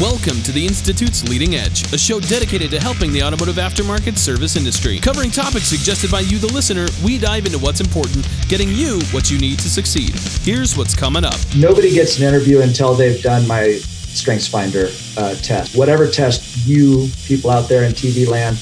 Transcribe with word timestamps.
Welcome 0.00 0.42
to 0.42 0.50
the 0.50 0.66
Institute's 0.66 1.22
Leading 1.28 1.54
Edge, 1.54 1.92
a 1.92 1.96
show 1.96 2.18
dedicated 2.18 2.68
to 2.72 2.80
helping 2.80 3.12
the 3.12 3.22
automotive 3.22 3.54
aftermarket 3.54 4.18
service 4.18 4.56
industry. 4.56 4.98
Covering 4.98 5.30
topics 5.30 5.66
suggested 5.66 6.10
by 6.10 6.18
you, 6.18 6.38
the 6.38 6.52
listener, 6.52 6.88
we 7.04 7.16
dive 7.16 7.46
into 7.46 7.60
what's 7.60 7.80
important, 7.80 8.26
getting 8.48 8.70
you 8.70 8.98
what 9.12 9.30
you 9.30 9.38
need 9.38 9.56
to 9.60 9.70
succeed. 9.70 10.10
Here's 10.42 10.76
what's 10.76 10.96
coming 10.96 11.24
up. 11.24 11.36
Nobody 11.56 11.92
gets 11.92 12.18
an 12.18 12.24
interview 12.24 12.62
until 12.62 12.94
they've 12.94 13.22
done 13.22 13.46
my 13.46 13.74
Strengths 13.74 14.48
Finder 14.48 14.88
uh, 15.16 15.36
test. 15.36 15.76
Whatever 15.76 16.10
test 16.10 16.66
you 16.66 17.08
people 17.26 17.50
out 17.50 17.68
there 17.68 17.84
in 17.84 17.92
TV 17.92 18.26
land 18.26 18.58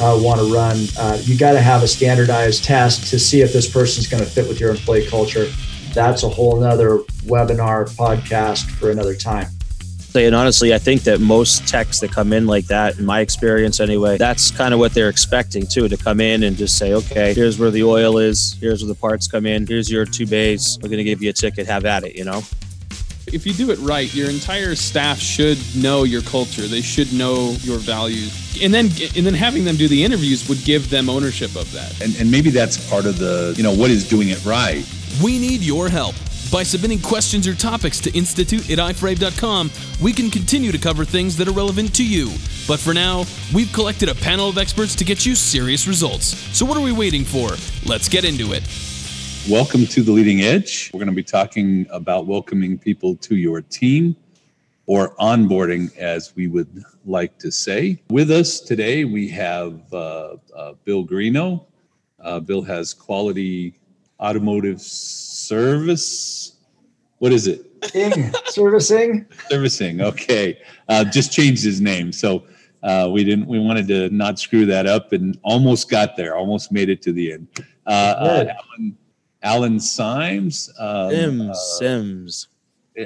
uh, 0.00 0.18
want 0.18 0.40
to 0.40 0.50
run, 0.50 0.86
uh, 0.98 1.18
you 1.24 1.36
got 1.36 1.52
to 1.52 1.60
have 1.60 1.82
a 1.82 1.88
standardized 1.88 2.64
test 2.64 3.10
to 3.10 3.18
see 3.18 3.42
if 3.42 3.52
this 3.52 3.70
person's 3.70 4.06
going 4.06 4.24
to 4.24 4.30
fit 4.30 4.48
with 4.48 4.58
your 4.58 4.70
employee 4.70 5.06
culture. 5.06 5.44
That's 5.92 6.22
a 6.22 6.28
whole 6.30 6.58
nother 6.58 7.00
webinar 7.26 7.94
podcast 7.96 8.70
for 8.70 8.90
another 8.90 9.14
time. 9.14 9.48
And 10.14 10.34
honestly, 10.34 10.74
I 10.74 10.78
think 10.78 11.02
that 11.02 11.20
most 11.20 11.68
techs 11.68 12.00
that 12.00 12.10
come 12.10 12.32
in 12.32 12.46
like 12.46 12.66
that, 12.66 12.98
in 12.98 13.06
my 13.06 13.20
experience 13.20 13.80
anyway, 13.80 14.18
that's 14.18 14.50
kind 14.50 14.74
of 14.74 14.80
what 14.80 14.92
they're 14.92 15.08
expecting 15.08 15.66
too 15.66 15.88
to 15.88 15.96
come 15.96 16.20
in 16.20 16.42
and 16.42 16.56
just 16.56 16.76
say, 16.76 16.94
okay, 16.94 17.32
here's 17.32 17.58
where 17.58 17.70
the 17.70 17.84
oil 17.84 18.18
is, 18.18 18.56
here's 18.60 18.82
where 18.82 18.92
the 18.92 18.98
parts 18.98 19.28
come 19.28 19.46
in, 19.46 19.66
here's 19.66 19.90
your 19.90 20.04
two 20.04 20.26
bays, 20.26 20.78
we're 20.82 20.88
going 20.88 20.98
to 20.98 21.04
give 21.04 21.22
you 21.22 21.30
a 21.30 21.32
ticket, 21.32 21.66
have 21.66 21.84
at 21.84 22.02
it, 22.04 22.16
you 22.16 22.24
know? 22.24 22.42
If 23.32 23.46
you 23.46 23.52
do 23.52 23.70
it 23.70 23.78
right, 23.78 24.12
your 24.12 24.28
entire 24.28 24.74
staff 24.74 25.20
should 25.20 25.58
know 25.76 26.02
your 26.02 26.22
culture. 26.22 26.62
They 26.62 26.80
should 26.80 27.12
know 27.12 27.54
your 27.60 27.78
values. 27.78 28.58
And 28.60 28.74
then 28.74 28.86
and 29.16 29.24
then 29.24 29.34
having 29.34 29.64
them 29.64 29.76
do 29.76 29.86
the 29.86 30.02
interviews 30.02 30.48
would 30.48 30.64
give 30.64 30.90
them 30.90 31.08
ownership 31.08 31.54
of 31.54 31.70
that. 31.70 32.00
And, 32.00 32.16
and 32.16 32.28
maybe 32.28 32.50
that's 32.50 32.90
part 32.90 33.06
of 33.06 33.18
the, 33.18 33.54
you 33.56 33.62
know, 33.62 33.72
what 33.72 33.90
is 33.90 34.08
doing 34.08 34.30
it 34.30 34.44
right. 34.44 34.84
We 35.22 35.38
need 35.38 35.60
your 35.60 35.88
help. 35.88 36.16
By 36.50 36.64
submitting 36.64 36.98
questions 36.98 37.46
or 37.46 37.54
topics 37.54 38.00
to 38.00 38.10
institute 38.12 38.68
at 38.72 38.78
iforabe.com, 38.78 39.70
we 40.02 40.12
can 40.12 40.30
continue 40.30 40.72
to 40.72 40.78
cover 40.78 41.04
things 41.04 41.36
that 41.36 41.46
are 41.46 41.52
relevant 41.52 41.94
to 41.94 42.04
you. 42.04 42.26
But 42.66 42.80
for 42.80 42.92
now, 42.92 43.24
we've 43.54 43.72
collected 43.72 44.08
a 44.08 44.16
panel 44.16 44.48
of 44.48 44.58
experts 44.58 44.96
to 44.96 45.04
get 45.04 45.24
you 45.24 45.36
serious 45.36 45.86
results. 45.86 46.36
So 46.56 46.66
what 46.66 46.76
are 46.76 46.82
we 46.82 46.90
waiting 46.90 47.22
for? 47.22 47.50
Let's 47.88 48.08
get 48.08 48.24
into 48.24 48.52
it. 48.52 48.64
Welcome 49.48 49.86
to 49.86 50.02
the 50.02 50.10
Leading 50.10 50.40
Edge. 50.40 50.90
We're 50.92 50.98
going 50.98 51.06
to 51.10 51.14
be 51.14 51.22
talking 51.22 51.86
about 51.88 52.26
welcoming 52.26 52.78
people 52.78 53.14
to 53.18 53.36
your 53.36 53.60
team 53.62 54.16
or 54.86 55.14
onboarding, 55.16 55.96
as 55.98 56.34
we 56.34 56.48
would 56.48 56.82
like 57.06 57.38
to 57.38 57.52
say. 57.52 58.02
With 58.10 58.32
us 58.32 58.58
today, 58.58 59.04
we 59.04 59.28
have 59.28 59.80
uh, 59.94 60.34
uh, 60.56 60.72
Bill 60.84 61.06
Greeno. 61.06 61.66
Uh, 62.18 62.40
Bill 62.40 62.62
has 62.62 62.92
quality 62.92 63.76
automotive 64.20 64.80
service. 64.80 66.39
What 67.20 67.32
is 67.32 67.46
it? 67.46 67.66
Ing, 67.94 68.32
servicing. 68.46 69.26
Servicing. 69.50 70.00
Okay. 70.00 70.58
Uh, 70.88 71.04
just 71.04 71.30
changed 71.30 71.62
his 71.62 71.78
name. 71.78 72.12
So 72.12 72.44
uh, 72.82 73.10
we 73.12 73.24
didn't, 73.24 73.46
we 73.46 73.58
wanted 73.58 73.86
to 73.88 74.08
not 74.08 74.38
screw 74.38 74.64
that 74.66 74.86
up 74.86 75.12
and 75.12 75.38
almost 75.42 75.90
got 75.90 76.16
there, 76.16 76.34
almost 76.34 76.72
made 76.72 76.88
it 76.88 77.02
to 77.02 77.12
the 77.12 77.34
end. 77.34 77.46
Uh, 77.86 77.90
uh, 77.90 78.54
Alan, 78.54 78.98
Alan 79.42 79.80
Symes. 79.80 80.70
Um, 80.78 81.10
Sims, 81.10 81.50
uh, 81.50 81.54
Sims. 81.54 82.48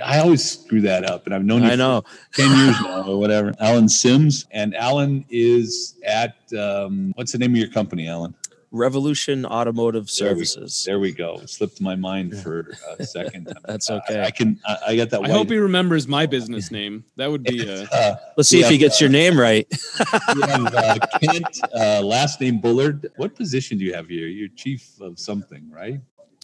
I 0.02 0.20
always 0.20 0.48
screw 0.48 0.80
that 0.82 1.08
up, 1.10 1.26
and 1.26 1.34
I've 1.34 1.44
known 1.44 1.62
you 1.62 1.70
I 1.70 1.76
know. 1.76 2.02
for 2.30 2.42
10 2.42 2.56
years 2.56 2.80
now 2.82 3.04
or 3.08 3.18
whatever. 3.18 3.52
Alan 3.58 3.88
Sims. 3.88 4.46
And 4.52 4.76
Alan 4.76 5.24
is 5.28 5.98
at, 6.06 6.36
um, 6.56 7.12
what's 7.16 7.32
the 7.32 7.38
name 7.38 7.50
of 7.50 7.56
your 7.56 7.68
company, 7.68 8.08
Alan? 8.08 8.32
Revolution 8.78 9.46
Automotive 9.46 10.10
There 10.18 10.34
we- 10.34 10.44
Services. 10.44 10.82
There 10.84 10.98
we 10.98 11.12
go. 11.12 11.34
It 11.40 11.48
slipped 11.48 11.80
my 11.80 11.94
mind 11.94 12.36
for 12.36 12.72
a 12.98 13.04
second. 13.06 13.52
That's 13.66 13.88
I- 13.88 13.96
okay. 13.98 14.22
I, 14.24 14.30
can, 14.32 14.58
I, 14.66 14.76
I 14.88 14.96
got 14.96 15.10
that. 15.10 15.18
I 15.18 15.20
white- 15.20 15.30
hope 15.30 15.48
he 15.48 15.56
remembers 15.58 16.08
my 16.08 16.26
business 16.26 16.72
name. 16.72 17.04
That 17.16 17.30
would 17.30 17.44
be 17.44 17.68
uh, 17.70 17.86
uh, 17.92 18.16
Let's 18.36 18.48
see 18.48 18.60
if 18.60 18.68
he 18.68 18.74
Yeah. 18.74 18.80
gets 18.80 19.00
your 19.00 19.10
name 19.10 19.38
right. 19.38 19.66
have 19.96 20.74
uh, 20.74 20.98
Kent, 21.20 21.60
uh, 21.72 22.00
last 22.02 22.40
name 22.40 22.60
Bullard. 22.60 23.10
What 23.16 23.36
position 23.36 23.78
do 23.78 23.84
you 23.84 23.94
have 23.94 24.08
here? 24.08 24.26
You're 24.26 24.48
chief 24.48 25.00
of 25.00 25.18
something, 25.20 25.70
right? 25.70 26.00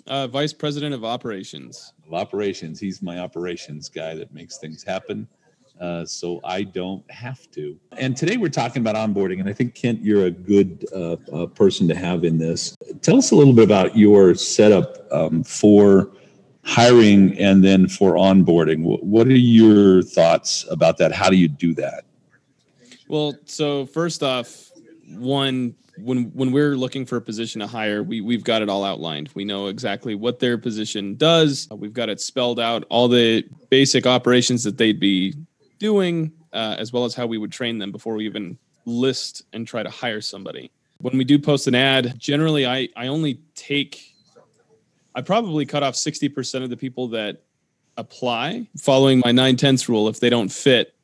uh, 0.06 0.26
vice 0.28 0.52
president 0.52 0.94
of 0.94 1.04
operations. 1.04 1.92
Of 2.06 2.14
operations. 2.14 2.80
He's 2.80 3.02
my 3.02 3.18
operations 3.18 3.88
guy 3.88 4.14
that 4.14 4.32
makes 4.32 4.56
things 4.58 4.82
happen. 4.82 5.28
Uh, 5.80 6.04
so 6.04 6.40
I 6.44 6.62
don't 6.62 7.08
have 7.10 7.50
to. 7.52 7.78
And 7.96 8.14
today 8.14 8.36
we're 8.36 8.50
talking 8.50 8.86
about 8.86 8.96
onboarding, 8.96 9.40
and 9.40 9.48
I 9.48 9.54
think 9.54 9.74
Kent, 9.74 10.02
you're 10.02 10.26
a 10.26 10.30
good 10.30 10.84
uh, 10.94 11.16
uh, 11.32 11.46
person 11.46 11.88
to 11.88 11.94
have 11.94 12.24
in 12.24 12.36
this. 12.36 12.76
Tell 13.00 13.16
us 13.16 13.30
a 13.30 13.34
little 13.34 13.54
bit 13.54 13.64
about 13.64 13.96
your 13.96 14.34
setup 14.34 15.10
um, 15.10 15.42
for 15.42 16.12
hiring 16.64 17.38
and 17.38 17.64
then 17.64 17.88
for 17.88 18.12
onboarding. 18.14 18.82
What 18.82 19.26
are 19.26 19.32
your 19.32 20.02
thoughts 20.02 20.66
about 20.70 20.98
that? 20.98 21.12
How 21.12 21.30
do 21.30 21.36
you 21.36 21.48
do 21.48 21.72
that? 21.74 22.04
Well, 23.08 23.34
so 23.46 23.86
first 23.86 24.22
off, 24.22 24.70
one 25.08 25.74
when 25.98 26.24
when 26.32 26.52
we're 26.52 26.76
looking 26.76 27.04
for 27.04 27.16
a 27.16 27.20
position 27.20 27.60
to 27.60 27.66
hire, 27.66 28.02
we 28.02 28.20
we've 28.20 28.44
got 28.44 28.62
it 28.62 28.68
all 28.68 28.84
outlined. 28.84 29.30
We 29.34 29.44
know 29.44 29.66
exactly 29.66 30.14
what 30.14 30.38
their 30.38 30.58
position 30.58 31.16
does. 31.16 31.68
We've 31.70 31.92
got 31.92 32.08
it 32.08 32.20
spelled 32.20 32.60
out, 32.60 32.84
all 32.88 33.08
the 33.08 33.44
basic 33.70 34.06
operations 34.06 34.62
that 34.64 34.78
they'd 34.78 35.00
be 35.00 35.34
doing, 35.80 36.30
uh, 36.52 36.76
as 36.78 36.92
well 36.92 37.04
as 37.04 37.14
how 37.14 37.26
we 37.26 37.38
would 37.38 37.50
train 37.50 37.78
them 37.78 37.90
before 37.90 38.14
we 38.14 38.24
even 38.26 38.56
list 38.84 39.42
and 39.52 39.66
try 39.66 39.82
to 39.82 39.90
hire 39.90 40.20
somebody. 40.20 40.70
When 41.00 41.18
we 41.18 41.24
do 41.24 41.38
post 41.38 41.66
an 41.66 41.74
ad, 41.74 42.14
generally 42.18 42.66
I 42.66 42.88
I 42.94 43.08
only 43.08 43.40
take 43.56 44.14
I 45.14 45.22
probably 45.22 45.66
cut 45.66 45.82
off 45.82 45.94
60% 45.94 46.62
of 46.62 46.70
the 46.70 46.76
people 46.76 47.08
that 47.08 47.42
apply 47.96 48.68
following 48.78 49.20
my 49.24 49.32
nine 49.32 49.56
tenths 49.56 49.88
rule. 49.88 50.08
If 50.08 50.20
they 50.20 50.30
don't 50.30 50.50
fit, 50.50 50.94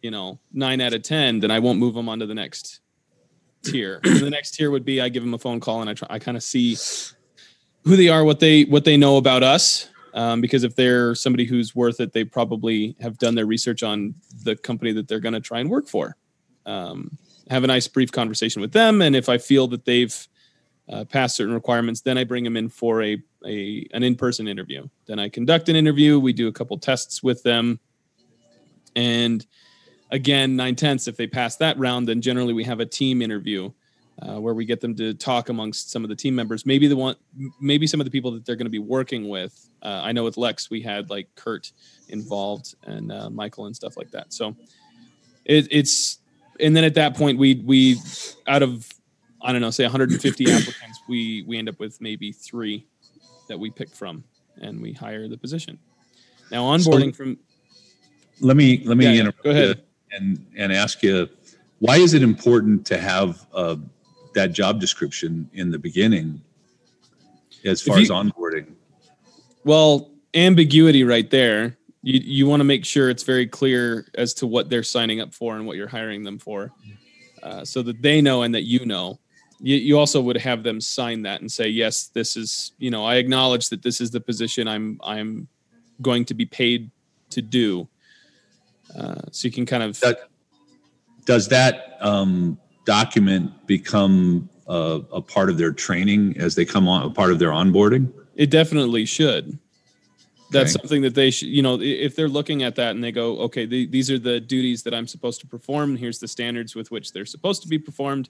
you 0.00 0.10
know, 0.10 0.38
nine 0.52 0.80
out 0.80 0.92
of 0.92 1.02
10, 1.02 1.40
then 1.40 1.50
I 1.50 1.58
won't 1.58 1.78
move 1.78 1.94
them 1.94 2.08
on 2.08 2.20
to 2.20 2.26
the 2.26 2.34
next 2.34 2.80
tier. 3.64 4.00
And 4.04 4.20
the 4.20 4.30
next 4.30 4.52
tier 4.52 4.70
would 4.70 4.84
be 4.84 5.00
I 5.00 5.08
give 5.08 5.22
them 5.22 5.34
a 5.34 5.38
phone 5.38 5.60
call 5.60 5.80
and 5.80 5.90
I 5.90 5.94
try, 5.94 6.08
I 6.10 6.18
kind 6.18 6.36
of 6.36 6.42
see 6.42 6.76
who 7.84 7.96
they 7.96 8.08
are, 8.08 8.24
what 8.24 8.38
they, 8.38 8.62
what 8.64 8.84
they 8.84 8.96
know 8.96 9.16
about 9.16 9.42
us. 9.42 9.88
Um, 10.14 10.40
because 10.40 10.62
if 10.62 10.76
they're 10.76 11.14
somebody 11.14 11.44
who's 11.46 11.74
worth 11.74 12.00
it, 12.00 12.12
they 12.12 12.24
probably 12.24 12.96
have 13.00 13.18
done 13.18 13.34
their 13.34 13.46
research 13.46 13.82
on 13.82 14.14
the 14.44 14.56
company 14.56 14.92
that 14.92 15.08
they're 15.08 15.20
going 15.20 15.32
to 15.32 15.40
try 15.40 15.60
and 15.60 15.70
work 15.70 15.88
for. 15.88 16.16
Um, 16.66 17.16
have 17.50 17.64
a 17.64 17.66
nice 17.66 17.88
brief 17.88 18.12
conversation 18.12 18.60
with 18.60 18.72
them. 18.72 19.02
And 19.02 19.16
if 19.16 19.28
I 19.28 19.38
feel 19.38 19.66
that 19.68 19.84
they've 19.84 20.28
uh, 20.88 21.04
passed 21.04 21.36
certain 21.36 21.54
requirements, 21.54 22.00
then 22.00 22.18
I 22.18 22.24
bring 22.24 22.44
them 22.44 22.56
in 22.56 22.68
for 22.68 23.02
a, 23.02 23.16
a 23.46 23.86
an 23.92 24.02
in-person 24.02 24.48
interview. 24.48 24.86
Then 25.06 25.18
I 25.18 25.28
conduct 25.28 25.68
an 25.68 25.76
interview. 25.76 26.18
We 26.18 26.32
do 26.32 26.48
a 26.48 26.52
couple 26.52 26.78
tests 26.78 27.22
with 27.22 27.42
them, 27.42 27.80
and 28.94 29.44
again, 30.10 30.56
nine 30.56 30.76
tenths. 30.76 31.08
If 31.08 31.16
they 31.16 31.26
pass 31.26 31.56
that 31.56 31.78
round, 31.78 32.08
then 32.08 32.20
generally 32.20 32.52
we 32.52 32.64
have 32.64 32.80
a 32.80 32.86
team 32.86 33.22
interview 33.22 33.72
uh, 34.22 34.38
where 34.40 34.54
we 34.54 34.64
get 34.64 34.80
them 34.80 34.94
to 34.94 35.14
talk 35.14 35.48
amongst 35.48 35.90
some 35.90 36.04
of 36.04 36.08
the 36.08 36.14
team 36.16 36.34
members. 36.34 36.64
Maybe 36.64 36.86
the 36.86 36.96
one, 36.96 37.16
maybe 37.60 37.86
some 37.86 38.00
of 38.00 38.04
the 38.04 38.10
people 38.10 38.30
that 38.32 38.46
they're 38.46 38.56
going 38.56 38.66
to 38.66 38.70
be 38.70 38.78
working 38.78 39.28
with. 39.28 39.68
Uh, 39.82 40.00
I 40.02 40.12
know 40.12 40.22
with 40.24 40.36
Lex 40.36 40.70
we 40.70 40.80
had 40.80 41.10
like 41.10 41.28
Kurt 41.34 41.72
involved 42.08 42.74
and 42.84 43.10
uh, 43.10 43.30
Michael 43.30 43.66
and 43.66 43.74
stuff 43.74 43.96
like 43.96 44.10
that. 44.12 44.32
So 44.32 44.54
it, 45.44 45.66
it's 45.70 46.18
and 46.60 46.76
then 46.76 46.84
at 46.84 46.94
that 46.94 47.16
point 47.16 47.38
we 47.38 47.62
we 47.64 47.96
out 48.46 48.62
of 48.62 48.88
I 49.42 49.50
don't 49.50 49.60
know 49.60 49.70
say 49.70 49.84
150 49.84 50.44
applicants 50.52 51.00
we 51.08 51.42
we 51.46 51.58
end 51.58 51.68
up 51.68 51.80
with 51.80 52.00
maybe 52.00 52.30
three 52.30 52.86
that 53.48 53.58
we 53.58 53.70
pick 53.70 53.90
from 53.90 54.22
and 54.60 54.80
we 54.80 54.92
hire 54.92 55.26
the 55.28 55.36
position. 55.38 55.78
Now 56.50 56.64
onboarding 56.64 57.14
from 57.16 57.38
Let 58.40 58.56
me 58.56 58.82
let 58.84 58.96
me 58.96 59.06
Yeah, 59.06 59.20
interrupt 59.20 59.42
Go 59.42 59.50
ahead. 59.50 59.82
and 60.12 60.46
and 60.56 60.72
ask 60.72 61.02
you 61.02 61.28
why 61.80 61.96
is 61.96 62.14
it 62.14 62.22
important 62.22 62.86
to 62.86 62.98
have 62.98 63.44
uh, 63.52 63.74
that 64.34 64.52
job 64.52 64.80
description 64.80 65.48
in 65.52 65.70
the 65.70 65.78
beginning 65.78 66.40
as 67.64 67.82
far 67.82 67.96
you- 67.98 68.02
as 68.02 68.10
onboarding? 68.10 68.66
Well, 69.64 70.10
ambiguity 70.34 71.04
right 71.04 71.28
there. 71.30 71.76
You 72.02 72.18
you 72.18 72.46
want 72.48 72.60
to 72.60 72.64
make 72.64 72.84
sure 72.84 73.10
it's 73.10 73.22
very 73.22 73.46
clear 73.46 74.06
as 74.14 74.34
to 74.34 74.46
what 74.46 74.68
they're 74.68 74.82
signing 74.82 75.20
up 75.20 75.32
for 75.32 75.56
and 75.56 75.66
what 75.66 75.76
you're 75.76 75.86
hiring 75.88 76.24
them 76.24 76.38
for, 76.38 76.72
uh, 77.42 77.64
so 77.64 77.80
that 77.82 78.02
they 78.02 78.20
know 78.20 78.42
and 78.42 78.54
that 78.54 78.64
you 78.64 78.84
know. 78.86 79.18
You, 79.60 79.76
you 79.76 79.96
also 79.96 80.20
would 80.20 80.36
have 80.38 80.64
them 80.64 80.80
sign 80.80 81.22
that 81.22 81.40
and 81.40 81.52
say, 81.52 81.68
yes, 81.68 82.08
this 82.08 82.36
is 82.36 82.72
you 82.78 82.90
know 82.90 83.04
I 83.04 83.16
acknowledge 83.16 83.68
that 83.68 83.82
this 83.82 84.00
is 84.00 84.10
the 84.10 84.20
position 84.20 84.66
I'm 84.66 84.98
I'm 85.04 85.46
going 86.00 86.24
to 86.24 86.34
be 86.34 86.44
paid 86.44 86.90
to 87.30 87.40
do. 87.40 87.88
Uh, 88.96 89.20
so 89.30 89.46
you 89.46 89.52
can 89.52 89.64
kind 89.64 89.84
of 89.84 90.00
That 90.00 90.28
does 91.24 91.46
that 91.48 91.98
um, 92.00 92.58
document 92.84 93.66
become 93.66 94.48
a, 94.66 95.00
a 95.12 95.20
part 95.20 95.50
of 95.50 95.58
their 95.58 95.72
training 95.72 96.36
as 96.38 96.54
they 96.54 96.64
come 96.64 96.88
on 96.88 97.04
a 97.04 97.10
part 97.10 97.30
of 97.32 97.38
their 97.38 97.50
onboarding? 97.50 98.12
It 98.34 98.50
definitely 98.50 99.04
should. 99.04 99.58
That's 100.50 100.74
Okay. 100.74 100.82
something 100.82 101.02
that 101.02 101.14
they 101.14 101.30
should, 101.30 101.48
you 101.48 101.62
know, 101.62 101.80
if 101.80 102.14
they're 102.14 102.28
looking 102.28 102.62
at 102.62 102.74
that 102.76 102.90
and 102.90 103.02
they 103.02 103.12
go, 103.12 103.38
okay, 103.38 103.64
the, 103.64 103.86
these 103.86 104.10
are 104.10 104.18
the 104.18 104.38
duties 104.38 104.82
that 104.82 104.92
I'm 104.92 105.06
supposed 105.06 105.40
to 105.40 105.46
perform, 105.46 105.90
and 105.90 105.98
here's 105.98 106.18
the 106.18 106.28
standards 106.28 106.74
with 106.74 106.90
which 106.90 107.12
they're 107.12 107.24
supposed 107.24 107.62
to 107.62 107.68
be 107.68 107.78
performed. 107.78 108.28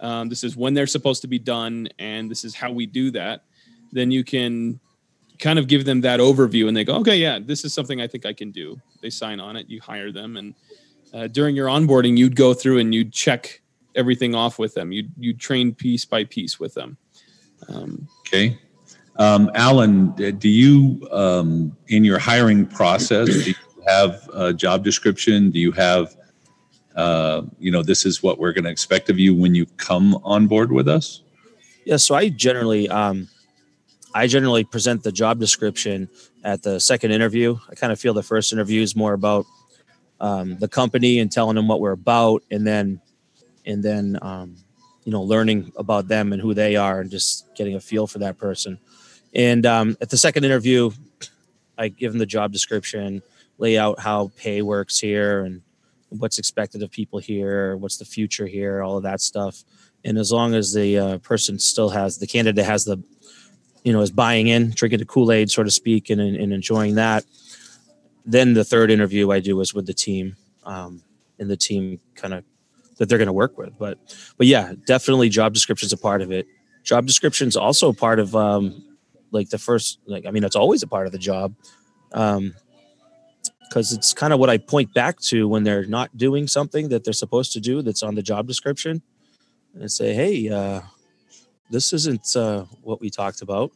Um, 0.00 0.28
this 0.28 0.44
is 0.44 0.54
when 0.56 0.74
they're 0.74 0.86
supposed 0.86 1.22
to 1.22 1.28
be 1.28 1.38
done, 1.38 1.88
and 1.98 2.30
this 2.30 2.44
is 2.44 2.54
how 2.54 2.70
we 2.70 2.84
do 2.84 3.10
that. 3.12 3.44
Then 3.90 4.10
you 4.10 4.22
can 4.22 4.78
kind 5.38 5.58
of 5.58 5.66
give 5.68 5.86
them 5.86 6.02
that 6.02 6.20
overview 6.20 6.68
and 6.68 6.76
they 6.76 6.84
go, 6.84 6.96
okay, 6.96 7.16
yeah, 7.16 7.38
this 7.38 7.64
is 7.64 7.72
something 7.72 8.00
I 8.00 8.06
think 8.06 8.26
I 8.26 8.32
can 8.34 8.50
do. 8.50 8.78
They 9.00 9.10
sign 9.10 9.40
on 9.40 9.56
it, 9.56 9.68
you 9.68 9.80
hire 9.80 10.12
them. 10.12 10.36
And 10.36 10.54
uh, 11.14 11.26
during 11.28 11.54
your 11.56 11.68
onboarding, 11.68 12.16
you'd 12.18 12.36
go 12.36 12.52
through 12.52 12.78
and 12.78 12.94
you'd 12.94 13.12
check 13.12 13.60
everything 13.96 14.34
off 14.34 14.58
with 14.58 14.74
them. 14.74 14.92
You'd, 14.92 15.10
you'd 15.18 15.40
train 15.40 15.74
piece 15.74 16.04
by 16.04 16.24
piece 16.24 16.60
with 16.60 16.74
them. 16.74 16.96
Um, 17.68 18.08
Okay. 18.26 18.58
Um, 19.18 19.50
Alan, 19.54 20.10
do 20.12 20.48
you, 20.48 21.08
um, 21.10 21.74
in 21.88 22.04
your 22.04 22.18
hiring 22.18 22.66
process, 22.66 23.28
do 23.28 23.50
you 23.50 23.56
have 23.86 24.28
a 24.34 24.52
job 24.52 24.84
description? 24.84 25.50
Do 25.50 25.58
you 25.58 25.72
have, 25.72 26.14
uh, 26.96 27.42
you 27.58 27.70
know, 27.70 27.82
this 27.82 28.04
is 28.04 28.22
what 28.22 28.38
we're 28.38 28.52
going 28.52 28.64
to 28.64 28.70
expect 28.70 29.08
of 29.08 29.18
you 29.18 29.34
when 29.34 29.54
you 29.54 29.64
come 29.78 30.16
on 30.22 30.46
board 30.46 30.70
with 30.70 30.86
us? 30.86 31.22
Yeah, 31.86 31.96
so 31.96 32.14
I 32.14 32.28
generally 32.28 32.88
um, 32.88 33.28
I 34.12 34.26
generally 34.26 34.64
present 34.64 35.02
the 35.02 35.12
job 35.12 35.38
description 35.38 36.08
at 36.42 36.62
the 36.62 36.80
second 36.80 37.12
interview. 37.12 37.56
I 37.70 37.74
kind 37.74 37.92
of 37.92 38.00
feel 38.00 38.12
the 38.12 38.22
first 38.22 38.52
interview 38.52 38.82
is 38.82 38.96
more 38.96 39.12
about 39.12 39.46
um, 40.20 40.58
the 40.58 40.68
company 40.68 41.20
and 41.20 41.30
telling 41.30 41.54
them 41.54 41.68
what 41.68 41.80
we're 41.80 41.92
about, 41.92 42.42
and 42.50 42.66
then 42.66 43.00
and 43.66 43.82
then 43.82 44.18
um, 44.22 44.56
you 45.04 45.12
know 45.12 45.22
learning 45.22 45.72
about 45.76 46.08
them 46.08 46.32
and 46.32 46.40
who 46.40 46.54
they 46.54 46.76
are, 46.76 47.00
and 47.00 47.10
just 47.10 47.54
getting 47.54 47.74
a 47.74 47.80
feel 47.80 48.06
for 48.06 48.18
that 48.20 48.38
person. 48.38 48.78
And 49.34 49.66
um, 49.66 49.96
at 50.00 50.10
the 50.10 50.16
second 50.16 50.44
interview, 50.44 50.90
I 51.76 51.88
give 51.88 52.12
them 52.12 52.18
the 52.18 52.26
job 52.26 52.52
description, 52.52 53.22
lay 53.58 53.76
out 53.76 54.00
how 54.00 54.30
pay 54.36 54.62
works 54.62 54.98
here, 54.98 55.44
and 55.44 55.62
what's 56.08 56.38
expected 56.38 56.82
of 56.82 56.90
people 56.90 57.18
here, 57.18 57.76
what's 57.76 57.98
the 57.98 58.04
future 58.04 58.46
here, 58.46 58.82
all 58.82 58.96
of 58.96 59.02
that 59.02 59.20
stuff 59.20 59.62
and 60.06 60.18
as 60.18 60.30
long 60.30 60.54
as 60.54 60.72
the 60.72 60.98
uh, 60.98 61.18
person 61.18 61.58
still 61.58 61.90
has 61.90 62.18
the 62.18 62.26
candidate 62.26 62.64
has 62.64 62.84
the 62.84 63.02
you 63.84 63.92
know 63.92 64.00
is 64.00 64.10
buying 64.10 64.46
in 64.46 64.70
drinking 64.70 65.00
the 65.00 65.04
kool-aid 65.04 65.50
so 65.50 65.62
to 65.62 65.70
speak 65.70 66.08
and, 66.08 66.20
and 66.20 66.52
enjoying 66.52 66.94
that 66.94 67.24
then 68.24 68.54
the 68.54 68.64
third 68.64 68.90
interview 68.90 69.30
i 69.30 69.40
do 69.40 69.60
is 69.60 69.74
with 69.74 69.86
the 69.86 69.94
team 69.94 70.36
um, 70.64 71.02
and 71.38 71.50
the 71.50 71.56
team 71.56 72.00
kind 72.14 72.32
of 72.32 72.44
that 72.96 73.08
they're 73.08 73.18
going 73.18 73.26
to 73.26 73.32
work 73.32 73.58
with 73.58 73.76
but 73.78 73.98
but 74.36 74.46
yeah 74.46 74.72
definitely 74.86 75.28
job 75.28 75.52
description's 75.52 75.92
a 75.92 75.98
part 75.98 76.22
of 76.22 76.30
it 76.30 76.46
job 76.82 77.06
description's 77.06 77.56
also 77.56 77.90
a 77.90 77.94
part 77.94 78.18
of 78.18 78.34
um, 78.34 78.82
like 79.30 79.48
the 79.50 79.58
first 79.58 79.98
like 80.06 80.26
i 80.26 80.30
mean 80.30 80.44
it's 80.44 80.56
always 80.56 80.82
a 80.82 80.86
part 80.86 81.06
of 81.06 81.12
the 81.12 81.18
job 81.18 81.54
um, 82.12 82.54
because 83.68 83.92
it's 83.92 84.12
kind 84.14 84.32
of 84.32 84.38
what 84.38 84.50
I 84.50 84.58
point 84.58 84.92
back 84.94 85.18
to 85.22 85.48
when 85.48 85.64
they're 85.64 85.86
not 85.86 86.16
doing 86.16 86.46
something 86.46 86.88
that 86.90 87.04
they're 87.04 87.12
supposed 87.12 87.52
to 87.52 87.60
do 87.60 87.82
that's 87.82 88.02
on 88.02 88.14
the 88.14 88.22
job 88.22 88.46
description 88.46 89.02
and 89.74 89.90
say, 89.90 90.14
hey, 90.14 90.48
uh, 90.48 90.80
this 91.70 91.92
isn't 91.92 92.36
uh, 92.36 92.64
what 92.82 93.00
we 93.00 93.10
talked 93.10 93.42
about. 93.42 93.72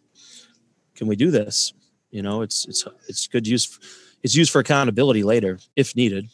Can 0.95 1.07
we 1.07 1.17
do 1.17 1.31
this? 1.31 1.73
You 2.11 2.23
know, 2.23 2.43
it's 2.43 2.67
it's 2.67 2.85
it's 3.09 3.27
good 3.27 3.47
use. 3.47 3.79
It's 4.23 4.35
used 4.35 4.53
for 4.53 4.61
accountability 4.61 5.23
later 5.23 5.59
if 5.77 5.97
needed. 5.97 6.29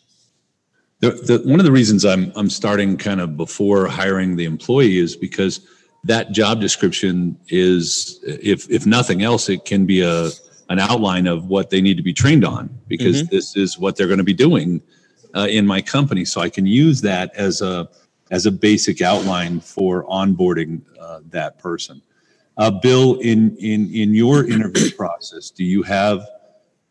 The, 1.00 1.10
the, 1.10 1.48
one 1.48 1.60
of 1.60 1.66
the 1.66 1.72
reasons 1.72 2.04
I'm 2.04 2.32
I'm 2.36 2.48
starting 2.48 2.96
kind 2.96 3.20
of 3.20 3.36
before 3.36 3.86
hiring 3.86 4.36
the 4.36 4.46
employee 4.46 4.96
is 4.98 5.14
because 5.14 5.60
that 6.04 6.32
job 6.32 6.60
description 6.60 7.38
is, 7.48 8.20
if 8.24 8.70
if 8.70 8.86
nothing 8.86 9.22
else, 9.22 9.48
it 9.48 9.64
can 9.64 9.84
be 9.84 10.00
a 10.00 10.30
an 10.68 10.78
outline 10.78 11.26
of 11.26 11.46
what 11.46 11.70
they 11.70 11.80
need 11.80 11.96
to 11.96 12.02
be 12.02 12.12
trained 12.12 12.44
on 12.44 12.68
because 12.88 13.22
Mhm. 13.22 13.30
this 13.30 13.56
is 13.56 13.78
what 13.78 13.94
they're 13.96 14.08
going 14.08 14.18
to 14.18 14.24
be 14.24 14.34
doing 14.34 14.82
uh, 15.34 15.46
in 15.48 15.66
my 15.66 15.80
company. 15.80 16.24
So 16.24 16.40
I 16.40 16.48
can 16.48 16.66
use 16.66 17.00
that 17.02 17.34
as 17.36 17.60
a 17.60 17.88
as 18.30 18.46
a 18.46 18.50
basic 18.50 19.02
outline 19.02 19.60
for 19.60 20.04
onboarding 20.06 20.80
uh, 20.98 21.20
that 21.30 21.58
person. 21.58 22.00
Uh, 22.56 22.70
Bill, 22.70 23.18
in 23.20 23.54
in 23.58 23.92
in 23.92 24.14
your 24.14 24.46
interview 24.48 24.90
process, 24.92 25.50
do 25.50 25.62
you 25.62 25.82
have 25.82 26.26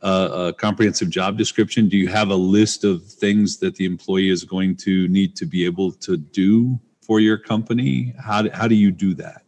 a, 0.06 0.48
a 0.48 0.54
comprehensive 0.54 1.10
job 1.10 1.38
description? 1.38 1.90
Do 1.90 1.98
you 1.98 2.07
have 2.07 2.30
a 2.30 2.36
list 2.36 2.84
of 2.84 3.04
things 3.04 3.57
that 3.57 3.75
the 3.75 3.86
employee 3.86 4.30
is 4.30 4.44
going 4.44 4.78
to 4.78 5.07
need 5.07 5.36
to 5.38 5.46
be 5.46 5.66
able 5.66 5.92
to 5.92 6.16
do 6.16 6.80
for 7.02 7.19
your 7.19 7.38
company? 7.38 8.13
How 8.24 8.44
do, 8.44 8.50
how 8.54 8.68
do 8.68 8.75
you 8.75 8.92
do 8.92 9.16
that? 9.16 9.42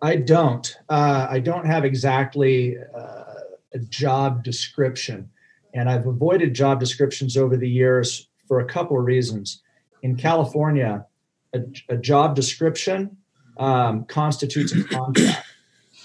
I 0.00 0.16
don't. 0.16 0.76
Uh, 0.88 1.26
I 1.28 1.40
don't 1.40 1.66
have 1.66 1.84
exactly 1.84 2.76
uh, 2.96 3.34
a 3.74 3.78
job 3.80 4.44
description, 4.44 5.28
and 5.74 5.90
I've 5.90 6.06
avoided 6.06 6.54
job 6.54 6.78
descriptions 6.78 7.36
over 7.36 7.56
the 7.56 7.68
years 7.68 8.28
for 8.46 8.60
a 8.60 8.64
couple 8.64 8.96
of 8.96 9.04
reasons. 9.04 9.62
In 10.02 10.16
California, 10.16 11.04
a, 11.52 11.60
a 11.88 11.96
job 11.96 12.36
description 12.36 13.16
um, 13.56 14.04
constitutes 14.04 14.72
a 14.72 14.84
contract, 14.84 15.44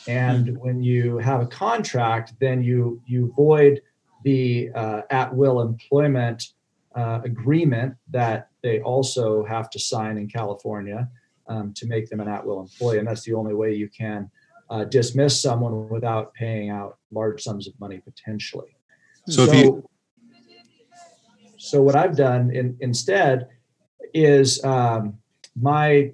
and 0.07 0.57
when 0.57 0.81
you 0.81 1.17
have 1.17 1.41
a 1.41 1.45
contract, 1.47 2.33
then 2.39 2.63
you 2.63 3.01
you 3.05 3.33
void 3.35 3.81
the 4.23 4.69
uh, 4.75 5.01
at 5.09 5.33
will 5.35 5.61
employment 5.61 6.49
uh, 6.95 7.19
agreement 7.23 7.95
that 8.11 8.49
they 8.61 8.79
also 8.81 9.43
have 9.45 9.69
to 9.71 9.79
sign 9.79 10.17
in 10.17 10.27
California 10.27 11.09
um, 11.47 11.73
to 11.73 11.85
make 11.87 12.09
them 12.09 12.19
an 12.19 12.27
at-will 12.27 12.61
employee, 12.61 12.99
and 12.99 13.07
that's 13.07 13.23
the 13.23 13.33
only 13.33 13.53
way 13.53 13.73
you 13.73 13.89
can 13.89 14.29
uh, 14.69 14.83
dismiss 14.85 15.41
someone 15.41 15.89
without 15.89 16.33
paying 16.33 16.69
out 16.69 16.97
large 17.11 17.41
sums 17.43 17.67
of 17.67 17.77
money 17.79 17.99
potentially. 17.99 18.75
So 19.27 19.43
if 19.43 19.53
you- 19.63 19.89
so 21.57 21.81
what 21.81 21.95
I've 21.95 22.15
done 22.15 22.51
in, 22.51 22.77
instead 22.81 23.47
is 24.13 24.63
um, 24.63 25.17
my 25.55 26.11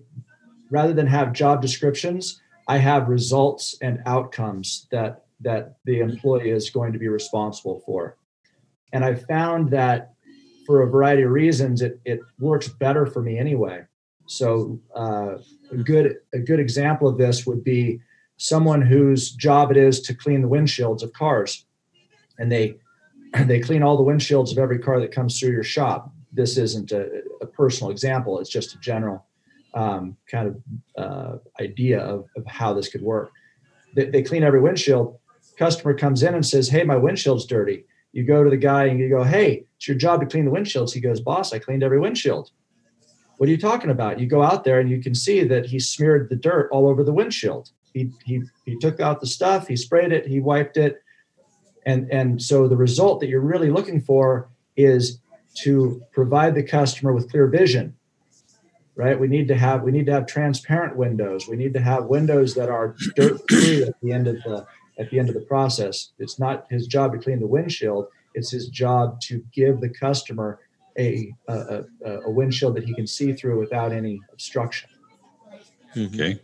rather 0.70 0.94
than 0.94 1.08
have 1.08 1.34
job 1.34 1.62
descriptions, 1.62 2.42
I 2.70 2.78
have 2.78 3.10
results 3.10 3.76
and 3.82 4.00
outcomes 4.06 4.88
that 4.92 5.26
that 5.42 5.78
the 5.86 6.02
employee 6.02 6.52
is 6.52 6.70
going 6.70 6.94
to 6.94 7.00
be 7.00 7.08
responsible 7.08 7.82
for, 7.84 8.16
and 8.94 9.04
I 9.04 9.16
found 9.16 9.72
that 9.72 10.14
for 10.68 10.84
a 10.84 10.88
variety 10.88 11.24
of 11.24 11.32
reasons, 11.32 11.82
it 11.82 12.00
it 12.06 12.20
works 12.38 12.68
better 12.68 13.08
for 13.08 13.24
me 13.24 13.40
anyway. 13.40 13.86
So 14.28 14.80
uh, 14.96 15.38
a 15.72 15.78
good 15.78 16.18
a 16.32 16.38
good 16.38 16.60
example 16.60 17.08
of 17.08 17.18
this 17.18 17.48
would 17.48 17.64
be 17.64 18.02
someone 18.38 18.84
whose 18.84 19.32
job 19.32 19.72
it 19.72 19.78
is 19.78 20.00
to 20.02 20.14
clean 20.14 20.44
the 20.44 20.48
windshields 20.48 21.02
of 21.02 21.12
cars, 21.12 21.66
and 22.38 22.52
they 22.52 22.76
they 23.46 23.60
clean 23.60 23.82
all 23.82 23.98
the 23.98 24.04
windshields 24.04 24.52
of 24.52 24.60
every 24.60 24.78
car 24.78 25.00
that 25.00 25.12
comes 25.12 25.40
through 25.40 25.54
your 25.54 25.64
shop. 25.64 26.14
This 26.32 26.56
isn't 26.58 26.92
a, 26.92 27.24
a 27.42 27.48
personal 27.48 27.90
example; 27.90 28.40
it's 28.40 28.52
just 28.52 28.76
a 28.76 28.80
general 28.80 29.26
um, 29.74 30.18
kind 30.30 30.48
of 30.48 30.62
uh, 30.98 31.38
idea 31.60 32.00
of, 32.00 32.26
of 32.36 32.46
how 32.46 32.74
this 32.74 32.90
could 32.90 33.02
work. 33.02 33.32
They, 33.96 34.06
they 34.06 34.24
clean 34.24 34.44
every 34.44 34.62
windshield. 34.62 35.18
Customer 35.58 35.94
comes 35.94 36.24
in 36.24 36.36
and 36.36 36.46
says, 36.46 36.70
"Hey, 36.70 36.84
my 36.84 36.96
windshield's 36.96 37.46
dirty." 37.46 37.86
You 38.12 38.24
go 38.24 38.44
to 38.44 38.50
the 38.50 38.58
guy 38.58 38.86
and 38.86 39.00
you 39.00 39.10
go, 39.10 39.24
"Hey, 39.24 39.66
it's 39.78 39.88
your 39.88 39.98
job 39.98 40.22
to 40.22 40.26
clean 40.26 40.46
the 40.46 40.52
windshields." 40.52 40.94
He 40.94 41.02
goes, 41.02 41.22
"Boss, 41.22 41.54
I 41.54 41.60
cleaned 41.60 41.84
every 41.84 42.00
windshield." 42.00 42.52
What 43.38 43.48
are 43.48 43.52
you 43.52 43.58
talking 43.58 43.90
about? 43.90 44.20
You 44.20 44.26
go 44.26 44.44
out 44.44 44.66
there 44.66 44.82
and 44.82 44.90
you 44.90 45.02
can 45.02 45.16
see 45.16 45.46
that 45.46 45.66
he 45.66 45.80
smeared 45.80 46.30
the 46.30 46.36
dirt 46.36 46.70
all 46.72 46.90
over 46.90 47.04
the 47.04 47.14
windshield. 47.14 47.72
He 47.94 48.12
he 48.26 48.44
he 48.66 48.78
took 48.78 49.00
out 49.00 49.22
the 49.22 49.28
stuff, 49.28 49.68
he 49.68 49.76
sprayed 49.76 50.12
it, 50.12 50.28
he 50.28 50.40
wiped 50.40 50.78
it, 50.78 51.02
and 51.86 52.12
and 52.12 52.42
so 52.42 52.68
the 52.68 52.78
result 52.78 53.20
that 53.20 53.30
you're 53.30 53.40
really 53.40 53.70
looking 53.70 54.02
for 54.02 54.50
is 54.76 55.20
to 55.64 56.02
provide 56.12 56.56
the 56.56 56.64
customer 56.64 57.14
with 57.14 57.30
clear 57.32 57.48
vision. 57.48 57.96
Right? 59.00 59.18
We 59.18 59.30
need 59.30 59.48
to 59.48 59.56
have 59.56 59.84
we 59.84 59.94
need 59.94 60.06
to 60.08 60.12
have 60.12 60.28
transparent 60.28 60.98
windows. 60.98 61.48
We 61.48 61.56
need 61.56 61.74
to 61.74 61.80
have 61.80 62.08
windows 62.08 62.54
that 62.56 62.68
are 62.68 62.98
dirt 63.16 63.40
free 63.50 63.84
at 63.84 63.94
the 64.02 64.12
end 64.12 64.28
of 64.28 64.44
the 64.44 64.68
at 65.00 65.10
the 65.10 65.20
end 65.20 65.30
of 65.30 65.36
the 65.36 65.42
process. 65.42 66.10
It's 66.20 66.38
not 66.38 66.66
his 66.70 66.86
job 66.86 67.14
to 67.14 67.18
clean 67.18 67.40
the 67.40 67.48
windshield. 67.48 68.08
It's 68.34 68.52
his 68.52 68.68
job 68.68 69.22
to 69.22 69.42
give 69.54 69.80
the 69.80 69.88
customer 69.88 70.60
a, 70.98 71.34
a, 71.48 71.84
a, 72.06 72.20
a 72.26 72.30
windshield 72.30 72.76
that 72.76 72.84
he 72.84 72.94
can 72.94 73.08
see 73.08 73.32
through 73.32 73.58
without 73.58 73.94
any 73.94 74.20
obstruction. 74.34 74.90
Okay. 75.96 76.38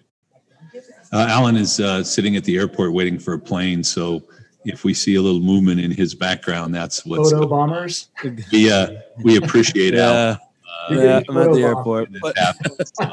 Uh, 1.12 1.28
Alan 1.30 1.58
is 1.58 1.82
uh, 1.82 2.06
sitting 2.06 2.38
at 2.38 2.46
the 2.46 2.58
airport 2.58 2.94
waiting 2.94 3.20
for 3.20 3.34
a 3.34 3.40
plane. 3.40 3.84
So 3.84 4.24
if 4.64 4.86
we 4.86 4.94
see 4.94 5.16
a 5.16 5.22
little 5.22 5.42
movement 5.42 5.82
in 5.82 5.92
his 5.92 6.16
background, 6.16 6.74
that's 6.74 7.06
what's 7.06 7.32
Photo 7.32 7.48
bombers. 7.48 8.10
we, 8.54 8.72
uh, 8.72 8.96
we 9.24 9.36
appreciate 9.36 9.94
Alan. 9.94 10.16
Yeah, 10.16 10.38
You're 10.38 10.45
yeah, 10.92 11.22
I'm 11.28 11.38
at 11.38 11.52
the 11.52 11.64
airport. 11.64 12.10
But, 12.22 12.36
this 12.36 12.46
happens. 12.46 12.92
So, 12.96 13.06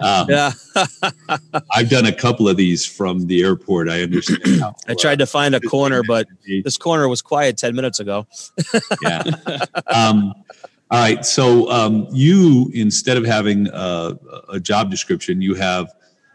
um, 0.00 0.26
yeah, 0.28 0.52
I've 1.72 1.90
done 1.90 2.06
a 2.06 2.12
couple 2.12 2.48
of 2.48 2.56
these 2.56 2.84
from 2.84 3.26
the 3.26 3.42
airport. 3.42 3.88
I 3.88 4.02
understand. 4.02 4.60
how, 4.60 4.74
I 4.88 4.94
tried 4.94 5.18
to 5.18 5.26
find 5.26 5.54
a 5.54 5.58
uh, 5.58 5.68
corner, 5.68 6.02
but 6.06 6.26
this 6.64 6.76
corner 6.76 7.08
was 7.08 7.22
quiet 7.22 7.56
ten 7.56 7.74
minutes 7.74 8.00
ago. 8.00 8.26
yeah. 9.02 9.22
Um, 9.86 10.34
all 10.90 10.98
right. 10.98 11.24
So 11.24 11.70
um, 11.70 12.08
you, 12.10 12.70
instead 12.74 13.16
of 13.16 13.24
having 13.24 13.68
a, 13.68 14.18
a 14.48 14.60
job 14.60 14.90
description, 14.90 15.40
you 15.40 15.54
have 15.54 15.92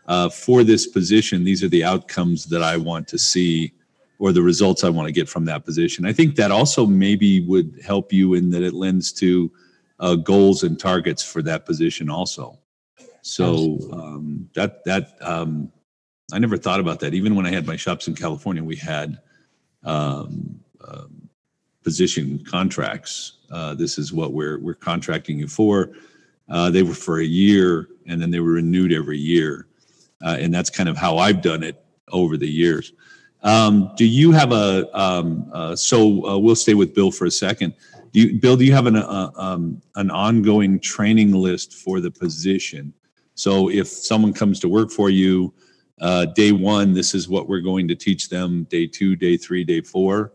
uh, 0.08 0.30
for 0.30 0.64
this 0.64 0.88
position. 0.88 1.44
These 1.44 1.64
are 1.64 1.68
the 1.68 1.84
outcomes 1.84 2.46
that 2.46 2.62
I 2.62 2.78
want 2.78 3.08
to 3.10 3.18
see, 3.18 3.74
or 4.20 4.32
the 4.32 4.42
results 4.42 4.84
I 4.84 4.90
want 4.90 5.08
to 5.08 5.12
get 5.12 5.28
from 5.28 5.46
that 5.46 5.66
position. 5.66 6.06
I 6.06 6.14
think 6.14 6.36
that 6.36 6.52
also 6.52 6.86
maybe 6.86 7.42
would 7.42 7.80
help 7.84 8.14
you 8.14 8.34
in 8.34 8.50
that 8.52 8.64
it 8.64 8.74
lends 8.74 9.12
to 9.14 9.52
uh, 10.00 10.16
goals 10.16 10.64
and 10.64 10.80
targets 10.80 11.24
for 11.24 11.42
that 11.42 11.66
position 11.66 12.10
also. 12.10 12.60
So 13.22 13.80
um, 13.92 14.50
that 14.54 14.84
that 14.86 15.16
um, 15.22 15.72
I 16.32 16.40
never 16.40 16.58
thought 16.58 16.80
about 16.80 17.00
that. 17.00 17.14
Even 17.14 17.36
when 17.36 17.46
I 17.46 17.52
had 17.52 17.66
my 17.66 17.76
shops 17.76 18.08
in 18.08 18.16
California, 18.16 18.64
we 18.64 18.76
had 18.76 19.20
um, 19.84 20.60
um, 20.88 21.30
position 21.84 22.44
contracts. 22.46 23.40
Uh, 23.52 23.74
this 23.74 23.98
is 23.98 24.14
what 24.14 24.34
we're 24.34 24.60
we're 24.60 24.74
contracting 24.76 25.40
you 25.40 25.48
for. 25.48 25.92
Uh, 26.50 26.70
they 26.70 26.84
were 26.84 26.94
for 26.94 27.20
a 27.20 27.26
year, 27.26 27.88
and 28.06 28.22
then 28.22 28.30
they 28.30 28.40
were 28.40 28.54
renewed 28.54 28.94
every 28.94 29.18
year, 29.18 29.68
uh, 30.24 30.38
and 30.40 30.54
that's 30.54 30.70
kind 30.70 30.88
of 30.88 30.96
how 30.96 31.18
I've 31.18 31.42
done 31.42 31.64
it 31.64 31.84
over 32.12 32.38
the 32.38 32.50
years. 32.50 32.94
Um, 33.42 33.92
do 33.96 34.06
you 34.06 34.32
have 34.32 34.52
a? 34.52 34.88
Um, 35.00 35.50
uh, 35.54 35.76
so 35.76 36.28
uh, 36.28 36.38
we'll 36.38 36.56
stay 36.56 36.74
with 36.74 36.94
Bill 36.94 37.12
for 37.12 37.26
a 37.26 37.32
second. 37.32 37.74
Do 38.16 38.22
you, 38.22 38.40
Bill? 38.40 38.56
Do 38.56 38.64
you 38.64 38.72
have 38.72 38.86
an 38.86 38.96
uh, 38.96 39.30
um, 39.36 39.82
an 39.96 40.10
ongoing 40.10 40.80
training 40.80 41.34
list 41.34 41.74
for 41.74 42.00
the 42.00 42.10
position? 42.10 42.94
So 43.34 43.70
if 43.70 43.90
someone 43.90 44.32
comes 44.32 44.62
to 44.62 44.70
work 44.70 44.90
for 44.90 45.10
you, 45.10 45.54
uh, 46.00 46.28
day 46.28 46.54
one, 46.54 46.94
this 46.94 47.14
is 47.14 47.28
what 47.28 47.50
we're 47.50 47.60
going 47.60 47.90
to 47.90 47.96
teach 47.96 48.30
them. 48.30 48.64
Day 48.70 48.88
two, 48.88 49.18
day 49.18 49.36
three, 49.36 49.66
day 49.66 49.82
four, 49.82 50.32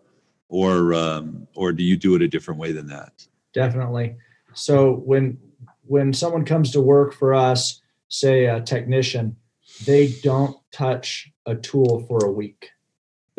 or 0.50 0.92
um, 0.92 1.48
or 1.56 1.72
do 1.72 1.82
you 1.82 1.96
do 1.96 2.14
it 2.14 2.20
a 2.20 2.28
different 2.28 2.60
way 2.60 2.72
than 2.72 2.86
that? 2.88 3.26
Definitely. 3.54 4.14
So 4.52 4.96
when 4.96 5.38
when 5.86 6.12
someone 6.12 6.44
comes 6.44 6.72
to 6.72 6.82
work 6.82 7.14
for 7.14 7.32
us, 7.32 7.80
say 8.08 8.44
a 8.44 8.60
technician, 8.60 9.36
they 9.86 10.08
don't 10.22 10.54
touch 10.70 11.32
a 11.46 11.54
tool 11.54 12.04
for 12.06 12.26
a 12.26 12.30
week. 12.30 12.72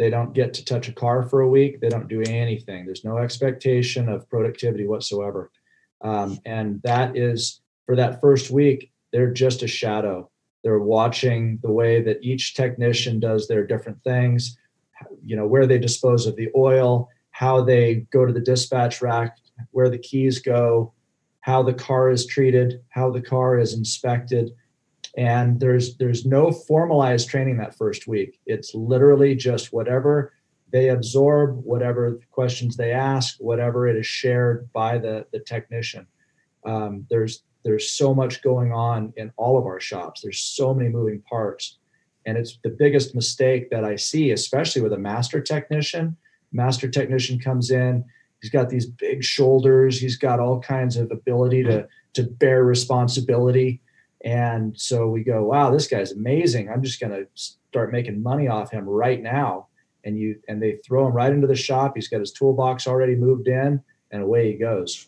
They 0.01 0.10
don't 0.10 0.34
get 0.34 0.55
to 0.55 0.65
touch 0.65 0.89
a 0.89 0.93
car 0.93 1.22
for 1.22 1.41
a 1.41 1.48
week. 1.48 1.79
They 1.79 1.89
don't 1.89 2.08
do 2.08 2.24
anything. 2.24 2.88
There's 2.88 3.05
no 3.05 3.20
expectation 3.20 4.10
of 4.10 4.27
productivity 4.31 4.88
whatsoever. 4.88 5.51
Um, 6.01 6.39
and 6.43 6.81
that 6.81 7.15
is 7.15 7.62
for 7.86 7.96
that 7.96 8.20
first 8.20 8.50
week, 8.50 8.91
they're 9.13 9.29
just 9.31 9.62
a 9.62 9.67
shadow. 9.67 10.31
They're 10.63 10.79
watching 10.79 11.60
the 11.62 11.72
way 11.72 12.01
that 12.01 12.17
each 12.24 12.55
technician 12.55 13.20
does 13.20 13.48
their 13.48 13.63
different 13.63 14.03
things, 14.03 14.58
you 15.24 15.36
know, 15.36 15.46
where 15.46 15.67
they 15.67 15.77
dispose 15.77 16.25
of 16.25 16.36
the 16.36 16.50
oil, 16.55 17.08
how 17.29 17.63
they 17.63 18.08
go 18.12 18.25
to 18.25 18.34
the 18.34 18.39
dispatch 18.41 19.03
rack, 19.03 19.38
where 19.70 19.91
the 19.91 20.00
keys 20.00 20.39
go, 20.39 20.93
how 21.41 21.62
the 21.62 21.75
car 21.75 22.10
is 22.10 22.25
treated, 22.25 22.81
how 22.89 23.12
the 23.12 23.22
car 23.22 23.60
is 23.60 23.75
inspected. 23.75 24.50
And 25.18 25.60
there's 25.60 25.98
there's 25.98 26.25
no 26.25 26.51
formalized 26.51 27.30
training 27.30 27.58
that 27.58 27.77
first 27.77 28.08
week. 28.08 28.39
It's 28.46 28.74
literally 28.74 29.36
just 29.36 29.74
whatever 29.74 30.34
they 30.72 30.89
absorb, 30.89 31.63
whatever 31.63 32.20
questions 32.32 32.77
they 32.77 32.94
ask, 32.94 33.36
whatever 33.39 33.88
it 33.88 33.98
is 33.98 34.08
shared 34.08 34.72
by 34.72 34.98
the, 34.98 35.25
the 35.34 35.39
technician. 35.39 36.08
Um, 36.65 37.06
there's 37.10 37.44
there's 37.63 37.91
so 37.91 38.13
much 38.13 38.41
going 38.41 38.72
on 38.72 39.13
in 39.18 39.32
all 39.38 39.58
of 39.58 39.65
our 39.65 39.80
shops. 39.80 40.22
There's 40.22 40.39
so 40.39 40.74
many 40.74 40.89
moving 40.89 41.22
parts. 41.22 41.77
And 42.25 42.38
it's 42.38 42.58
the 42.63 42.70
biggest 42.70 43.15
mistake 43.15 43.70
that 43.72 43.84
I 43.84 43.96
see, 43.96 44.32
especially 44.32 44.82
with 44.82 44.94
a 44.94 44.98
master 44.98 45.41
technician. 45.41 46.18
Master 46.51 46.88
technician 46.88 47.39
comes 47.39 47.72
in, 47.72 48.03
he's 48.41 48.51
got 48.51 48.70
these 48.70 48.86
big 48.86 49.24
shoulders, 49.24 50.00
he's 50.00 50.18
got 50.18 50.39
all 50.39 50.60
kinds 50.60 50.98
of 50.98 51.10
ability 51.12 51.63
to, 51.63 51.88
to 52.13 52.24
bear 52.24 52.63
responsibility. 52.63 53.82
And 54.24 54.80
so 54.80 55.08
we 55.08 55.24
go, 55.24 55.44
wow, 55.44 55.72
this 55.72 55.88
guy's 55.88 56.12
amazing. 56.12 56.70
I'm 56.70 56.84
just 56.84 57.00
going 57.00 57.12
to 57.12 57.28
start 57.36 57.92
making 57.92 58.22
money 58.22 58.48
off 58.48 58.72
him 58.72 58.86
right 58.86 59.22
now. 59.22 59.68
And 60.04 60.18
you 60.18 60.40
and 60.48 60.62
they 60.62 60.80
throw 60.86 61.08
him 61.08 61.13
right 61.13 61.32
into 61.32 61.48
the 61.48 61.56
shop. 61.56 61.94
He's 61.96 62.08
got 62.08 62.20
his 62.20 62.32
toolbox 62.32 62.88
already 62.88 63.16
moved 63.16 63.48
in, 63.48 63.82
and 64.12 64.24
away 64.24 64.51
he 64.51 64.58
goes. 64.58 65.08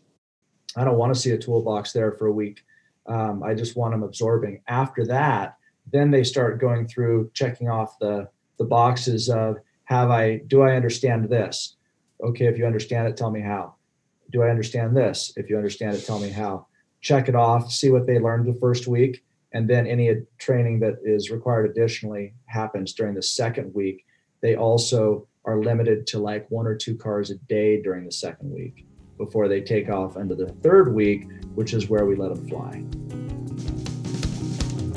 I 0.75 0.83
don't 0.83 0.97
want 0.97 1.13
to 1.13 1.19
see 1.19 1.31
a 1.31 1.37
toolbox 1.37 1.93
there 1.93 2.11
for 2.11 2.27
a 2.27 2.31
week. 2.31 2.63
Um, 3.07 3.41
I 3.41 3.55
just 3.55 3.75
want 3.75 3.95
him 3.95 4.03
absorbing. 4.03 4.61
After 4.67 5.05
that, 5.07 5.57
then 5.91 6.11
they 6.11 6.23
start 6.23 6.61
going 6.61 6.87
through 6.87 7.31
checking 7.33 7.69
off 7.69 7.97
the 7.99 8.29
the 8.59 8.65
boxes 8.65 9.29
of 9.29 9.57
have 9.85 10.11
I 10.11 10.37
do 10.47 10.61
I 10.61 10.75
understand 10.75 11.27
this? 11.27 11.75
Okay, 12.23 12.45
if 12.45 12.57
you 12.57 12.65
understand 12.65 13.07
it, 13.07 13.17
tell 13.17 13.31
me 13.31 13.41
how. 13.41 13.75
Do 14.31 14.43
I 14.43 14.49
understand 14.49 14.95
this? 14.95 15.33
If 15.35 15.49
you 15.49 15.57
understand 15.57 15.95
it, 15.95 16.05
tell 16.05 16.19
me 16.19 16.29
how. 16.29 16.67
Check 17.03 17.27
it 17.27 17.35
off, 17.35 17.69
see 17.71 17.91
what 17.91 18.07
they 18.07 18.17
learned 18.17 18.47
the 18.47 18.59
first 18.59 18.87
week, 18.87 19.23
and 19.51 19.69
then 19.69 19.85
any 19.85 20.09
training 20.39 20.79
that 20.79 20.95
is 21.03 21.29
required 21.29 21.69
additionally 21.69 22.33
happens 22.45 22.93
during 22.93 23.13
the 23.13 23.21
second 23.21 23.73
week. 23.73 24.05
They 24.41 24.55
also 24.55 25.27
are 25.45 25.59
limited 25.59 26.07
to 26.07 26.19
like 26.19 26.49
one 26.49 26.65
or 26.65 26.75
two 26.75 26.95
cars 26.95 27.29
a 27.29 27.35
day 27.35 27.81
during 27.81 28.05
the 28.05 28.11
second 28.11 28.51
week 28.51 28.85
before 29.17 29.49
they 29.49 29.61
take 29.61 29.89
off 29.89 30.15
into 30.15 30.33
the 30.33 30.47
third 30.63 30.93
week, 30.93 31.27
which 31.55 31.73
is 31.73 31.89
where 31.89 32.05
we 32.05 32.15
let 32.15 32.33
them 32.33 32.47
fly. 32.47 33.22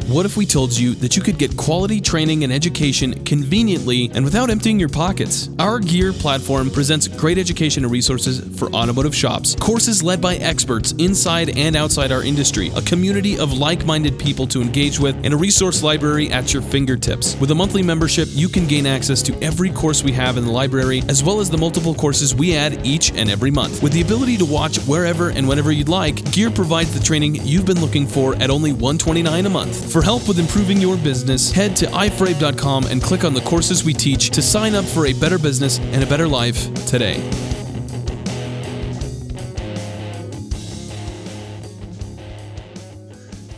What 0.09 0.25
if 0.25 0.37
we 0.37 0.47
told 0.47 0.73
you 0.79 0.95
that 0.97 1.17
you 1.17 1.23
could 1.23 1.37
get 1.37 1.57
quality 1.57 2.01
training 2.01 2.45
and 2.45 2.53
education 2.53 3.25
conveniently 3.25 4.09
and 4.15 4.25
without 4.25 4.51
emptying 4.51 4.79
your 4.79 4.89
pockets? 4.89 5.51
Our 5.59 5.81
Gear 5.81 6.13
platform 6.13 6.71
presents 6.71 7.09
great 7.09 7.39
education 7.39 7.83
and 7.83 7.93
resources 7.93 8.57
for 8.57 8.73
automotive 8.73 9.17
shops, 9.17 9.57
courses 9.57 10.05
led 10.05 10.21
by 10.21 10.37
experts 10.37 10.93
inside 10.99 11.59
and 11.59 11.75
outside 11.75 12.13
our 12.13 12.23
industry, 12.23 12.71
a 12.77 12.83
community 12.83 13.37
of 13.37 13.55
like 13.55 13.85
minded 13.85 14.17
people 14.17 14.47
to 14.47 14.63
engage 14.63 15.01
with, 15.01 15.17
and 15.25 15.35
a 15.35 15.37
resource 15.37 15.83
library 15.83 16.31
at 16.31 16.53
your 16.53 16.63
fingertips. 16.63 17.35
With 17.41 17.51
a 17.51 17.57
monthly 17.57 17.83
membership, 17.83 18.29
you 18.31 18.49
can 18.49 18.69
gain 18.69 18.87
access 18.87 19.23
to 19.23 19.37
every 19.43 19.71
course 19.71 20.05
we 20.05 20.13
have 20.13 20.37
in 20.37 20.45
the 20.45 20.53
library, 20.53 21.03
as 21.09 21.25
well 21.25 21.41
as 21.41 21.51
the 21.51 21.59
multiple 21.59 21.97
courses 21.97 22.33
we 22.33 22.55
add 22.55 22.87
each 22.87 23.11
and 23.15 23.29
every 23.29 23.51
month. 23.51 23.83
With 23.83 23.93
the 23.93 24.03
ability 24.03 24.37
to 24.37 24.45
watch 24.45 24.79
wherever 24.87 25.31
and 25.31 25.49
whenever 25.49 25.73
you'd 25.73 25.89
like, 25.89 26.31
Gear 26.31 26.53
provides 26.53 26.95
the 26.95 27.05
training 27.05 27.35
you've 27.43 27.67
been 27.67 27.81
looking 27.81 28.07
for 28.07 28.37
at 28.37 28.51
only 28.51 28.71
129 28.71 29.47
a 29.47 29.51
month. 29.51 29.96
For 29.97 30.03
help 30.03 30.29
with 30.29 30.39
improving 30.39 30.79
your 30.79 30.99
business, 30.99 31.51
head 31.51 31.75
to 31.77 31.87
iforabe.com 31.87 32.85
and 32.89 33.01
click 33.01 33.25
on 33.25 33.33
the 33.33 33.41
courses 33.41 33.83
we 33.83 33.95
teach 33.95 34.29
to 34.29 34.43
sign 34.43 34.75
up 34.75 34.85
for 34.85 35.07
a 35.07 35.15
better 35.15 35.39
business 35.39 35.79
and 35.79 36.03
a 36.03 36.07
better 36.07 36.29
life 36.29 36.71
today. 36.85 37.17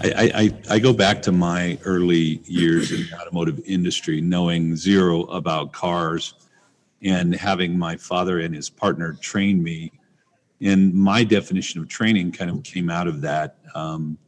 I, 0.01 0.31
I, 0.33 0.51
I 0.71 0.79
go 0.79 0.93
back 0.93 1.23
to 1.23 1.33
my 1.33 1.77
early 1.85 2.41
years 2.45 2.93
in 2.93 2.99
the 3.11 3.21
automotive 3.21 3.59
industry, 3.67 4.21
knowing 4.21 4.77
zero 4.77 5.23
about 5.25 5.73
cars 5.73 6.35
and 7.03 7.35
having 7.35 7.77
my 7.77 7.97
father 7.97 8.39
and 8.39 8.55
his 8.55 8.71
partner 8.71 9.15
train 9.15 9.61
me. 9.61 9.91
And 10.61 10.95
my 10.95 11.25
definition 11.25 11.81
of 11.81 11.89
training 11.89 12.31
kind 12.31 12.49
of 12.49 12.63
came 12.63 12.91
out 12.91 13.09
of 13.09 13.23
that. 13.23 13.57
Um, 13.75 14.19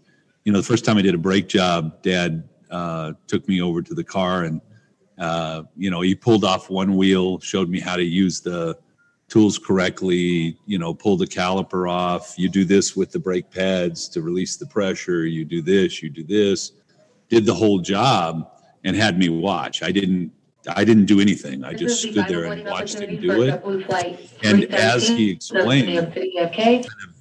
you 0.44 0.52
know, 0.52 0.58
the 0.58 0.66
first 0.66 0.84
time 0.84 0.96
I 0.96 1.02
did 1.02 1.14
a 1.14 1.18
brake 1.18 1.48
job, 1.48 2.02
Dad 2.02 2.48
uh, 2.70 3.12
took 3.26 3.46
me 3.48 3.60
over 3.60 3.82
to 3.82 3.94
the 3.94 4.04
car 4.04 4.44
and, 4.44 4.60
uh, 5.18 5.64
you 5.76 5.90
know, 5.90 6.00
he 6.00 6.14
pulled 6.14 6.44
off 6.44 6.70
one 6.70 6.96
wheel, 6.96 7.38
showed 7.40 7.68
me 7.68 7.78
how 7.78 7.96
to 7.96 8.04
use 8.04 8.40
the 8.40 8.78
tools 9.28 9.58
correctly, 9.58 10.56
you 10.66 10.78
know, 10.78 10.94
pull 10.94 11.16
the 11.16 11.26
caliper 11.26 11.90
off. 11.90 12.34
You 12.38 12.48
do 12.48 12.64
this 12.64 12.96
with 12.96 13.12
the 13.12 13.18
brake 13.18 13.50
pads 13.50 14.08
to 14.10 14.22
release 14.22 14.56
the 14.56 14.66
pressure. 14.66 15.26
You 15.26 15.44
do 15.44 15.62
this, 15.62 16.02
you 16.02 16.10
do 16.10 16.24
this. 16.24 16.72
Did 17.28 17.44
the 17.44 17.54
whole 17.54 17.78
job 17.78 18.50
and 18.84 18.96
had 18.96 19.18
me 19.18 19.28
watch. 19.28 19.82
I 19.82 19.92
didn't 19.92 20.32
I 20.68 20.84
didn't 20.84 21.06
do 21.06 21.20
anything. 21.20 21.64
I 21.64 21.72
just 21.72 22.02
stood 22.02 22.26
there 22.28 22.44
and 22.44 22.64
watched 22.66 22.98
him 23.00 23.18
do 23.20 23.42
it. 23.42 23.62
And 24.42 24.64
as 24.74 25.08
he 25.08 25.30
explained, 25.30 25.88
kind 26.14 26.84
of 26.84 27.19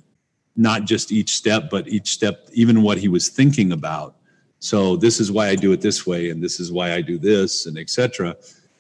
not 0.60 0.84
just 0.84 1.12
each 1.12 1.32
step, 1.32 1.70
but 1.70 1.88
each 1.88 2.12
step, 2.12 2.50
even 2.54 2.82
what 2.82 2.98
he 2.98 3.08
was 3.08 3.30
thinking 3.30 3.72
about. 3.72 4.16
So 4.60 4.98
this 4.98 5.22
is 5.22 5.32
why 5.32 5.48
I 5.48 5.56
do 5.56 5.72
it 5.72 5.80
this 5.80 6.06
way, 6.06 6.30
and 6.30 6.44
this 6.44 6.60
is 6.60 6.70
why 6.70 6.94
I 6.94 7.02
do 7.02 7.18
this, 7.18 7.66
and 7.66 7.78
etc. 7.78 8.36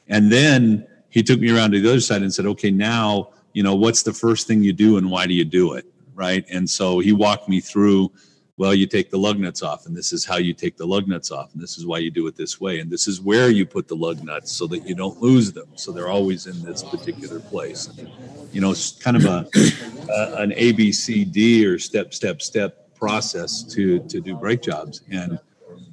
And 0.10 0.30
then 0.30 0.86
he 1.10 1.24
took 1.24 1.40
me 1.40 1.50
around 1.52 1.72
to 1.72 1.80
the 1.80 1.90
other 1.90 2.02
side 2.02 2.22
and 2.22 2.34
said, 2.34 2.46
"Okay, 2.46 2.70
now 2.70 3.30
you 3.54 3.64
know 3.64 3.76
what's 3.76 4.04
the 4.04 4.14
first 4.14 4.46
thing 4.46 4.62
you 4.62 4.74
do, 4.74 4.98
and 4.98 5.10
why 5.10 5.26
do 5.26 5.34
you 5.34 5.46
do 5.46 5.74
it?" 5.74 5.86
Right? 6.16 6.46
And 6.50 6.70
so 6.70 7.00
he 7.00 7.14
walked 7.14 7.48
me 7.48 7.62
through. 7.62 8.12
Well, 8.60 8.75
you 8.75 8.88
take 8.88 9.10
the 9.10 9.18
lug 9.18 9.39
nuts 9.39 9.63
off, 9.63 9.86
and 9.86 9.96
this 9.96 10.12
is 10.12 10.25
how 10.25 10.36
you 10.36 10.54
take 10.54 10.75
the 10.75 10.86
lug 10.86 11.08
nuts 11.08 11.32
off, 11.32 11.54
and 11.54 11.63
this 11.63 11.78
is 11.78 11.86
why 11.86 12.00
you 12.00 12.12
do 12.12 12.28
it 12.28 12.36
this 12.36 12.60
way, 12.60 12.82
and 12.82 12.92
this 12.92 13.08
is 13.08 13.22
where 13.22 13.50
you 13.50 13.66
put 13.66 13.88
the 13.88 13.96
lug 13.96 14.22
nuts 14.22 14.51
so 14.51 14.68
that 14.68 14.86
you 14.86 14.94
don't 14.94 15.22
lose 15.22 15.54
them. 15.54 15.70
So 15.75 15.94
they're 15.94 16.10
always 16.10 16.46
in 16.46 16.62
this 16.62 16.84
particular 16.84 17.39
place. 17.39 17.89
You 18.51 18.60
know, 18.60 18.72
it's 18.72 19.01
kind 19.01 19.16
of 19.16 19.24
a, 19.24 19.48
an 20.44 20.51
A 20.58 20.74
B 20.74 20.92
C 20.92 21.24
D 21.24 21.66
or 21.66 21.80
step 21.80 22.13
step 22.13 22.42
step 22.42 22.94
process 22.96 23.63
to 23.63 24.00
to 24.00 24.20
do 24.20 24.36
brake 24.36 24.62
jobs, 24.62 25.04
and 25.10 25.39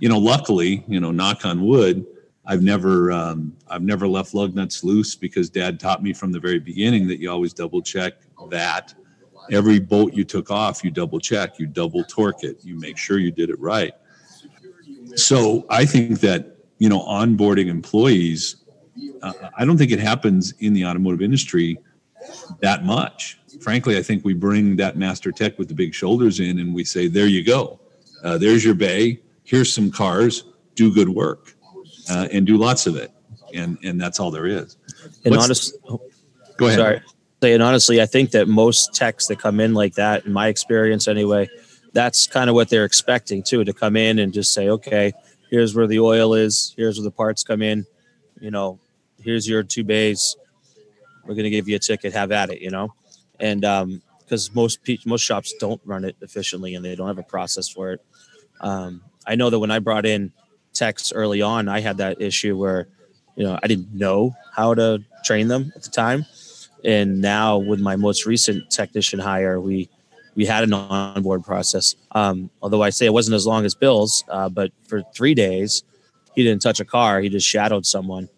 you 0.00 0.08
know, 0.08 0.18
luckily, 0.18 0.84
you 0.88 0.98
know, 0.98 1.12
knock 1.12 1.46
on 1.46 1.64
wood, 1.64 2.04
I've 2.46 2.62
never 2.62 3.12
um, 3.12 3.56
I've 3.68 3.82
never 3.82 4.08
left 4.08 4.34
lug 4.34 4.56
nuts 4.56 4.82
loose 4.82 5.14
because 5.14 5.48
Dad 5.48 5.78
taught 5.78 6.02
me 6.02 6.12
from 6.12 6.32
the 6.32 6.40
very 6.40 6.58
beginning 6.58 7.06
that 7.06 7.20
you 7.20 7.30
always 7.30 7.52
double 7.52 7.80
check 7.80 8.14
that. 8.50 8.92
Every 9.50 9.78
bolt 9.78 10.14
you 10.14 10.24
took 10.24 10.50
off, 10.50 10.84
you 10.84 10.90
double 10.90 11.18
check, 11.18 11.58
you 11.58 11.66
double 11.66 12.04
torque 12.04 12.44
it, 12.44 12.58
you 12.62 12.78
make 12.78 12.96
sure 12.96 13.18
you 13.18 13.30
did 13.30 13.50
it 13.50 13.58
right. 13.60 13.94
So 15.14 15.64
I 15.70 15.86
think 15.86 16.20
that 16.20 16.56
you 16.78 16.88
know 16.88 17.00
onboarding 17.00 17.68
employees, 17.68 18.56
uh, 19.22 19.32
I 19.56 19.64
don't 19.64 19.78
think 19.78 19.92
it 19.92 20.00
happens 20.00 20.52
in 20.60 20.72
the 20.72 20.84
automotive 20.84 21.22
industry 21.22 21.78
that 22.60 22.84
much. 22.84 23.38
Frankly, 23.60 23.96
I 23.96 24.02
think 24.02 24.24
we 24.24 24.34
bring 24.34 24.76
that 24.76 24.96
master 24.96 25.32
tech 25.32 25.58
with 25.58 25.68
the 25.68 25.74
big 25.74 25.94
shoulders 25.94 26.40
in, 26.40 26.58
and 26.58 26.74
we 26.74 26.84
say, 26.84 27.08
"There 27.08 27.26
you 27.26 27.44
go, 27.44 27.80
uh, 28.22 28.36
there's 28.36 28.64
your 28.64 28.74
bay. 28.74 29.20
Here's 29.44 29.72
some 29.72 29.90
cars. 29.90 30.44
Do 30.74 30.92
good 30.92 31.08
work." 31.08 31.56
uh, 32.08 32.28
and 32.32 32.46
do 32.46 32.56
lots 32.56 32.86
of 32.86 32.96
it, 32.96 33.12
and 33.54 33.78
and 33.82 34.00
that's 34.00 34.20
all 34.20 34.30
there 34.30 34.46
is. 34.46 34.76
And 35.24 35.36
honest, 35.36 35.76
Go 36.56 36.66
ahead. 36.66 36.78
Sorry. 36.78 37.02
And 37.42 37.62
honestly, 37.62 38.00
I 38.00 38.06
think 38.06 38.30
that 38.30 38.48
most 38.48 38.94
techs 38.94 39.26
that 39.26 39.38
come 39.38 39.60
in 39.60 39.74
like 39.74 39.94
that, 39.94 40.24
in 40.24 40.32
my 40.32 40.48
experience 40.48 41.06
anyway, 41.06 41.48
that's 41.92 42.26
kind 42.26 42.48
of 42.48 42.54
what 42.54 42.68
they're 42.68 42.84
expecting 42.84 43.42
too, 43.42 43.64
to 43.64 43.72
come 43.72 43.96
in 43.96 44.18
and 44.18 44.32
just 44.32 44.52
say, 44.52 44.68
okay, 44.68 45.12
here's 45.50 45.74
where 45.74 45.86
the 45.86 46.00
oil 46.00 46.34
is, 46.34 46.74
here's 46.76 46.98
where 46.98 47.04
the 47.04 47.10
parts 47.10 47.44
come 47.44 47.62
in, 47.62 47.86
you 48.40 48.50
know, 48.50 48.78
here's 49.22 49.48
your 49.48 49.62
two 49.62 49.84
bays. 49.84 50.36
We're 51.24 51.34
gonna 51.34 51.50
give 51.50 51.68
you 51.68 51.76
a 51.76 51.78
ticket, 51.78 52.12
have 52.14 52.32
at 52.32 52.50
it, 52.50 52.60
you 52.60 52.70
know, 52.70 52.94
and 53.40 53.64
um, 53.64 54.02
because 54.20 54.54
most 54.54 54.82
pe- 54.82 54.98
most 55.04 55.22
shops 55.22 55.54
don't 55.58 55.80
run 55.84 56.04
it 56.04 56.16
efficiently 56.20 56.74
and 56.74 56.84
they 56.84 56.94
don't 56.94 57.06
have 57.06 57.18
a 57.18 57.22
process 57.22 57.68
for 57.68 57.92
it. 57.92 58.04
Um, 58.60 59.02
I 59.26 59.34
know 59.34 59.50
that 59.50 59.58
when 59.58 59.70
I 59.70 59.78
brought 59.78 60.06
in 60.06 60.32
techs 60.72 61.12
early 61.12 61.42
on, 61.42 61.68
I 61.68 61.80
had 61.80 61.98
that 61.98 62.20
issue 62.20 62.56
where, 62.56 62.88
you 63.36 63.44
know, 63.44 63.58
I 63.62 63.66
didn't 63.66 63.92
know 63.92 64.34
how 64.52 64.74
to 64.74 65.02
train 65.24 65.48
them 65.48 65.72
at 65.74 65.82
the 65.82 65.90
time 65.90 66.26
and 66.86 67.20
now 67.20 67.58
with 67.58 67.80
my 67.80 67.96
most 67.96 68.24
recent 68.24 68.70
technician 68.70 69.18
hire 69.18 69.60
we 69.60 69.90
we 70.36 70.44
had 70.44 70.64
an 70.64 70.74
onboard 70.74 71.42
process. 71.44 71.96
Um, 72.12 72.48
although 72.62 72.82
i 72.82 72.90
say 72.90 73.04
it 73.04 73.12
wasn't 73.12 73.34
as 73.34 73.46
long 73.46 73.66
as 73.66 73.74
bill's 73.74 74.24
uh, 74.28 74.48
but 74.48 74.72
for 74.88 75.02
three 75.14 75.34
days 75.34 75.82
he 76.34 76.42
didn't 76.42 76.62
touch 76.62 76.80
a 76.80 76.84
car. 76.84 77.20
He 77.20 77.30
just 77.30 77.48
shadowed 77.48 77.86
someone. 77.86 78.28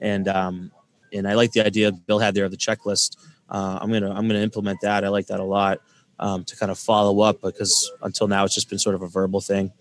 And 0.00 0.26
um, 0.28 0.72
and 1.12 1.28
i 1.28 1.34
like 1.34 1.52
the 1.52 1.64
idea 1.64 1.92
bill 1.92 2.18
had 2.18 2.34
there 2.34 2.46
of 2.46 2.50
the 2.50 2.56
checklist. 2.56 3.16
Uh, 3.48 3.78
i'm 3.80 3.92
gonna 3.92 4.10
i'm 4.10 4.26
gonna 4.26 4.40
implement 4.40 4.80
that. 4.80 5.04
I 5.04 5.08
like 5.08 5.26
that 5.26 5.40
a 5.40 5.44
lot 5.44 5.80
um, 6.18 6.44
to 6.44 6.56
kind 6.56 6.72
of 6.72 6.78
follow 6.78 7.20
up 7.20 7.42
because 7.42 7.92
until 8.02 8.28
now 8.28 8.44
it's 8.44 8.54
just 8.54 8.70
been 8.70 8.78
sort 8.78 8.94
of 8.94 9.02
a 9.02 9.08
verbal 9.08 9.40
thing. 9.40 9.72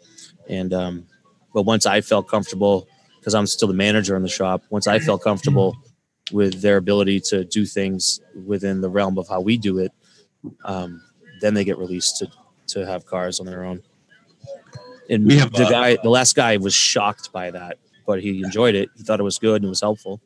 And 0.49 0.73
um, 0.73 1.07
but 1.53 1.63
once 1.63 1.85
i 1.85 2.01
felt 2.01 2.27
comfortable 2.27 2.87
because 3.19 3.33
i'm 3.35 3.47
still 3.47 3.67
the 3.67 3.73
manager 3.73 4.15
in 4.15 4.21
the 4.21 4.29
shop 4.29 4.63
once 4.69 4.87
i 4.87 4.99
felt 4.99 5.21
comfortable 5.23 5.75
with 6.31 6.61
their 6.61 6.77
ability 6.77 7.19
to 7.21 7.43
do 7.43 7.65
things 7.65 8.21
within 8.45 8.81
the 8.81 8.89
realm 8.89 9.17
of 9.17 9.27
how 9.27 9.41
we 9.41 9.57
do 9.57 9.79
it, 9.79 9.91
um, 10.63 11.01
then 11.41 11.53
they 11.53 11.63
get 11.63 11.77
released 11.77 12.17
to 12.17 12.29
to 12.67 12.85
have 12.85 13.05
cars 13.05 13.39
on 13.39 13.45
their 13.45 13.63
own. 13.63 13.81
And 15.09 15.25
We 15.25 15.37
have, 15.37 15.51
the 15.51 15.65
uh, 15.65 15.69
guy, 15.71 15.97
the 16.03 16.09
last 16.09 16.35
guy, 16.35 16.57
was 16.57 16.73
shocked 16.73 17.31
by 17.31 17.49
that, 17.51 17.79
but 18.05 18.21
he 18.21 18.43
enjoyed 18.43 18.75
it. 18.75 18.89
He 18.95 19.03
thought 19.03 19.19
it 19.19 19.23
was 19.23 19.39
good 19.39 19.55
and 19.55 19.65
it 19.65 19.69
was 19.69 19.81
helpful. 19.81 20.21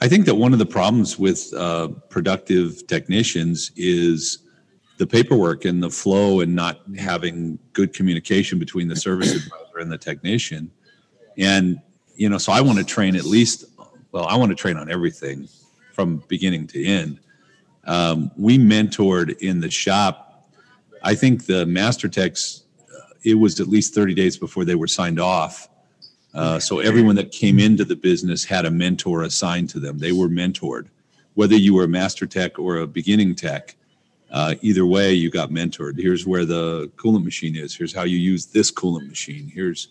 I 0.00 0.08
think 0.08 0.26
that 0.26 0.36
one 0.36 0.52
of 0.52 0.58
the 0.58 0.66
problems 0.66 1.18
with 1.18 1.52
uh, 1.54 1.88
productive 2.08 2.86
technicians 2.86 3.72
is 3.76 4.38
the 4.96 5.06
paperwork 5.06 5.64
and 5.64 5.82
the 5.82 5.90
flow 5.90 6.40
and 6.40 6.54
not 6.54 6.80
having 6.96 7.58
good 7.72 7.92
communication 7.92 8.58
between 8.58 8.88
the 8.88 8.96
service 8.96 9.34
advisor 9.34 9.78
and 9.80 9.92
the 9.92 9.98
technician. 9.98 10.70
And, 11.36 11.80
you 12.16 12.28
know, 12.28 12.38
so 12.38 12.52
I 12.52 12.60
want 12.60 12.78
to 12.78 12.84
train 12.84 13.16
at 13.16 13.24
least, 13.24 13.64
well, 14.12 14.26
I 14.26 14.36
want 14.36 14.50
to 14.50 14.56
train 14.56 14.76
on 14.76 14.90
everything 14.90 15.48
from 15.92 16.22
beginning 16.28 16.66
to 16.68 16.84
end. 16.84 17.20
Um, 17.84 18.30
we 18.36 18.58
mentored 18.58 19.38
in 19.38 19.60
the 19.60 19.70
shop. 19.70 20.48
I 21.02 21.14
think 21.14 21.46
the 21.46 21.66
master 21.66 22.08
techs, 22.08 22.64
uh, 22.94 23.14
it 23.22 23.34
was 23.34 23.60
at 23.60 23.68
least 23.68 23.94
30 23.94 24.14
days 24.14 24.36
before 24.36 24.64
they 24.64 24.74
were 24.74 24.86
signed 24.86 25.18
off. 25.18 25.68
Uh, 26.34 26.58
so 26.58 26.80
everyone 26.80 27.16
that 27.16 27.32
came 27.32 27.58
into 27.58 27.84
the 27.84 27.96
business 27.96 28.44
had 28.44 28.66
a 28.66 28.70
mentor 28.70 29.22
assigned 29.22 29.70
to 29.70 29.80
them. 29.80 29.98
They 29.98 30.12
were 30.12 30.28
mentored, 30.28 30.86
whether 31.34 31.56
you 31.56 31.74
were 31.74 31.84
a 31.84 31.88
master 31.88 32.26
tech 32.26 32.58
or 32.58 32.76
a 32.76 32.86
beginning 32.86 33.34
tech. 33.34 33.74
Uh, 34.30 34.54
either 34.60 34.84
way, 34.84 35.12
you 35.14 35.30
got 35.30 35.50
mentored. 35.50 35.98
Here's 35.98 36.26
where 36.26 36.44
the 36.44 36.90
coolant 36.96 37.24
machine 37.24 37.56
is. 37.56 37.74
Here's 37.74 37.94
how 37.94 38.02
you 38.02 38.18
use 38.18 38.46
this 38.46 38.70
coolant 38.70 39.08
machine. 39.08 39.50
Here's 39.52 39.88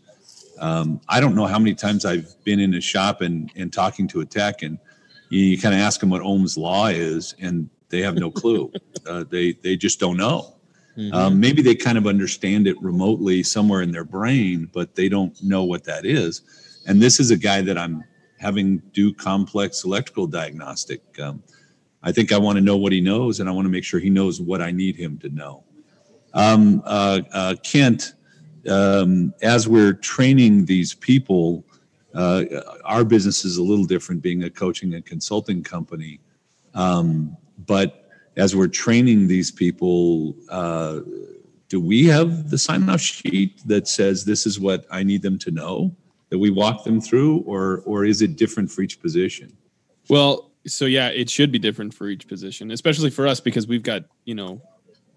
um, 0.59 1.01
I 1.07 1.19
don't 1.19 1.35
know 1.35 1.45
how 1.45 1.59
many 1.59 1.73
times 1.73 2.05
I've 2.05 2.35
been 2.43 2.59
in 2.59 2.73
a 2.73 2.81
shop 2.81 3.21
and 3.21 3.51
and 3.55 3.71
talking 3.71 4.07
to 4.09 4.21
a 4.21 4.25
tech, 4.25 4.61
and 4.61 4.77
you, 5.29 5.41
you 5.41 5.57
kind 5.59 5.75
of 5.75 5.81
ask 5.81 5.99
them 5.99 6.09
what 6.09 6.21
Ohm's 6.21 6.57
law 6.57 6.87
is, 6.87 7.35
and 7.39 7.69
they 7.89 8.01
have 8.01 8.15
no 8.15 8.31
clue. 8.31 8.71
uh, 9.07 9.23
they 9.29 9.53
they 9.63 9.75
just 9.75 9.99
don't 9.99 10.17
know. 10.17 10.53
Um, 11.13 11.39
maybe 11.39 11.61
they 11.61 11.75
kind 11.75 11.95
of 11.95 12.07
understand 12.07 12.65
it 12.65 12.81
remotely 12.81 13.43
somewhere 13.43 13.83
in 13.83 13.91
their 13.91 14.03
brain, 14.03 14.67
but 14.73 14.95
they 14.95 15.10
don't 15.10 15.41
know 15.43 15.63
what 15.63 15.84
that 15.84 16.08
is. 16.08 16.41
And 16.88 16.99
this 16.99 17.19
is 17.19 17.29
a 17.29 17.38
guy 17.38 17.62
that 17.62 17.77
I'm 17.77 18.03
having 18.39 18.79
do 18.93 19.13
complex 19.13 19.84
electrical 19.84 20.25
diagnostic. 20.25 21.01
Um, 21.19 21.43
I 22.01 22.12
think 22.12 22.32
I 22.32 22.38
want 22.39 22.58
to 22.58 22.63
know 22.63 22.77
what 22.77 22.91
he 22.91 23.01
knows, 23.01 23.39
and 23.39 23.47
I 23.47 23.51
want 23.51 23.65
to 23.65 23.69
make 23.69 23.84
sure 23.84 23.99
he 23.99 24.10
knows 24.10 24.41
what 24.41 24.62
I 24.62 24.71
need 24.71 24.95
him 24.95 25.19
to 25.19 25.29
know. 25.29 25.63
Um, 26.34 26.82
uh, 26.86 27.21
uh, 27.32 27.55
Kent, 27.63 28.13
um, 28.67 29.34
as 29.41 29.67
we're 29.67 29.93
training 29.93 30.65
these 30.65 30.93
people, 30.93 31.65
uh, 32.13 32.43
our 32.84 33.03
business 33.03 33.45
is 33.45 33.58
a 33.58 33.63
little 33.63 33.86
different, 33.86 34.21
being 34.21 34.43
a 34.43 34.49
coaching 34.49 34.93
and 34.93 35.06
consulting 35.06 35.63
company. 35.63 36.19
Um, 36.73 37.36
but 37.65 38.10
as 38.38 38.56
we're 38.56 38.67
training 38.67 39.27
these 39.27 39.51
people, 39.51 40.36
uh, 40.49 40.99
do 41.69 41.82
we 41.82 42.06
have 42.06 42.49
the 42.49 42.58
sign 42.58 42.89
off 42.89 43.01
sheet 43.01 43.62
that 43.67 43.88
says 43.88 44.25
this 44.25 44.45
is 44.45 44.60
what 44.60 44.86
I 44.89 45.03
need 45.03 45.21
them 45.21 45.38
to 45.39 45.51
know 45.51 45.95
that 46.30 46.38
we 46.38 46.49
walk 46.49 46.84
them 46.84 46.99
through, 47.01 47.39
or 47.39 47.82
or 47.86 48.06
is 48.06 48.21
it 48.21 48.36
different 48.36 48.71
for 48.71 48.82
each 48.82 49.01
position? 49.01 49.56
Well, 50.10 50.51
so 50.65 50.86
yeah, 50.86 51.10
it 51.10 51.30
should 51.30 51.51
be 51.51 51.60
different 51.60 51.93
for 51.93 52.08
each 52.08 52.27
position, 52.27 52.71
especially 52.71 53.10
for 53.10 53.27
us 53.27 53.39
because 53.39 53.67
we've 53.67 53.84
got, 53.84 54.03
you 54.25 54.36
know, 54.36 54.62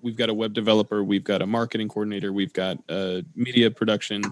we've 0.02 0.16
got 0.16 0.28
a 0.28 0.34
web 0.34 0.52
developer, 0.52 1.02
we've 1.02 1.24
got 1.24 1.42
a 1.42 1.46
marketing 1.46 1.88
coordinator, 1.88 2.32
we've 2.32 2.52
got 2.52 2.78
a 2.88 3.24
media 3.34 3.70
production. 3.70 4.22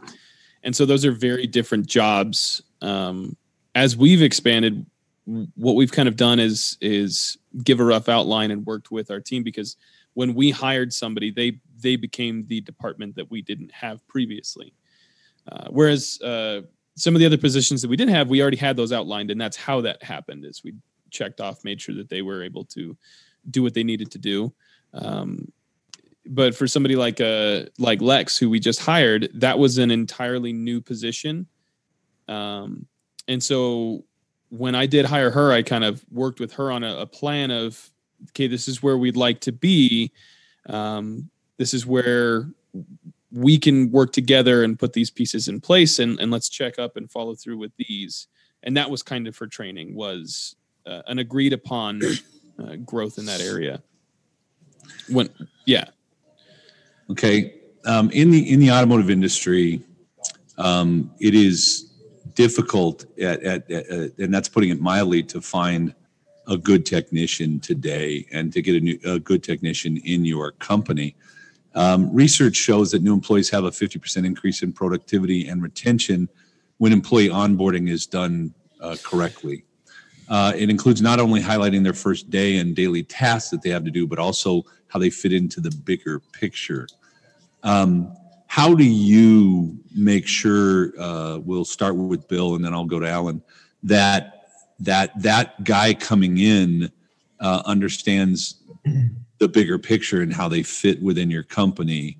And 0.62 0.74
so 0.74 0.84
those 0.84 1.04
are 1.04 1.12
very 1.12 1.46
different 1.46 1.86
jobs. 1.86 2.62
Um, 2.82 3.36
as 3.74 3.96
we've 3.96 4.22
expanded, 4.22 4.86
what 5.54 5.76
we've 5.76 5.92
kind 5.92 6.08
of 6.08 6.16
done 6.16 6.40
is 6.40 6.76
is 6.80 7.36
give 7.62 7.80
a 7.80 7.84
rough 7.84 8.08
outline 8.08 8.50
and 8.50 8.64
worked 8.64 8.90
with 8.90 9.10
our 9.10 9.20
team 9.20 9.42
because 9.42 9.76
when 10.14 10.34
we 10.34 10.50
hired 10.50 10.92
somebody, 10.92 11.30
they 11.30 11.60
they 11.80 11.96
became 11.96 12.44
the 12.46 12.60
department 12.62 13.14
that 13.16 13.30
we 13.30 13.42
didn't 13.42 13.70
have 13.70 14.06
previously. 14.08 14.72
Uh, 15.50 15.68
whereas 15.70 16.20
uh, 16.22 16.62
some 16.96 17.14
of 17.14 17.20
the 17.20 17.26
other 17.26 17.38
positions 17.38 17.80
that 17.82 17.88
we 17.88 17.96
didn't 17.96 18.14
have, 18.14 18.28
we 18.28 18.42
already 18.42 18.56
had 18.56 18.76
those 18.76 18.92
outlined, 18.92 19.30
and 19.30 19.40
that's 19.40 19.56
how 19.56 19.80
that 19.80 20.02
happened. 20.02 20.44
Is 20.44 20.64
we 20.64 20.74
checked 21.10 21.40
off, 21.40 21.64
made 21.64 21.80
sure 21.80 21.94
that 21.94 22.08
they 22.08 22.22
were 22.22 22.42
able 22.42 22.64
to 22.64 22.96
do 23.50 23.62
what 23.62 23.74
they 23.74 23.84
needed 23.84 24.10
to 24.10 24.18
do. 24.18 24.52
Um, 24.92 25.52
but 26.28 26.54
for 26.54 26.66
somebody 26.66 26.96
like 26.96 27.20
uh 27.20 27.64
like 27.78 28.00
Lex, 28.00 28.38
who 28.38 28.50
we 28.50 28.60
just 28.60 28.80
hired, 28.80 29.28
that 29.34 29.58
was 29.58 29.78
an 29.78 29.90
entirely 29.90 30.52
new 30.52 30.80
position. 30.80 31.46
Um, 32.28 32.86
and 33.26 33.42
so 33.42 34.04
when 34.50 34.74
I 34.74 34.86
did 34.86 35.04
hire 35.04 35.30
her, 35.30 35.52
I 35.52 35.62
kind 35.62 35.84
of 35.84 36.04
worked 36.10 36.40
with 36.40 36.52
her 36.54 36.70
on 36.70 36.84
a, 36.84 36.98
a 36.98 37.06
plan 37.06 37.50
of, 37.50 37.90
okay, 38.30 38.46
this 38.46 38.68
is 38.68 38.82
where 38.82 38.96
we'd 38.96 39.16
like 39.16 39.40
to 39.40 39.52
be. 39.52 40.12
Um, 40.68 41.30
this 41.56 41.74
is 41.74 41.86
where 41.86 42.48
we 43.32 43.58
can 43.58 43.90
work 43.90 44.12
together 44.12 44.62
and 44.62 44.78
put 44.78 44.92
these 44.92 45.10
pieces 45.10 45.48
in 45.48 45.60
place 45.60 45.98
and, 45.98 46.18
and 46.20 46.30
let's 46.30 46.48
check 46.48 46.78
up 46.78 46.96
and 46.96 47.10
follow 47.10 47.34
through 47.34 47.58
with 47.58 47.72
these 47.76 48.28
and 48.62 48.76
that 48.76 48.90
was 48.90 49.02
kind 49.02 49.26
of 49.26 49.36
her 49.38 49.46
training 49.46 49.94
was 49.94 50.56
uh, 50.86 51.02
an 51.06 51.18
agreed 51.18 51.52
upon 51.52 52.00
uh, 52.58 52.76
growth 52.76 53.18
in 53.18 53.26
that 53.26 53.40
area 53.40 53.82
when 55.08 55.28
yeah 55.66 55.84
Okay, 57.10 57.54
um, 57.86 58.10
in 58.10 58.30
the 58.30 58.52
in 58.52 58.60
the 58.60 58.70
automotive 58.70 59.10
industry, 59.10 59.80
um, 60.58 61.10
it 61.20 61.34
is 61.34 61.88
difficult 62.34 63.06
at, 63.18 63.42
at, 63.42 63.70
at, 63.70 64.18
and 64.18 64.32
that's 64.32 64.48
putting 64.48 64.70
it 64.70 64.80
mildly 64.80 65.22
to 65.22 65.40
find 65.40 65.94
a 66.46 66.56
good 66.56 66.84
technician 66.86 67.60
today 67.60 68.26
and 68.32 68.52
to 68.52 68.62
get 68.62 68.76
a, 68.76 68.80
new, 68.80 68.98
a 69.04 69.18
good 69.18 69.42
technician 69.42 69.96
in 69.98 70.24
your 70.24 70.52
company. 70.52 71.14
Um, 71.74 72.12
research 72.14 72.56
shows 72.56 72.90
that 72.92 73.02
new 73.02 73.12
employees 73.12 73.50
have 73.50 73.64
a 73.64 73.70
50% 73.70 74.24
increase 74.24 74.62
in 74.62 74.72
productivity 74.72 75.48
and 75.48 75.62
retention 75.62 76.28
when 76.78 76.92
employee 76.92 77.28
onboarding 77.28 77.88
is 77.88 78.06
done 78.06 78.54
uh, 78.80 78.96
correctly. 79.02 79.64
Uh, 80.28 80.52
it 80.56 80.70
includes 80.70 81.02
not 81.02 81.20
only 81.20 81.40
highlighting 81.40 81.82
their 81.82 81.92
first 81.92 82.30
day 82.30 82.58
and 82.58 82.76
daily 82.76 83.02
tasks 83.02 83.50
that 83.50 83.62
they 83.62 83.70
have 83.70 83.84
to 83.84 83.90
do, 83.90 84.06
but 84.06 84.18
also 84.18 84.62
how 84.88 84.98
they 84.98 85.10
fit 85.10 85.32
into 85.32 85.60
the 85.60 85.70
bigger 85.84 86.20
picture. 86.32 86.86
Um, 87.62 88.14
how 88.46 88.74
do 88.74 88.84
you 88.84 89.78
make 89.94 90.26
sure? 90.26 90.92
Uh, 90.98 91.38
we'll 91.44 91.64
start 91.64 91.96
with 91.96 92.26
Bill, 92.28 92.54
and 92.54 92.64
then 92.64 92.72
I'll 92.72 92.84
go 92.84 92.98
to 92.98 93.08
Alan. 93.08 93.42
That 93.82 94.46
that 94.80 95.20
that 95.22 95.64
guy 95.64 95.94
coming 95.94 96.38
in 96.38 96.90
uh, 97.40 97.62
understands 97.66 98.62
the 99.38 99.48
bigger 99.48 99.78
picture 99.78 100.22
and 100.22 100.32
how 100.32 100.48
they 100.48 100.62
fit 100.62 101.02
within 101.02 101.30
your 101.30 101.42
company. 101.42 102.18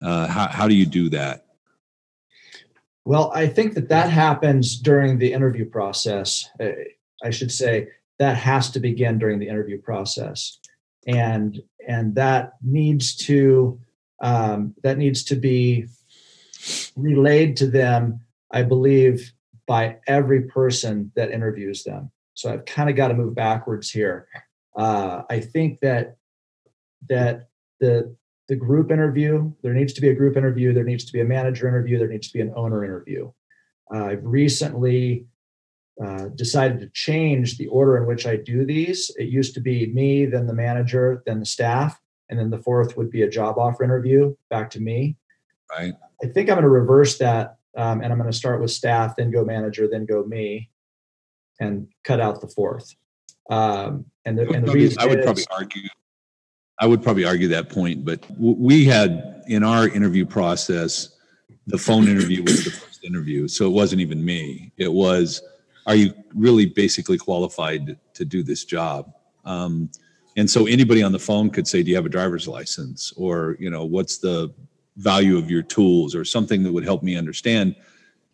Uh, 0.00 0.26
how 0.26 0.48
how 0.48 0.68
do 0.68 0.74
you 0.74 0.86
do 0.86 1.08
that? 1.10 1.46
Well, 3.04 3.32
I 3.34 3.48
think 3.48 3.74
that 3.74 3.88
that 3.88 4.10
happens 4.10 4.76
during 4.76 5.18
the 5.18 5.32
interview 5.32 5.64
process. 5.64 6.48
Uh, 6.60 6.70
I 7.24 7.30
should 7.30 7.50
say 7.50 7.88
that 8.18 8.36
has 8.36 8.70
to 8.72 8.80
begin 8.80 9.18
during 9.18 9.38
the 9.38 9.48
interview 9.48 9.80
process, 9.80 10.58
and 11.06 11.60
and 11.88 12.14
that 12.14 12.54
needs 12.62 13.16
to 13.16 13.80
um, 14.22 14.74
that 14.82 14.98
needs 14.98 15.24
to 15.24 15.36
be 15.36 15.86
relayed 16.96 17.56
to 17.58 17.66
them. 17.66 18.20
I 18.50 18.62
believe 18.62 19.32
by 19.66 19.96
every 20.06 20.42
person 20.42 21.12
that 21.16 21.30
interviews 21.30 21.84
them. 21.84 22.10
So 22.34 22.52
I've 22.52 22.64
kind 22.64 22.90
of 22.90 22.96
got 22.96 23.08
to 23.08 23.14
move 23.14 23.34
backwards 23.34 23.90
here. 23.90 24.28
Uh, 24.76 25.22
I 25.28 25.40
think 25.40 25.80
that 25.80 26.16
that 27.08 27.48
the 27.80 28.14
the 28.48 28.56
group 28.56 28.90
interview 28.90 29.52
there 29.62 29.74
needs 29.74 29.92
to 29.94 30.00
be 30.00 30.08
a 30.08 30.14
group 30.14 30.36
interview, 30.36 30.72
there 30.72 30.84
needs 30.84 31.04
to 31.04 31.12
be 31.12 31.20
a 31.20 31.24
manager 31.24 31.68
interview, 31.68 31.98
there 31.98 32.08
needs 32.08 32.28
to 32.28 32.32
be 32.32 32.40
an 32.40 32.52
owner 32.56 32.84
interview. 32.84 33.30
Uh, 33.92 34.06
I've 34.06 34.24
recently 34.24 35.26
uh, 36.02 36.28
decided 36.34 36.80
to 36.80 36.88
change 36.88 37.58
the 37.58 37.68
order 37.68 37.98
in 37.98 38.06
which 38.06 38.26
I 38.26 38.36
do 38.36 38.64
these. 38.64 39.10
It 39.18 39.28
used 39.28 39.54
to 39.54 39.60
be 39.60 39.92
me, 39.92 40.24
then 40.26 40.46
the 40.46 40.54
manager, 40.54 41.22
then 41.26 41.40
the 41.40 41.46
staff, 41.46 42.00
and 42.32 42.40
then 42.40 42.48
the 42.48 42.56
fourth 42.56 42.96
would 42.96 43.10
be 43.10 43.22
a 43.22 43.28
job 43.28 43.58
offer 43.58 43.84
interview 43.84 44.34
back 44.48 44.70
to 44.70 44.80
me. 44.80 45.16
Right. 45.70 45.92
I 46.24 46.26
think 46.28 46.48
I'm 46.48 46.54
going 46.54 46.62
to 46.62 46.70
reverse 46.70 47.18
that, 47.18 47.58
um, 47.76 48.00
and 48.00 48.10
I'm 48.10 48.18
going 48.18 48.30
to 48.30 48.36
start 48.36 48.58
with 48.62 48.70
staff, 48.70 49.16
then 49.16 49.30
go 49.30 49.44
manager, 49.44 49.86
then 49.86 50.06
go 50.06 50.24
me, 50.24 50.70
and 51.60 51.88
cut 52.04 52.20
out 52.20 52.40
the 52.40 52.48
fourth. 52.48 52.94
Um, 53.50 54.06
and 54.24 54.38
the, 54.38 54.48
and 54.48 54.66
the 54.66 54.72
reason 54.72 54.98
I 54.98 55.06
would 55.06 55.18
is- 55.18 55.24
probably 55.26 55.44
argue. 55.50 55.88
I 56.78 56.86
would 56.86 57.02
probably 57.02 57.26
argue 57.26 57.48
that 57.48 57.68
point, 57.68 58.02
but 58.02 58.24
we 58.38 58.86
had 58.86 59.44
in 59.46 59.62
our 59.62 59.86
interview 59.88 60.24
process, 60.24 61.10
the 61.66 61.76
phone 61.76 62.08
interview 62.08 62.42
was 62.42 62.64
the 62.64 62.70
first 62.70 63.04
interview, 63.04 63.46
so 63.46 63.66
it 63.66 63.72
wasn't 63.72 64.00
even 64.00 64.24
me. 64.24 64.72
It 64.78 64.90
was, 64.90 65.42
are 65.86 65.94
you 65.94 66.14
really 66.34 66.64
basically 66.64 67.18
qualified 67.18 67.98
to 68.14 68.24
do 68.24 68.42
this 68.42 68.64
job? 68.64 69.12
Um, 69.44 69.90
and 70.36 70.50
so 70.50 70.66
anybody 70.66 71.02
on 71.02 71.12
the 71.12 71.18
phone 71.18 71.50
could 71.50 71.66
say, 71.66 71.82
"Do 71.82 71.90
you 71.90 71.96
have 71.96 72.06
a 72.06 72.10
driver's 72.10 72.48
license?" 72.48 73.12
or 73.16 73.56
you 73.60 73.70
know, 73.70 73.84
"What's 73.84 74.18
the 74.18 74.52
value 74.96 75.36
of 75.38 75.50
your 75.50 75.62
tools?" 75.62 76.14
or 76.14 76.24
something 76.24 76.62
that 76.62 76.72
would 76.72 76.84
help 76.84 77.02
me 77.02 77.16
understand 77.16 77.76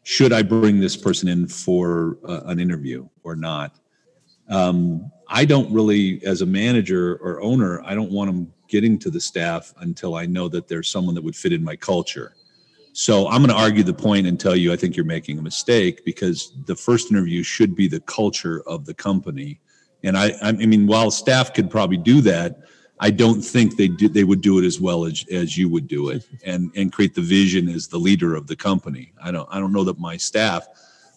should 0.09 0.33
I 0.33 0.41
bring 0.41 0.81
this 0.81 0.97
person 0.97 1.29
in 1.29 1.47
for 1.47 2.17
uh, 2.27 2.41
an 2.47 2.59
interview 2.59 3.07
or 3.25 3.37
not. 3.37 3.79
Um, 4.49 5.13
I 5.29 5.45
don't 5.45 5.71
really, 5.71 6.25
as 6.25 6.41
a 6.41 6.47
manager 6.47 7.17
or 7.17 7.43
owner, 7.43 7.83
I 7.85 7.95
don't 7.95 8.11
want 8.11 8.31
them 8.31 8.51
getting 8.69 8.99
to 9.01 9.11
the 9.11 9.21
staff 9.21 9.75
until 9.81 10.15
I 10.15 10.25
know 10.25 10.49
that 10.49 10.67
there's 10.67 10.91
someone 10.91 11.15
that 11.15 11.23
would 11.23 11.37
fit 11.37 11.53
in 11.53 11.63
my 11.63 11.77
culture. 11.77 12.35
So 12.95 13.29
I'm 13.29 13.43
going 13.43 13.55
to 13.55 13.63
argue 13.63 13.83
the 13.83 13.93
point 13.93 14.27
and 14.27 14.41
tell 14.41 14.57
you 14.57 14.73
I 14.73 14.77
think 14.77 14.97
you're 14.97 15.05
making 15.05 15.39
a 15.39 15.43
mistake 15.43 16.05
because 16.07 16.53
the 16.65 16.75
first 16.75 17.11
interview 17.11 17.43
should 17.43 17.77
be 17.77 17.87
the 17.87 18.01
culture 18.01 18.63
of 18.67 18.87
the 18.87 18.95
company. 18.95 19.61
And 20.03 20.17
I, 20.17 20.33
I 20.43 20.53
mean, 20.53 20.87
while 20.87 21.11
staff 21.11 21.53
could 21.55 21.71
probably 21.71 21.97
do 21.97 22.21
that, 22.23 22.61
I 23.01 23.11
don't 23.11 23.41
think 23.41 23.77
they 23.77 23.89
do, 23.89 24.09
they 24.09 24.25
would 24.25 24.41
do 24.41 24.59
it 24.59 24.65
as 24.65 24.81
well 24.81 25.05
as, 25.05 25.25
as 25.31 25.57
you 25.57 25.69
would 25.69 25.87
do 25.87 26.11
it 26.11 26.25
and, 26.45 26.71
and 26.77 26.93
create 26.93 27.15
the 27.15 27.21
vision 27.21 27.69
as 27.69 27.89
the 27.89 27.99
leader 27.99 28.35
of 28.35 28.47
the 28.47 28.57
company. 28.57 29.13
I 29.23 29.31
don't, 29.31 29.49
I 29.51 29.61
don't 29.61 29.73
know 29.73 29.85
that 29.85 29.99
my 29.99 30.17
staff, 30.17 30.67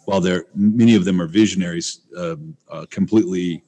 while 0.06 0.22
they're, 0.22 0.46
many 0.56 0.96
of 0.96 1.06
them 1.06 1.22
are 1.22 1.28
visionaries, 1.28 2.02
um, 2.18 2.56
uh, 2.70 2.86
completely, 2.90 3.64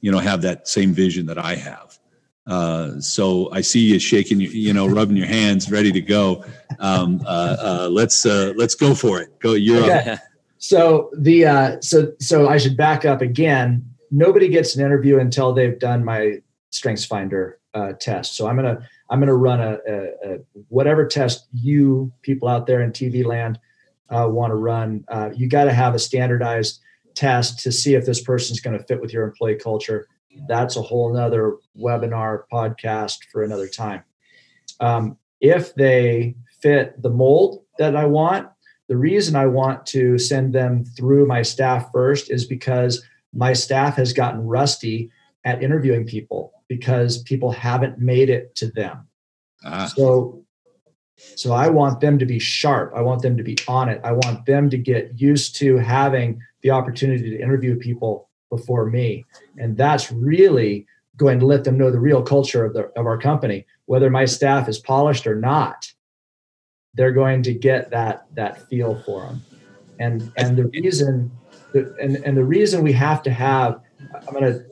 you 0.00 0.10
know, 0.10 0.18
have 0.18 0.42
that 0.42 0.68
same 0.68 0.92
vision 0.92 1.26
that 1.26 1.38
I 1.38 1.54
have. 1.54 1.98
Uh, 2.46 3.00
so 3.00 3.50
I 3.52 3.60
see 3.60 3.80
you 3.80 3.98
shaking, 3.98 4.40
you 4.40 4.48
you 4.48 4.72
know, 4.72 4.86
rubbing 4.86 5.16
your 5.16 5.26
hands, 5.26 5.70
ready 5.70 5.90
to 5.90 6.00
go. 6.00 6.44
Um, 6.78 7.20
uh, 7.26 7.56
uh, 7.58 7.88
let's 7.90 8.24
uh, 8.24 8.52
let's 8.56 8.76
go 8.76 8.94
for 8.94 9.20
it. 9.20 9.36
Go, 9.40 9.54
you're 9.54 9.90
up. 9.90 10.20
So 10.58 11.10
the 11.18 11.46
uh, 11.46 11.80
so 11.80 12.12
so 12.20 12.48
I 12.48 12.58
should 12.58 12.76
back 12.76 13.04
up 13.04 13.20
again. 13.20 13.84
Nobody 14.10 14.48
gets 14.48 14.76
an 14.76 14.84
interview 14.84 15.18
until 15.18 15.52
they've 15.52 15.78
done 15.78 16.04
my 16.04 16.38
Strengths 16.70 17.04
Finder 17.04 17.58
uh, 17.74 17.92
test. 18.00 18.36
So 18.36 18.46
I'm 18.46 18.56
gonna 18.56 18.86
I'm 19.10 19.20
gonna 19.20 19.34
run 19.34 19.60
a, 19.60 19.78
a, 19.88 20.34
a 20.34 20.38
whatever 20.68 21.06
test 21.06 21.46
you 21.52 22.12
people 22.22 22.48
out 22.48 22.66
there 22.66 22.82
in 22.82 22.92
TV 22.92 23.24
land 23.24 23.58
uh, 24.10 24.28
want 24.28 24.50
to 24.50 24.56
run. 24.56 25.04
Uh, 25.08 25.30
you 25.34 25.48
got 25.48 25.64
to 25.64 25.72
have 25.72 25.94
a 25.94 25.98
standardized 25.98 26.80
test 27.14 27.60
to 27.60 27.72
see 27.72 27.94
if 27.94 28.06
this 28.06 28.22
person's 28.22 28.60
going 28.60 28.76
to 28.78 28.84
fit 28.84 29.00
with 29.00 29.12
your 29.12 29.24
employee 29.24 29.56
culture. 29.56 30.06
That's 30.48 30.76
a 30.76 30.82
whole 30.82 31.12
nother 31.12 31.56
webinar 31.78 32.42
podcast 32.52 33.18
for 33.32 33.42
another 33.42 33.68
time. 33.68 34.02
Um, 34.80 35.16
if 35.40 35.74
they 35.74 36.36
fit 36.60 37.00
the 37.02 37.10
mold 37.10 37.64
that 37.78 37.96
I 37.96 38.04
want, 38.04 38.48
the 38.88 38.96
reason 38.96 39.34
I 39.34 39.46
want 39.46 39.86
to 39.86 40.18
send 40.18 40.52
them 40.52 40.84
through 40.84 41.26
my 41.26 41.42
staff 41.42 41.90
first 41.92 42.30
is 42.30 42.44
because 42.44 43.02
my 43.36 43.52
staff 43.52 43.96
has 43.96 44.12
gotten 44.12 44.40
rusty 44.40 45.10
at 45.44 45.62
interviewing 45.62 46.06
people 46.06 46.52
because 46.68 47.22
people 47.22 47.52
haven't 47.52 47.98
made 47.98 48.30
it 48.30 48.54
to 48.56 48.68
them. 48.68 49.06
Ah, 49.64 49.86
So 49.86 50.42
so 51.18 51.52
I 51.52 51.68
want 51.68 52.00
them 52.00 52.18
to 52.18 52.26
be 52.26 52.38
sharp. 52.38 52.92
I 52.94 53.00
want 53.00 53.22
them 53.22 53.36
to 53.38 53.42
be 53.42 53.56
on 53.66 53.88
it. 53.88 54.00
I 54.04 54.12
want 54.12 54.44
them 54.44 54.68
to 54.68 54.76
get 54.76 55.18
used 55.18 55.56
to 55.56 55.78
having 55.78 56.42
the 56.60 56.70
opportunity 56.70 57.30
to 57.30 57.40
interview 57.40 57.76
people 57.76 58.28
before 58.50 58.86
me. 58.86 59.24
And 59.58 59.76
that's 59.76 60.12
really 60.12 60.86
going 61.16 61.38
to 61.40 61.46
let 61.46 61.64
them 61.64 61.78
know 61.78 61.90
the 61.90 61.98
real 61.98 62.22
culture 62.22 62.66
of 62.66 62.74
the 62.74 62.90
of 62.98 63.06
our 63.06 63.18
company. 63.18 63.66
Whether 63.86 64.10
my 64.10 64.24
staff 64.26 64.68
is 64.68 64.78
polished 64.78 65.26
or 65.26 65.36
not, 65.36 65.90
they're 66.94 67.12
going 67.12 67.42
to 67.44 67.54
get 67.54 67.90
that 67.90 68.26
that 68.34 68.68
feel 68.68 69.00
for 69.02 69.26
them. 69.26 69.42
And 69.98 70.32
and 70.36 70.56
the 70.56 70.66
reason 70.66 71.30
and 71.74 72.16
and 72.16 72.36
the 72.36 72.44
reason 72.44 72.82
we 72.82 72.92
have 72.92 73.22
to 73.24 73.30
have 73.30 73.80
I'm 74.28 74.34
to 74.34 74.64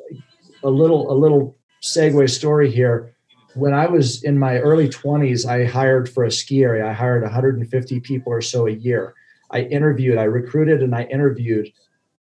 a 0.62 0.70
little 0.70 1.12
a 1.12 1.14
little 1.14 1.56
segue 1.82 2.30
story 2.30 2.70
here 2.70 3.14
when 3.54 3.72
I 3.72 3.86
was 3.86 4.22
in 4.22 4.38
my 4.38 4.58
early 4.58 4.88
20s, 4.88 5.46
I 5.46 5.64
hired 5.64 6.08
for 6.08 6.24
a 6.24 6.30
ski 6.30 6.64
area. 6.64 6.86
I 6.88 6.92
hired 6.92 7.22
150 7.22 8.00
people 8.00 8.32
or 8.32 8.40
so 8.40 8.66
a 8.66 8.72
year. 8.72 9.14
I 9.50 9.62
interviewed, 9.62 10.18
I 10.18 10.24
recruited, 10.24 10.82
and 10.82 10.94
I 10.94 11.04
interviewed 11.04 11.72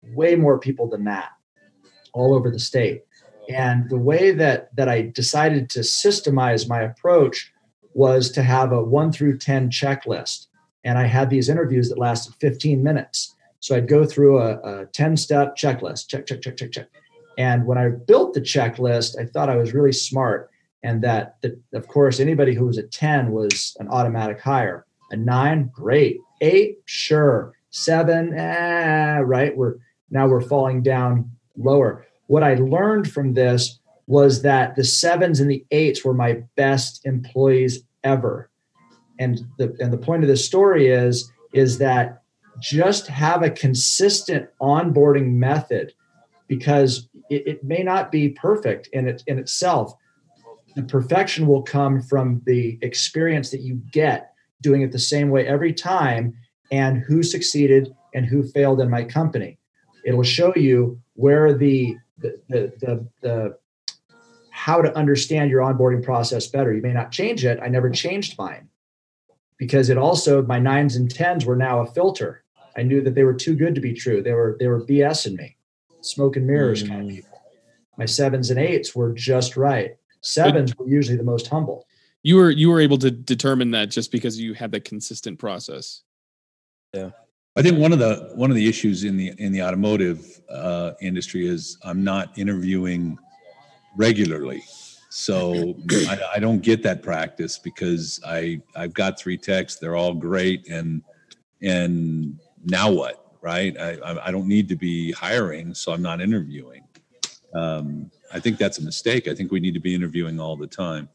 way 0.03 0.35
more 0.37 0.59
people 0.59 0.89
than 0.89 1.05
that 1.05 1.31
all 2.15 2.35
over 2.35 2.51
the 2.51 2.59
state. 2.59 3.05
And 3.49 3.89
the 3.91 3.99
way 3.99 4.33
that 4.33 4.75
that 4.77 4.89
I 4.89 5.03
decided 5.03 5.71
to 5.71 5.81
systemize 5.81 6.69
my 6.69 6.81
approach 6.83 7.53
was 7.95 8.31
to 8.33 8.43
have 8.43 8.73
a 8.73 8.83
one 8.83 9.13
through 9.13 9.39
10 9.39 9.71
checklist. 9.71 10.47
And 10.85 10.99
I 10.99 11.07
had 11.07 11.29
these 11.29 11.49
interviews 11.49 11.89
that 11.89 11.99
lasted 11.99 12.35
15 12.41 12.83
minutes. 12.83 13.35
So 13.61 13.77
I'd 13.77 13.89
go 13.89 14.05
through 14.05 14.41
a, 14.41 14.83
a 14.83 14.87
10 14.87 15.17
step 15.17 15.57
checklist, 15.57 16.09
check, 16.09 16.27
check, 16.27 16.41
check, 16.41 16.57
check, 16.57 16.73
check. 16.73 16.89
And 17.37 17.67
when 17.67 17.79
I 17.79 17.89
built 17.89 18.35
the 18.35 18.41
checklist, 18.41 19.19
I 19.21 19.25
thought 19.25 19.49
I 19.49 19.57
was 19.57 19.75
really 19.75 19.93
smart 19.93 20.51
and 20.83 21.03
that, 21.03 21.37
that 21.43 21.59
of 21.75 21.89
course 21.89 22.21
anybody 22.21 22.55
who 22.55 22.67
was 22.67 22.79
a 22.79 22.83
10 22.83 23.33
was 23.33 23.77
an 23.81 23.89
automatic 23.89 24.41
hire. 24.41 24.87
A 25.11 25.17
nine 25.17 25.71
great. 25.73 26.19
Eight 26.41 26.79
sure. 26.85 27.55
Seven 27.71 28.35
eh, 28.35 29.19
right? 29.19 29.57
We're 29.57 29.77
now 30.11 30.27
we're 30.27 30.41
falling 30.41 30.83
down 30.83 31.31
lower. 31.57 32.07
What 32.29 32.43
i 32.43 32.55
learned 32.55 33.11
from 33.11 33.35
this 33.35 33.79
was 34.07 34.43
that 34.43 34.75
the 34.75 34.85
sevens 34.85 35.41
and 35.41 35.51
the 35.51 35.65
eights 35.71 36.05
were 36.05 36.15
my 36.15 36.43
best 36.57 37.05
employees 37.05 37.81
ever. 38.05 38.51
And 39.19 39.41
the 39.59 39.77
and 39.81 39.93
the 39.93 39.99
point 39.99 40.23
of 40.23 40.29
this 40.29 40.45
story 40.45 40.89
is 40.89 41.31
is 41.53 41.79
that 41.79 42.23
just 42.61 43.07
have 43.07 43.43
a 43.43 43.51
consistent 43.51 44.49
onboarding 44.61 45.33
method 45.33 45.93
because 46.47 47.09
it, 47.31 47.47
it 47.47 47.65
may 47.65 47.83
not 47.83 48.11
be 48.11 48.31
perfect 48.31 48.89
in 48.93 49.07
it 49.07 49.23
in 49.27 49.39
itself. 49.39 49.95
The 50.77 50.83
perfection 50.83 51.47
will 51.47 51.63
come 51.63 52.01
from 52.03 52.43
the 52.47 52.79
experience 52.83 53.51
that 53.51 53.61
you 53.61 53.81
get 53.91 54.33
doing 54.61 54.83
it 54.83 54.93
the 54.93 54.99
same 54.99 55.31
way 55.31 55.47
every 55.47 55.73
time 55.73 56.35
and 56.71 56.99
who 56.99 57.23
succeeded 57.23 57.95
and 58.15 58.27
who 58.27 58.43
failed 58.43 58.81
in 58.81 58.91
my 58.91 59.05
company. 59.05 59.59
It'll 60.05 60.23
show 60.23 60.53
you 60.57 61.01
where 61.15 61.55
the 61.55 61.97
the 62.19 62.41
the, 62.49 62.73
the, 62.81 63.09
the 63.21 63.59
how 64.51 64.83
to 64.83 64.97
understand 64.97 65.51
your 65.51 65.63
onboarding 65.63 66.03
process 66.03 66.49
better. 66.49 66.75
You 66.75 66.83
may 66.83 66.93
not 66.93 67.13
change 67.13 67.45
it. 67.45 67.61
I 67.63 67.69
never 67.69 67.91
changed 67.91 68.37
mine 68.39 68.69
because 69.57 69.89
it 69.89 69.99
also 69.99 70.43
my 70.43 70.59
nines 70.59 70.97
and 70.97 71.11
tens 71.11 71.45
were 71.45 71.57
now 71.57 71.81
a 71.81 71.87
filter 71.87 72.43
i 72.79 72.83
knew 72.83 73.01
that 73.01 73.15
they 73.15 73.25
were 73.25 73.35
too 73.35 73.55
good 73.55 73.75
to 73.75 73.81
be 73.81 73.93
true 73.93 74.23
they 74.23 74.33
were 74.33 74.57
they 74.59 74.69
were 74.69 74.81
bs 74.81 75.27
in 75.27 75.37
me 75.37 75.57
smoke 76.01 76.37
and 76.37 76.47
mirrors 76.47 76.83
kind 76.83 77.03
of 77.03 77.09
people 77.09 77.43
my 77.97 78.07
sevens 78.07 78.51
and 78.51 78.59
eights 78.59 78.95
were 78.95 79.13
just 79.13 79.57
right 79.57 79.97
sevens 80.21 80.75
were 80.77 80.89
usually 80.89 81.17
the 81.17 81.25
most 81.25 81.49
humble 81.49 81.85
You 82.23 82.37
were 82.37 82.51
you 82.51 82.69
were 82.71 82.81
able 82.81 82.99
to 82.99 83.11
determine 83.11 83.71
that 83.73 83.91
just 83.91 84.11
because 84.11 84.41
you 84.41 84.55
had 84.55 84.73
the 84.73 84.81
consistent 84.81 85.39
process. 85.39 86.03
Yeah. 86.93 87.11
I 87.57 87.63
think 87.63 87.79
one 87.79 87.93
of 87.93 87.99
the 87.99 88.31
one 88.35 88.51
of 88.51 88.57
the 88.57 88.69
issues 88.69 89.05
in 89.05 89.17
the 89.17 89.33
in 89.39 89.53
the 89.53 89.63
automotive 89.63 90.41
uh, 90.51 90.93
industry 91.01 91.47
is 91.47 91.79
I'm 91.83 92.05
not 92.05 92.37
interviewing 92.37 93.19
regularly, 93.97 94.63
so 95.11 95.75
I, 95.91 96.21
I 96.37 96.39
don't 96.39 96.61
get 96.61 96.83
that 96.83 97.03
practice 97.03 97.59
because 97.59 98.21
I 98.27 98.61
I've 98.77 98.95
got 98.95 99.19
three 99.19 99.39
techs. 99.39 99.77
They're 99.77 99.97
all 99.97 100.15
great, 100.15 100.69
and 100.69 101.03
and 101.63 102.39
now 102.65 102.91
what? 102.91 103.25
Right? 103.41 103.77
I 103.79 103.99
I- 104.27 104.31
don't 104.31 104.49
need 104.49 104.69
to 104.69 104.77
be 104.77 105.13
hiring, 105.13 105.75
so 105.75 105.93
I'm 105.93 106.03
not 106.03 106.21
interviewing. 106.21 106.83
Um, 107.55 108.11
I 108.33 108.41
think 108.41 108.59
that's 108.59 108.79
a 108.79 108.83
mistake. 108.83 109.29
I 109.29 109.35
think 109.35 109.51
we 109.51 109.61
need 109.61 109.75
to 109.75 109.81
be 109.81 109.95
interviewing 109.95 110.39
all 110.41 110.57
the 110.57 110.67
time. 110.67 111.09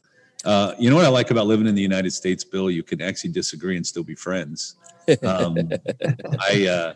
Uh, 0.45 0.73
you 0.79 0.89
know 0.89 0.95
what 0.95 1.05
I 1.05 1.09
like 1.09 1.31
about 1.31 1.47
living 1.47 1.67
in 1.67 1.75
the 1.75 1.81
United 1.81 2.11
States, 2.11 2.43
Bill? 2.43 2.71
You 2.71 2.83
can 2.83 3.01
actually 3.01 3.31
disagree 3.31 3.77
and 3.77 3.85
still 3.85 4.03
be 4.03 4.15
friends. 4.15 4.75
Um, 5.23 5.57
I 6.39 6.67
uh, 6.67 6.93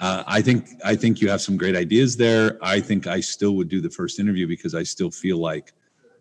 Uh, 0.00 0.24
I 0.26 0.42
think 0.42 0.66
I 0.84 0.96
think 0.96 1.20
you 1.20 1.30
have 1.30 1.40
some 1.40 1.56
great 1.56 1.76
ideas 1.76 2.16
there. 2.16 2.58
I 2.60 2.80
think 2.80 3.06
I 3.06 3.20
still 3.20 3.54
would 3.56 3.68
do 3.68 3.80
the 3.80 3.90
first 3.90 4.18
interview 4.18 4.46
because 4.46 4.74
I 4.74 4.82
still 4.82 5.10
feel 5.10 5.38
like 5.38 5.72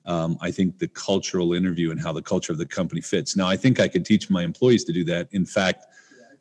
um, 0.05 0.37
I 0.41 0.51
think 0.51 0.77
the 0.77 0.87
cultural 0.89 1.53
interview 1.53 1.91
and 1.91 1.99
how 1.99 2.13
the 2.13 2.21
culture 2.21 2.51
of 2.53 2.59
the 2.59 2.65
company 2.65 3.01
fits. 3.01 3.35
Now, 3.35 3.47
I 3.47 3.57
think 3.57 3.79
I 3.79 3.87
could 3.87 4.05
teach 4.05 4.29
my 4.29 4.43
employees 4.43 4.83
to 4.85 4.93
do 4.93 5.03
that. 5.05 5.27
In 5.31 5.45
fact, 5.45 5.85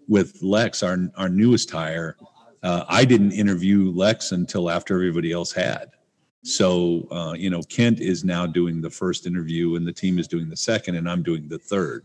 with 0.09 0.39
Lex, 0.43 0.83
our 0.83 0.99
our 1.17 1.29
newest 1.29 1.71
hire, 1.71 2.17
uh, 2.63 2.85
I 2.89 3.05
didn't 3.05 3.33
interview 3.33 3.91
Lex 3.91 4.33
until 4.33 4.71
after 4.71 4.95
everybody 4.95 5.33
else 5.33 5.53
had. 5.53 5.91
So, 6.45 7.07
uh, 7.11 7.35
you 7.37 7.51
know, 7.51 7.63
Kent 7.63 8.01
is 8.01 8.25
now 8.25 8.47
doing 8.47 8.81
the 8.81 8.91
first 8.91 9.27
interview 9.27 9.77
and 9.77 9.87
the 9.87 9.93
team 9.93 10.19
is 10.19 10.27
doing 10.27 10.49
the 10.49 10.57
second, 10.57 10.97
and 10.97 11.09
I'm 11.09 11.23
doing 11.23 11.49
the 11.49 11.59
third. 11.59 12.05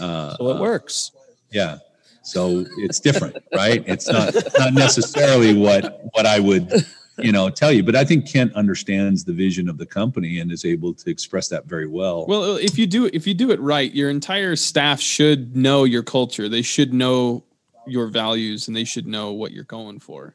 Uh, 0.00 0.36
so 0.36 0.50
it 0.50 0.60
works. 0.60 1.10
Yeah. 1.50 1.78
So 2.22 2.64
it's 2.78 3.00
different, 3.00 3.36
right? 3.54 3.84
It's 3.86 4.08
not, 4.08 4.34
not 4.58 4.72
necessarily 4.72 5.54
what 5.54 6.00
what 6.12 6.24
I 6.24 6.40
would, 6.40 6.72
you 7.18 7.32
know, 7.32 7.48
tell 7.48 7.72
you. 7.72 7.82
But 7.82 7.96
I 7.96 8.04
think 8.04 8.30
Kent 8.30 8.54
understands 8.54 9.24
the 9.24 9.32
vision 9.32 9.68
of 9.68 9.78
the 9.78 9.86
company 9.86 10.40
and 10.40 10.50
is 10.50 10.64
able 10.64 10.94
to 10.94 11.10
express 11.10 11.48
that 11.48 11.66
very 11.66 11.86
well. 11.86 12.26
Well, 12.26 12.56
if 12.56 12.78
you 12.78 12.86
do 12.86 13.06
if 13.12 13.26
you 13.26 13.34
do 13.34 13.50
it 13.50 13.60
right, 13.60 13.92
your 13.92 14.10
entire 14.10 14.56
staff 14.56 15.00
should 15.00 15.56
know 15.56 15.84
your 15.84 16.02
culture. 16.02 16.48
They 16.48 16.62
should 16.62 16.92
know 16.92 17.44
your 17.86 18.08
values 18.08 18.68
and 18.68 18.76
they 18.76 18.84
should 18.84 19.06
know 19.06 19.32
what 19.32 19.52
you're 19.52 19.64
going 19.64 20.00
for. 20.00 20.34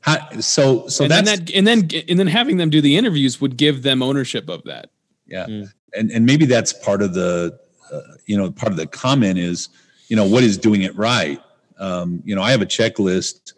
How, 0.00 0.30
so 0.40 0.88
so 0.88 1.04
and 1.04 1.10
that's 1.10 1.28
then 1.28 1.44
that, 1.44 1.54
and 1.54 1.66
then 1.66 1.90
and 2.08 2.18
then 2.18 2.26
having 2.26 2.56
them 2.56 2.70
do 2.70 2.80
the 2.80 2.96
interviews 2.96 3.40
would 3.40 3.56
give 3.56 3.82
them 3.82 4.02
ownership 4.02 4.48
of 4.48 4.62
that. 4.64 4.90
Yeah, 5.26 5.46
mm. 5.46 5.72
and 5.94 6.10
and 6.10 6.24
maybe 6.24 6.46
that's 6.46 6.72
part 6.72 7.02
of 7.02 7.14
the 7.14 7.58
uh, 7.92 8.00
you 8.26 8.36
know 8.36 8.50
part 8.50 8.72
of 8.72 8.78
the 8.78 8.86
comment 8.86 9.38
is 9.38 9.68
you 10.08 10.16
know 10.16 10.24
what 10.24 10.44
is 10.44 10.56
doing 10.56 10.82
it 10.82 10.96
right. 10.96 11.40
Um, 11.78 12.22
you 12.24 12.34
know, 12.34 12.42
I 12.42 12.50
have 12.50 12.62
a 12.62 12.66
checklist 12.66 13.52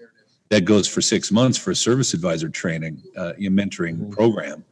that 0.50 0.64
goes 0.64 0.86
for 0.86 1.00
six 1.00 1.32
months 1.32 1.56
for 1.56 1.70
a 1.70 1.76
service 1.76 2.12
advisor 2.14 2.48
training, 2.48 3.02
uh, 3.16 3.32
mentoring 3.38 3.96
mm-hmm. 3.96 4.10
program. 4.10 4.64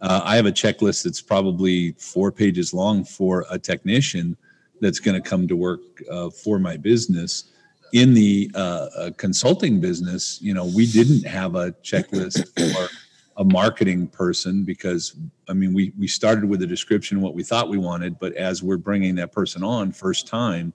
Uh, 0.00 0.20
I 0.24 0.36
have 0.36 0.46
a 0.46 0.52
checklist 0.52 1.04
that's 1.04 1.22
probably 1.22 1.92
four 1.92 2.30
pages 2.32 2.74
long 2.74 3.04
for 3.04 3.46
a 3.50 3.58
technician 3.58 4.36
that's 4.80 4.98
going 4.98 5.20
to 5.20 5.26
come 5.26 5.48
to 5.48 5.56
work 5.56 5.80
uh, 6.10 6.28
for 6.30 6.58
my 6.58 6.76
business 6.76 7.44
in 7.92 8.14
the 8.14 8.50
uh, 8.54 8.88
uh, 8.96 9.10
consulting 9.16 9.80
business, 9.80 10.40
you 10.42 10.54
know, 10.54 10.66
we 10.66 10.86
didn't 10.86 11.26
have 11.26 11.54
a 11.54 11.72
checklist 11.82 12.46
for 12.54 12.88
a 13.36 13.44
marketing 13.44 14.06
person 14.08 14.64
because 14.64 15.14
I 15.48 15.52
mean, 15.52 15.72
we 15.72 15.92
we 15.98 16.08
started 16.08 16.44
with 16.46 16.62
a 16.62 16.66
description 16.66 17.18
of 17.18 17.22
what 17.22 17.34
we 17.34 17.42
thought 17.42 17.68
we 17.68 17.78
wanted, 17.78 18.18
but 18.18 18.34
as 18.34 18.62
we're 18.62 18.78
bringing 18.78 19.14
that 19.16 19.32
person 19.32 19.62
on 19.62 19.92
first 19.92 20.26
time, 20.26 20.72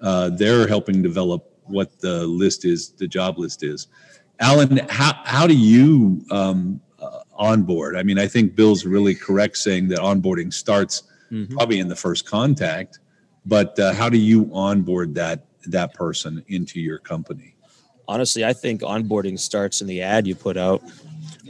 uh, 0.00 0.30
they're 0.30 0.66
helping 0.66 1.02
develop 1.02 1.49
what 1.70 2.00
the 2.00 2.26
list 2.26 2.64
is, 2.64 2.90
the 2.90 3.06
job 3.06 3.38
list 3.38 3.62
is. 3.62 3.88
Alan, 4.40 4.78
how 4.88 5.14
how 5.24 5.46
do 5.46 5.54
you 5.54 6.24
um, 6.30 6.80
uh, 6.98 7.20
onboard? 7.36 7.96
I 7.96 8.02
mean, 8.02 8.18
I 8.18 8.26
think 8.26 8.54
Bill's 8.54 8.86
really 8.86 9.14
correct 9.14 9.56
saying 9.58 9.88
that 9.88 9.98
onboarding 9.98 10.52
starts 10.52 11.04
mm-hmm. 11.30 11.54
probably 11.54 11.78
in 11.78 11.88
the 11.88 11.96
first 11.96 12.26
contact, 12.26 13.00
but 13.44 13.78
uh, 13.78 13.92
how 13.92 14.08
do 14.08 14.18
you 14.18 14.50
onboard 14.52 15.14
that 15.14 15.44
that 15.66 15.94
person 15.94 16.42
into 16.48 16.80
your 16.80 16.98
company? 16.98 17.54
Honestly, 18.08 18.44
I 18.44 18.52
think 18.52 18.80
onboarding 18.80 19.38
starts 19.38 19.80
in 19.80 19.86
the 19.86 20.02
ad 20.02 20.26
you 20.26 20.34
put 20.34 20.56
out 20.56 20.82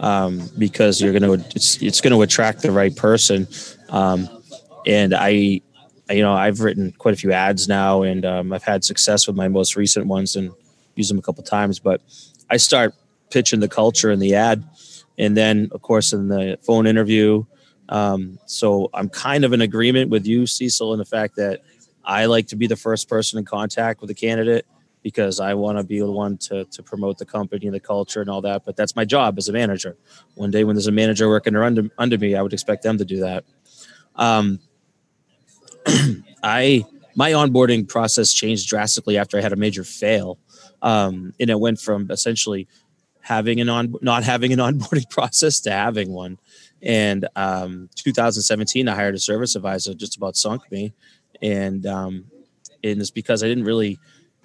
um, 0.01 0.49
because 0.59 1.01
you're 1.01 1.19
going 1.19 1.23
to 1.23 1.47
it's 1.55 1.81
it's 1.81 2.01
going 2.01 2.13
to 2.13 2.23
attract 2.23 2.63
the 2.63 2.73
right 2.73 2.95
person. 2.95 3.47
Um, 3.89 4.29
and 4.87 5.15
I, 5.15 5.61
you 6.11 6.23
know, 6.23 6.33
I've 6.33 6.61
written 6.61 6.92
quite 6.92 7.14
a 7.14 7.16
few 7.16 7.33
ads 7.33 7.68
now, 7.68 8.03
and 8.03 8.25
um, 8.25 8.53
I've 8.53 8.64
had 8.64 8.85
success 8.85 9.27
with 9.27 9.37
my 9.37 9.49
most 9.49 9.77
recent 9.77 10.07
ones 10.07 10.37
and 10.37 10.53
used 10.96 11.11
them 11.11 11.18
a 11.18 11.23
couple 11.23 11.42
times. 11.44 11.79
But 11.79 12.03
I 12.51 12.57
start 12.57 12.94
pitching 13.31 13.61
the 13.61 13.68
culture 13.68 14.11
in 14.11 14.18
the 14.18 14.35
ad, 14.35 14.64
and 15.18 15.37
then 15.37 15.68
of 15.73 15.83
course 15.83 16.12
in 16.12 16.29
the 16.29 16.59
phone 16.62 16.87
interview. 16.87 17.44
Um, 17.88 18.38
so 18.46 18.88
I'm 18.94 19.09
kind 19.09 19.44
of 19.44 19.53
in 19.53 19.61
agreement 19.61 20.11
with 20.11 20.27
you, 20.27 20.46
Cecil, 20.46 20.92
in 20.92 20.99
the 20.99 21.05
fact 21.05 21.37
that 21.37 21.62
I 22.05 22.27
like 22.27 22.46
to 22.49 22.57
be 22.57 22.66
the 22.66 22.77
first 22.77 23.09
person 23.09 23.38
in 23.38 23.44
contact 23.44 24.01
with 24.01 24.11
a 24.11 24.14
candidate 24.14 24.66
because 25.03 25.40
I 25.40 25.55
want 25.55 25.79
to 25.79 25.85
be 25.85 25.99
the 25.99 26.11
one 26.11 26.37
to, 26.38 26.64
to 26.66 26.83
promote 26.83 27.18
the 27.18 27.25
company 27.25 27.66
and 27.66 27.75
the 27.75 27.81
culture 27.81 28.20
and 28.20 28.29
all 28.29 28.42
that. 28.42 28.64
But 28.64 28.77
that's 28.77 28.94
my 28.94 29.05
job 29.05 29.38
as 29.38 29.49
a 29.49 29.53
manager. 29.53 29.96
One 30.35 30.51
day 30.51 30.64
when 30.64 30.77
there's 30.77 30.87
a 30.87 30.92
manager 30.92 31.29
working 31.29 31.57
under, 31.57 31.88
under 31.99 32.18
me, 32.18 32.35
I 32.35 32.42
would 32.42 32.53
expect 32.53 32.83
them 32.83 32.99
to 32.99 33.05
do 33.05 33.20
that. 33.20 33.44
Um, 34.16 34.61
I 36.43 36.85
my 37.16 37.33
onboarding 37.33 37.88
process 37.88 38.33
changed 38.33 38.69
drastically 38.69 39.19
after 39.19 39.37
I 39.37 39.40
had 39.40 39.53
a 39.53 39.57
major 39.57 39.85
fail, 39.85 40.38
um, 40.83 41.35
and 41.40 41.51
it 41.51 41.59
went 41.59 41.81
from 41.81 42.11
essentially 42.11 42.69
having 43.21 43.61
an 43.61 43.69
on 43.69 43.95
not 44.03 44.25
having 44.25 44.53
an 44.53 44.59
onboarding 44.61 45.09
process 45.11 45.61
to 45.61 45.71
having 45.71 46.12
one. 46.12 46.38
And 46.83 47.29
um, 47.37 47.90
2017, 47.95 48.88
I 48.88 48.95
hired 48.95 49.14
a 49.14 49.19
service 49.19 49.55
advisor, 49.55 49.93
just 49.93 50.16
about 50.16 50.37
sunk 50.37 50.71
me 50.73 50.95
and 51.43 51.87
um, 51.87 52.25
and 52.83 53.01
it's 53.01 53.11
because 53.11 53.43
I 53.43 53.49
didn't 53.49 53.64
really 53.64 53.99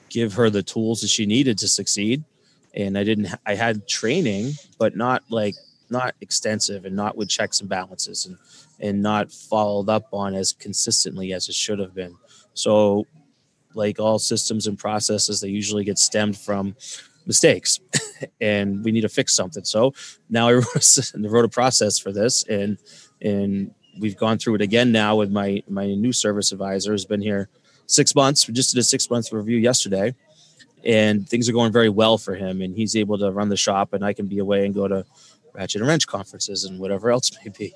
give 0.10 0.34
her 0.34 0.50
the 0.50 0.64
tools 0.64 1.02
that 1.02 1.10
she 1.10 1.26
needed 1.26 1.58
to 1.60 1.68
succeed, 1.68 2.24
and 2.74 2.98
I 2.98 3.04
didn't. 3.04 3.30
I 3.46 3.56
had 3.56 3.88
training, 3.88 4.54
but 4.78 4.96
not 4.96 5.24
like 5.30 5.56
not 5.90 6.16
extensive 6.22 6.86
and 6.86 6.96
not 6.96 7.18
with 7.18 7.30
checks 7.30 7.60
and 7.60 7.70
balances 7.70 8.26
and 8.26 8.38
and 8.80 9.02
not 9.02 9.32
followed 9.32 9.90
up 9.90 10.08
on 10.12 10.36
as 10.36 10.52
consistently 10.54 11.34
as 11.34 11.48
it 11.48 11.56
should 11.56 11.80
have 11.80 11.94
been. 11.94 12.16
So, 12.54 13.06
like 13.74 14.00
all 14.00 14.20
systems 14.20 14.68
and 14.68 14.78
processes, 14.78 15.42
they 15.42 15.50
usually 15.50 15.84
get 15.84 15.98
stemmed 15.98 16.38
from 16.38 16.76
mistakes, 17.26 17.80
and 18.42 18.84
we 18.84 18.92
need 18.92 19.02
to 19.02 19.10
fix 19.10 19.34
something. 19.34 19.64
So 19.64 19.94
now 20.30 20.48
I 20.50 20.54
wrote 20.54 21.46
a, 21.46 21.50
process 21.50 22.00
for 22.00 22.12
this, 22.12 22.44
and 22.44 22.78
and 23.22 23.74
we've 24.00 24.18
gone 24.18 24.38
through 24.38 24.56
it 24.56 24.62
again 24.62 24.92
now 24.92 25.16
with 25.16 25.32
my 25.32 25.64
my 25.68 25.88
new 25.88 26.14
service 26.14 26.52
advisor 26.52 26.92
has 26.92 27.06
been 27.06 27.22
here 27.22 27.50
six 27.88 28.16
months. 28.16 28.48
We 28.48 28.54
just 28.54 28.74
did 28.74 28.80
a 28.80 28.84
six 28.84 29.10
month 29.10 29.32
review 29.34 29.58
yesterday, 29.58 30.16
and 30.86 31.28
things 31.28 31.50
are 31.50 31.54
going 31.54 31.74
very 31.74 31.90
well 31.90 32.18
for 32.18 32.36
him. 32.36 32.62
And 32.62 32.76
he's 32.76 32.96
able 32.96 33.18
to 33.18 33.32
run 33.32 33.50
the 33.50 33.58
shop, 33.58 33.94
and 33.94 34.06
I 34.06 34.14
can 34.14 34.28
be 34.28 34.40
away 34.40 34.66
and 34.66 34.74
go 34.74 34.88
to 34.88 35.06
ratchet 35.56 35.82
and 35.82 35.88
wrench 35.88 36.08
conferences 36.08 36.64
and 36.64 36.80
whatever 36.80 37.12
else 37.16 37.32
may 37.44 37.52
be. 37.58 37.74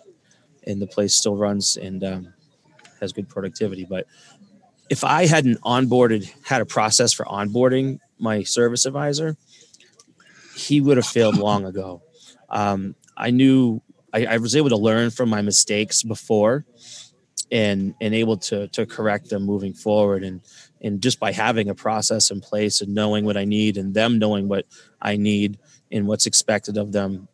And 0.66 0.82
the 0.82 0.88
place 0.88 1.16
still 1.16 1.36
runs 1.36 1.78
and 1.78 2.04
um, 2.04 2.34
has 3.00 3.14
good 3.14 3.30
productivity. 3.30 3.86
But 3.86 4.06
if 4.90 5.04
I 5.04 5.26
hadn't 5.26 5.62
onboarded, 5.62 6.32
had 6.44 6.62
a 6.62 6.66
process 6.66 7.14
for 7.14 7.26
onboarding 7.26 8.00
my 8.20 8.44
service 8.44 8.86
advisor, 8.86 9.38
he 10.56 10.82
would 10.82 10.98
have 10.98 11.06
failed 11.06 11.38
long 11.50 11.66
ago. 11.66 12.02
Um, 12.50 12.96
I 13.16 13.32
knew 13.32 13.82
I, 14.14 14.26
I 14.26 14.38
was 14.38 14.56
able 14.56 14.70
to 14.70 14.78
learn 14.78 15.12
from 15.12 15.30
my 15.30 15.42
mistakes 15.42 16.04
before 16.04 16.66
and 17.52 17.96
and 18.00 18.14
able 18.14 18.38
to 18.38 18.68
to 18.70 18.86
correct 18.86 19.30
them 19.30 19.44
moving 19.44 19.74
forward 19.74 20.24
and 20.24 20.42
and 20.82 21.02
just 21.02 21.20
by 21.20 21.32
having 21.32 21.70
a 21.70 21.76
process 21.76 22.32
in 22.32 22.42
place 22.42 22.82
and 22.82 22.94
knowing 22.94 23.26
what 23.26 23.38
I 23.38 23.46
need 23.46 23.78
and 23.78 23.94
them 23.94 24.20
knowing 24.20 24.48
what 24.48 24.66
I 25.02 25.18
need 25.18 25.58
and 25.92 26.08
what's 26.08 26.26
expected 26.26 26.78
of 26.78 26.92
them 26.92 27.28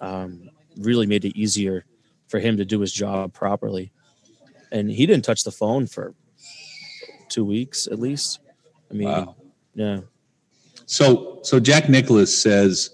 um, 0.00 0.50
really 0.76 1.06
made 1.06 1.24
it 1.24 1.38
easier 1.38 1.84
for 2.28 2.38
him 2.38 2.56
to 2.56 2.64
do 2.64 2.80
his 2.80 2.92
job 2.92 3.32
properly. 3.32 3.92
And 4.72 4.90
he 4.90 5.06
didn't 5.06 5.24
touch 5.24 5.44
the 5.44 5.50
phone 5.50 5.86
for 5.86 6.14
two 7.28 7.44
weeks 7.44 7.86
at 7.86 7.98
least. 7.98 8.40
I 8.90 8.94
mean, 8.94 9.08
wow. 9.08 9.36
yeah. 9.74 10.00
So 10.86 11.38
so 11.42 11.60
Jack 11.60 11.88
Nicklaus 11.88 12.36
says 12.36 12.90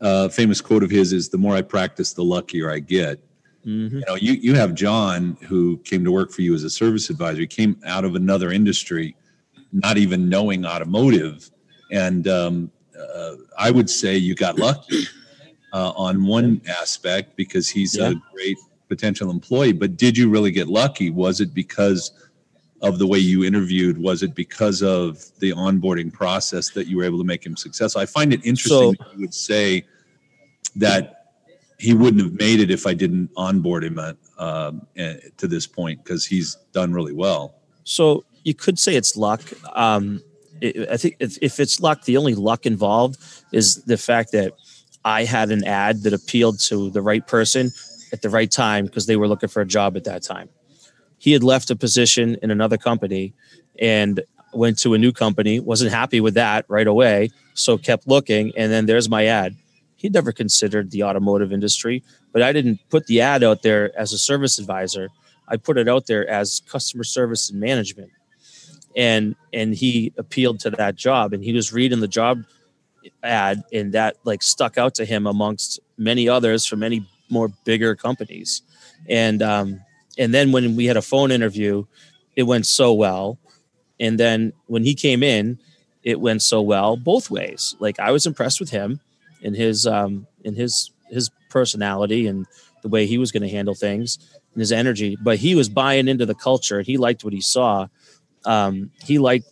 uh, 0.00 0.28
famous 0.28 0.60
quote 0.60 0.82
of 0.82 0.90
his 0.90 1.12
is, 1.12 1.28
"The 1.28 1.38
more 1.38 1.54
I 1.54 1.62
practice, 1.62 2.12
the 2.12 2.24
luckier 2.24 2.70
I 2.70 2.78
get." 2.78 3.20
Mm-hmm. 3.66 3.98
You 3.98 4.04
know, 4.06 4.14
you 4.14 4.32
you 4.34 4.54
have 4.54 4.74
John 4.74 5.36
who 5.42 5.78
came 5.78 6.04
to 6.04 6.12
work 6.12 6.30
for 6.32 6.42
you 6.42 6.54
as 6.54 6.64
a 6.64 6.70
service 6.70 7.10
advisor. 7.10 7.40
He 7.40 7.46
came 7.46 7.80
out 7.84 8.04
of 8.04 8.14
another 8.14 8.50
industry, 8.50 9.16
not 9.72 9.98
even 9.98 10.28
knowing 10.28 10.64
automotive, 10.64 11.50
and 11.90 12.26
um, 12.28 12.70
uh, 12.98 13.34
I 13.58 13.70
would 13.70 13.90
say 13.90 14.16
you 14.16 14.34
got 14.34 14.58
lucky 14.58 15.04
uh, 15.72 15.92
on 15.96 16.24
one 16.24 16.60
aspect 16.68 17.36
because 17.36 17.68
he's 17.68 17.96
yeah. 17.96 18.10
a 18.10 18.14
great 18.34 18.58
potential 18.88 19.30
employee. 19.30 19.72
But 19.72 19.96
did 19.96 20.16
you 20.16 20.28
really 20.28 20.50
get 20.50 20.68
lucky? 20.68 21.10
Was 21.10 21.40
it 21.40 21.54
because 21.54 22.12
of 22.82 22.98
the 22.98 23.06
way 23.06 23.18
you 23.18 23.44
interviewed? 23.44 23.96
Was 23.96 24.22
it 24.22 24.34
because 24.34 24.82
of 24.82 25.24
the 25.38 25.52
onboarding 25.52 26.12
process 26.12 26.70
that 26.70 26.88
you 26.88 26.96
were 26.98 27.04
able 27.04 27.18
to 27.18 27.24
make 27.24 27.44
him 27.46 27.56
successful? 27.56 28.02
I 28.02 28.06
find 28.06 28.32
it 28.32 28.44
interesting 28.44 28.94
so, 28.96 29.04
that 29.04 29.14
you 29.14 29.20
would 29.20 29.34
say 29.34 29.84
that 30.76 31.22
he 31.78 31.94
wouldn't 31.94 32.22
have 32.22 32.34
made 32.34 32.60
it 32.60 32.70
if 32.70 32.86
I 32.86 32.94
didn't 32.94 33.30
onboard 33.36 33.82
him 33.82 33.98
at, 33.98 34.16
uh, 34.38 34.72
to 34.96 35.48
this 35.48 35.66
point 35.66 36.04
because 36.04 36.26
he's 36.26 36.56
done 36.72 36.92
really 36.92 37.12
well. 37.12 37.54
So 37.84 38.24
you 38.44 38.54
could 38.54 38.78
say 38.78 38.94
it's 38.94 39.16
luck. 39.16 39.42
Um, 39.74 40.22
it, 40.60 40.88
I 40.88 40.96
think 40.96 41.16
if, 41.18 41.38
if 41.40 41.58
it's 41.60 41.80
luck, 41.80 42.04
the 42.04 42.16
only 42.16 42.34
luck 42.34 42.66
involved 42.66 43.18
is 43.52 43.82
the 43.84 43.96
fact 43.96 44.32
that 44.32 44.52
I 45.04 45.24
had 45.24 45.50
an 45.50 45.64
ad 45.64 46.02
that 46.02 46.12
appealed 46.12 46.60
to 46.60 46.90
the 46.90 47.02
right 47.02 47.26
person 47.26 47.72
at 48.12 48.22
the 48.22 48.30
right 48.30 48.50
time 48.50 48.86
because 48.86 49.06
they 49.06 49.16
were 49.16 49.28
looking 49.28 49.48
for 49.48 49.62
a 49.62 49.66
job 49.66 49.96
at 49.96 50.04
that 50.04 50.22
time. 50.22 50.48
He 51.18 51.32
had 51.32 51.42
left 51.42 51.70
a 51.70 51.76
position 51.76 52.36
in 52.42 52.50
another 52.50 52.76
company 52.76 53.32
and 53.78 54.22
went 54.52 54.78
to 54.80 54.94
a 54.94 54.98
new 54.98 55.12
company, 55.12 55.60
wasn't 55.60 55.92
happy 55.92 56.20
with 56.20 56.34
that 56.34 56.64
right 56.68 56.86
away, 56.86 57.30
So 57.54 57.78
kept 57.78 58.06
looking, 58.06 58.52
and 58.56 58.72
then 58.72 58.86
there's 58.86 59.08
my 59.08 59.26
ad. 59.26 59.56
He'd 59.96 60.14
never 60.14 60.32
considered 60.32 60.90
the 60.90 61.04
automotive 61.04 61.52
industry, 61.52 62.02
but 62.32 62.42
I 62.42 62.52
didn't 62.52 62.80
put 62.90 63.06
the 63.06 63.20
ad 63.20 63.44
out 63.44 63.62
there 63.62 63.96
as 63.98 64.12
a 64.12 64.18
service 64.18 64.58
advisor. 64.58 65.08
I 65.48 65.56
put 65.56 65.78
it 65.78 65.88
out 65.88 66.06
there 66.06 66.28
as 66.28 66.60
customer 66.66 67.04
service 67.04 67.50
and 67.50 67.60
management. 67.60 68.10
And 68.96 69.36
and 69.52 69.74
he 69.74 70.12
appealed 70.18 70.60
to 70.60 70.70
that 70.70 70.96
job 70.96 71.32
and 71.32 71.42
he 71.42 71.52
was 71.52 71.72
reading 71.72 72.00
the 72.00 72.08
job 72.08 72.44
ad 73.22 73.62
and 73.72 73.92
that 73.92 74.16
like 74.24 74.42
stuck 74.42 74.78
out 74.78 74.94
to 74.96 75.04
him 75.04 75.26
amongst 75.26 75.80
many 75.96 76.28
others 76.28 76.66
from 76.66 76.80
many 76.80 77.06
more 77.28 77.48
bigger 77.64 77.94
companies. 77.94 78.62
And 79.08 79.42
um 79.42 79.80
and 80.18 80.32
then 80.34 80.52
when 80.52 80.76
we 80.76 80.86
had 80.86 80.96
a 80.96 81.02
phone 81.02 81.30
interview, 81.30 81.84
it 82.36 82.42
went 82.44 82.66
so 82.66 82.92
well. 82.92 83.38
And 83.98 84.18
then 84.18 84.52
when 84.66 84.84
he 84.84 84.94
came 84.94 85.22
in, 85.22 85.58
it 86.02 86.20
went 86.20 86.42
so 86.42 86.60
well 86.60 86.96
both 86.96 87.30
ways. 87.30 87.74
Like 87.78 87.98
I 88.00 88.10
was 88.10 88.26
impressed 88.26 88.60
with 88.60 88.70
him 88.70 89.00
and 89.42 89.56
his 89.56 89.86
um 89.86 90.26
in 90.44 90.54
his 90.54 90.90
his 91.08 91.30
personality 91.50 92.26
and 92.26 92.46
the 92.82 92.88
way 92.88 93.06
he 93.06 93.18
was 93.18 93.30
going 93.30 93.42
to 93.42 93.48
handle 93.48 93.74
things 93.74 94.18
and 94.54 94.60
his 94.60 94.72
energy. 94.72 95.16
But 95.20 95.38
he 95.38 95.54
was 95.54 95.68
buying 95.68 96.08
into 96.08 96.26
the 96.26 96.34
culture 96.34 96.78
and 96.78 96.86
he 96.86 96.96
liked 96.96 97.24
what 97.24 97.32
he 97.32 97.40
saw. 97.40 97.88
Um, 98.44 98.90
he 99.04 99.18
liked 99.18 99.46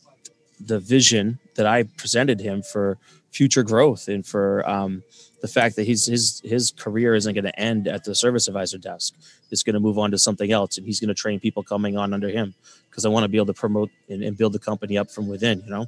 the 0.58 0.80
vision 0.80 1.38
that 1.54 1.66
I 1.66 1.84
presented 1.84 2.40
him 2.40 2.62
for 2.62 2.98
future 3.30 3.62
growth 3.62 4.08
and 4.08 4.26
for 4.26 4.68
um, 4.68 5.02
the 5.40 5.48
fact 5.48 5.76
that 5.76 5.84
he's 5.84 6.06
his 6.06 6.40
his 6.44 6.72
career 6.72 7.14
isn't 7.14 7.34
going 7.34 7.44
to 7.44 7.58
end 7.58 7.88
at 7.88 8.04
the 8.04 8.14
service 8.14 8.48
advisor 8.48 8.78
desk. 8.78 9.14
It's 9.50 9.62
going 9.62 9.74
to 9.74 9.80
move 9.80 9.98
on 9.98 10.10
to 10.10 10.18
something 10.18 10.52
else, 10.52 10.76
and 10.76 10.86
he's 10.86 11.00
going 11.00 11.08
to 11.08 11.14
train 11.14 11.40
people 11.40 11.62
coming 11.62 11.96
on 11.96 12.12
under 12.12 12.28
him 12.28 12.54
because 12.88 13.04
I 13.04 13.08
want 13.08 13.24
to 13.24 13.28
be 13.28 13.38
able 13.38 13.46
to 13.46 13.54
promote 13.54 13.90
and, 14.08 14.22
and 14.22 14.36
build 14.36 14.52
the 14.52 14.58
company 14.58 14.98
up 14.98 15.10
from 15.10 15.28
within. 15.28 15.62
You 15.64 15.70
know, 15.70 15.86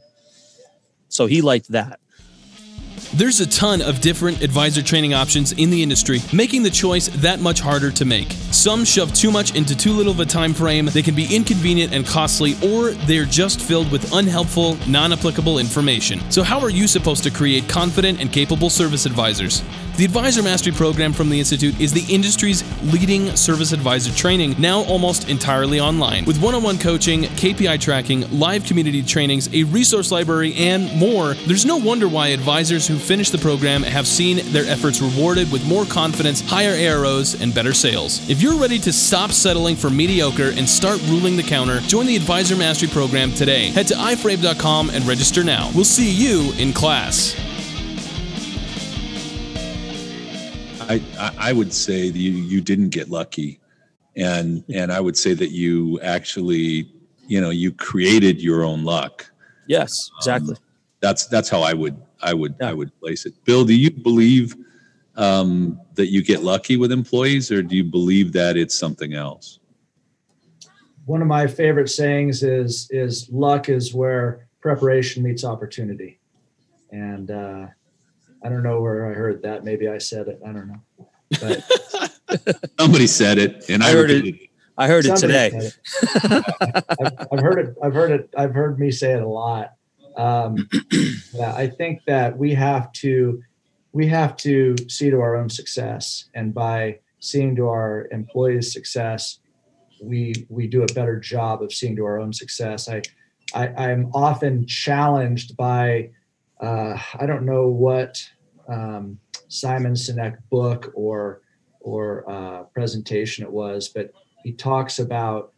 so 1.08 1.26
he 1.26 1.42
liked 1.42 1.68
that. 1.68 2.00
There's 3.14 3.40
a 3.40 3.46
ton 3.46 3.82
of 3.82 4.00
different 4.00 4.42
advisor 4.42 4.82
training 4.82 5.14
options 5.14 5.52
in 5.52 5.70
the 5.70 5.82
industry, 5.82 6.20
making 6.32 6.62
the 6.62 6.70
choice 6.70 7.08
that 7.08 7.40
much 7.40 7.60
harder 7.60 7.90
to 7.90 8.04
make. 8.04 8.32
Some 8.50 8.84
shove 8.84 9.12
too 9.12 9.30
much 9.30 9.54
into 9.54 9.76
too 9.76 9.92
little 9.92 10.12
of 10.12 10.20
a 10.20 10.24
time 10.24 10.54
frame, 10.54 10.86
they 10.86 11.02
can 11.02 11.14
be 11.14 11.34
inconvenient 11.34 11.92
and 11.92 12.06
costly, 12.06 12.54
or 12.64 12.90
they're 12.90 13.24
just 13.24 13.60
filled 13.60 13.90
with 13.92 14.12
unhelpful, 14.12 14.78
non 14.86 15.12
applicable 15.12 15.58
information. 15.58 16.20
So, 16.30 16.42
how 16.42 16.60
are 16.60 16.70
you 16.70 16.86
supposed 16.86 17.22
to 17.24 17.30
create 17.30 17.68
confident 17.68 18.20
and 18.20 18.32
capable 18.32 18.70
service 18.70 19.04
advisors? 19.04 19.62
The 19.98 20.06
Advisor 20.06 20.42
Mastery 20.42 20.72
program 20.72 21.12
from 21.12 21.28
the 21.28 21.38
Institute 21.38 21.78
is 21.78 21.92
the 21.92 22.04
industry's 22.12 22.64
leading 22.82 23.36
service 23.36 23.72
advisor 23.72 24.10
training, 24.12 24.54
now 24.58 24.84
almost 24.84 25.28
entirely 25.28 25.80
online. 25.80 26.24
With 26.24 26.40
one 26.40 26.54
on 26.54 26.62
one 26.62 26.78
coaching, 26.78 27.24
KPI 27.24 27.78
tracking, 27.78 28.22
live 28.30 28.64
community 28.64 29.02
trainings, 29.02 29.52
a 29.52 29.64
resource 29.64 30.10
library, 30.10 30.54
and 30.54 30.90
more, 30.96 31.34
there's 31.34 31.66
no 31.66 31.76
wonder 31.76 32.08
why 32.08 32.28
advisors 32.28 32.88
who 32.92 32.98
finish 32.98 33.30
the 33.30 33.38
program 33.38 33.82
have 33.82 34.06
seen 34.06 34.40
their 34.52 34.66
efforts 34.66 35.00
rewarded 35.00 35.50
with 35.50 35.66
more 35.66 35.86
confidence, 35.86 36.42
higher 36.42 36.76
AROs, 36.76 37.40
and 37.40 37.54
better 37.54 37.72
sales. 37.72 38.28
If 38.28 38.42
you're 38.42 38.60
ready 38.60 38.78
to 38.80 38.92
stop 38.92 39.32
settling 39.32 39.76
for 39.76 39.88
mediocre 39.88 40.50
and 40.50 40.68
start 40.68 41.00
ruling 41.08 41.36
the 41.36 41.42
counter, 41.42 41.80
join 41.80 42.04
the 42.04 42.16
Advisor 42.16 42.54
Mastery 42.54 42.90
program 42.90 43.32
today. 43.32 43.70
Head 43.70 43.86
to 43.88 43.94
iforabe.com 43.94 44.90
and 44.90 45.06
register 45.06 45.42
now. 45.42 45.70
We'll 45.74 45.86
see 45.86 46.10
you 46.10 46.52
in 46.58 46.74
class. 46.74 47.34
I, 50.82 51.00
I 51.38 51.52
would 51.54 51.72
say 51.72 52.10
that 52.10 52.18
you, 52.18 52.32
you 52.32 52.60
didn't 52.60 52.90
get 52.90 53.08
lucky. 53.08 53.58
And, 54.16 54.62
and 54.74 54.92
I 54.92 55.00
would 55.00 55.16
say 55.16 55.32
that 55.32 55.50
you 55.50 55.98
actually, 56.00 56.92
you 57.26 57.40
know, 57.40 57.48
you 57.48 57.72
created 57.72 58.42
your 58.42 58.64
own 58.64 58.84
luck. 58.84 59.30
Yes, 59.66 60.10
exactly. 60.18 60.56
Um, 60.56 60.62
that's, 61.00 61.24
that's 61.26 61.48
how 61.48 61.62
I 61.62 61.72
would, 61.72 61.96
I 62.22 62.34
would, 62.34 62.54
yeah. 62.60 62.70
I 62.70 62.72
would 62.72 62.98
place 63.00 63.26
it. 63.26 63.34
Bill, 63.44 63.64
do 63.64 63.74
you 63.74 63.90
believe 63.90 64.56
um, 65.16 65.80
that 65.94 66.08
you 66.08 66.22
get 66.22 66.42
lucky 66.42 66.76
with 66.76 66.92
employees 66.92 67.50
or 67.50 67.62
do 67.62 67.76
you 67.76 67.84
believe 67.84 68.32
that 68.32 68.56
it's 68.56 68.78
something 68.78 69.14
else? 69.14 69.58
One 71.04 71.20
of 71.20 71.28
my 71.28 71.46
favorite 71.46 71.88
sayings 71.88 72.42
is, 72.42 72.88
is 72.90 73.28
luck 73.30 73.68
is 73.68 73.92
where 73.92 74.46
preparation 74.60 75.22
meets 75.22 75.44
opportunity. 75.44 76.20
And, 76.90 77.30
uh, 77.30 77.66
I 78.44 78.48
don't 78.48 78.62
know 78.62 78.80
where 78.80 79.10
I 79.10 79.14
heard 79.14 79.42
that. 79.42 79.64
Maybe 79.64 79.88
I 79.88 79.98
said 79.98 80.28
it. 80.28 80.40
I 80.44 80.52
don't 80.52 80.68
know. 80.68 81.08
But 81.40 82.60
somebody 82.80 83.06
said 83.06 83.38
it, 83.38 83.68
and 83.68 83.82
I, 83.82 83.90
I 83.90 83.92
heard 83.92 84.10
it. 84.10 84.26
it. 84.26 84.50
I 84.76 84.88
heard 84.88 85.04
it 85.04 85.16
today. 85.16 85.50
It. 85.52 85.78
I've, 87.00 87.28
I've, 87.32 87.40
heard 87.40 87.58
it. 87.58 87.76
I've 87.82 87.94
heard 87.94 88.10
it. 88.10 88.30
I've 88.36 88.54
heard 88.54 88.78
me 88.78 88.90
say 88.90 89.12
it 89.12 89.22
a 89.22 89.28
lot. 89.28 89.74
Um, 90.16 90.68
I 91.42 91.66
think 91.66 92.02
that 92.06 92.36
we 92.36 92.54
have 92.54 92.92
to 92.92 93.42
we 93.92 94.06
have 94.06 94.36
to 94.36 94.74
see 94.88 95.10
to 95.10 95.20
our 95.20 95.36
own 95.36 95.50
success, 95.50 96.28
and 96.34 96.54
by 96.54 96.98
seeing 97.20 97.54
to 97.56 97.68
our 97.68 98.08
employees' 98.10 98.72
success, 98.72 99.40
we 100.02 100.46
we 100.48 100.66
do 100.66 100.82
a 100.82 100.92
better 100.94 101.18
job 101.18 101.62
of 101.62 101.72
seeing 101.72 101.96
to 101.96 102.04
our 102.04 102.18
own 102.18 102.32
success. 102.32 102.88
I, 102.88 103.02
I 103.54 103.68
I'm 103.68 104.10
often 104.14 104.66
challenged 104.66 105.56
by 105.56 106.10
uh, 106.60 106.98
I 107.18 107.26
don't 107.26 107.44
know 107.44 107.68
what 107.68 108.22
um, 108.68 109.18
Simon 109.48 109.94
Sinek 109.94 110.36
book 110.50 110.92
or 110.94 111.42
or 111.80 112.30
uh, 112.30 112.62
presentation 112.74 113.44
it 113.44 113.52
was, 113.52 113.88
but 113.88 114.12
he 114.44 114.52
talks 114.52 114.98
about 114.98 115.51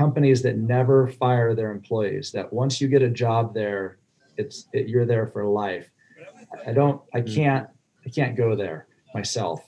companies 0.00 0.40
that 0.40 0.56
never 0.56 1.08
fire 1.08 1.54
their 1.54 1.70
employees. 1.70 2.32
That 2.32 2.50
once 2.50 2.80
you 2.80 2.88
get 2.88 3.02
a 3.02 3.10
job 3.10 3.52
there, 3.52 3.98
it's 4.38 4.66
it, 4.72 4.88
you're 4.88 5.04
there 5.04 5.26
for 5.26 5.44
life. 5.44 5.90
I 6.66 6.72
don't, 6.72 7.02
I 7.12 7.20
hmm. 7.20 7.34
can't, 7.34 7.66
I 8.06 8.08
can't 8.08 8.34
go 8.34 8.56
there 8.56 8.86
myself. 9.12 9.60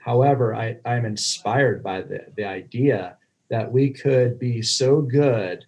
However, 0.00 0.54
I, 0.54 0.78
I'm 0.84 1.04
inspired 1.04 1.84
by 1.84 2.00
the, 2.00 2.26
the 2.36 2.44
idea 2.44 3.18
that 3.48 3.70
we 3.70 3.90
could 3.90 4.40
be 4.40 4.62
so 4.62 5.00
good 5.00 5.64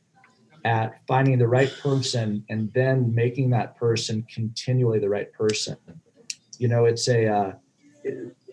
at 0.65 1.01
finding 1.07 1.39
the 1.39 1.47
right 1.47 1.73
person 1.81 2.45
and 2.51 2.73
then 2.75 3.15
making 3.15 3.51
that 3.51 3.77
person 3.77 4.27
continually 4.35 4.99
the 4.99 5.09
right 5.09 5.33
person. 5.33 5.77
You 6.59 6.67
know, 6.67 6.85
it's 6.87 7.07
a 7.09 7.21
uh, 7.27 7.53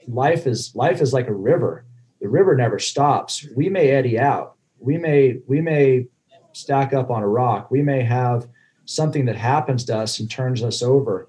life 0.08 0.46
is 0.46 0.76
life 0.76 1.02
is 1.02 1.14
like 1.14 1.28
a 1.28 1.34
river. 1.52 1.86
The 2.22 2.30
river 2.30 2.56
never 2.56 2.78
stops. 2.78 3.48
We 3.56 3.70
may 3.70 3.90
eddy 3.90 4.20
out. 4.20 4.55
We 4.86 4.98
may 4.98 5.40
we 5.48 5.62
may 5.62 6.08
stack 6.54 6.94
up 6.94 7.10
on 7.10 7.24
a 7.24 7.28
rock. 7.28 7.72
We 7.72 7.82
may 7.82 8.04
have 8.04 8.48
something 8.86 9.26
that 9.26 9.36
happens 9.36 9.84
to 9.86 9.98
us 9.98 10.20
and 10.20 10.30
turns 10.30 10.64
us 10.64 10.82
over. 10.82 11.28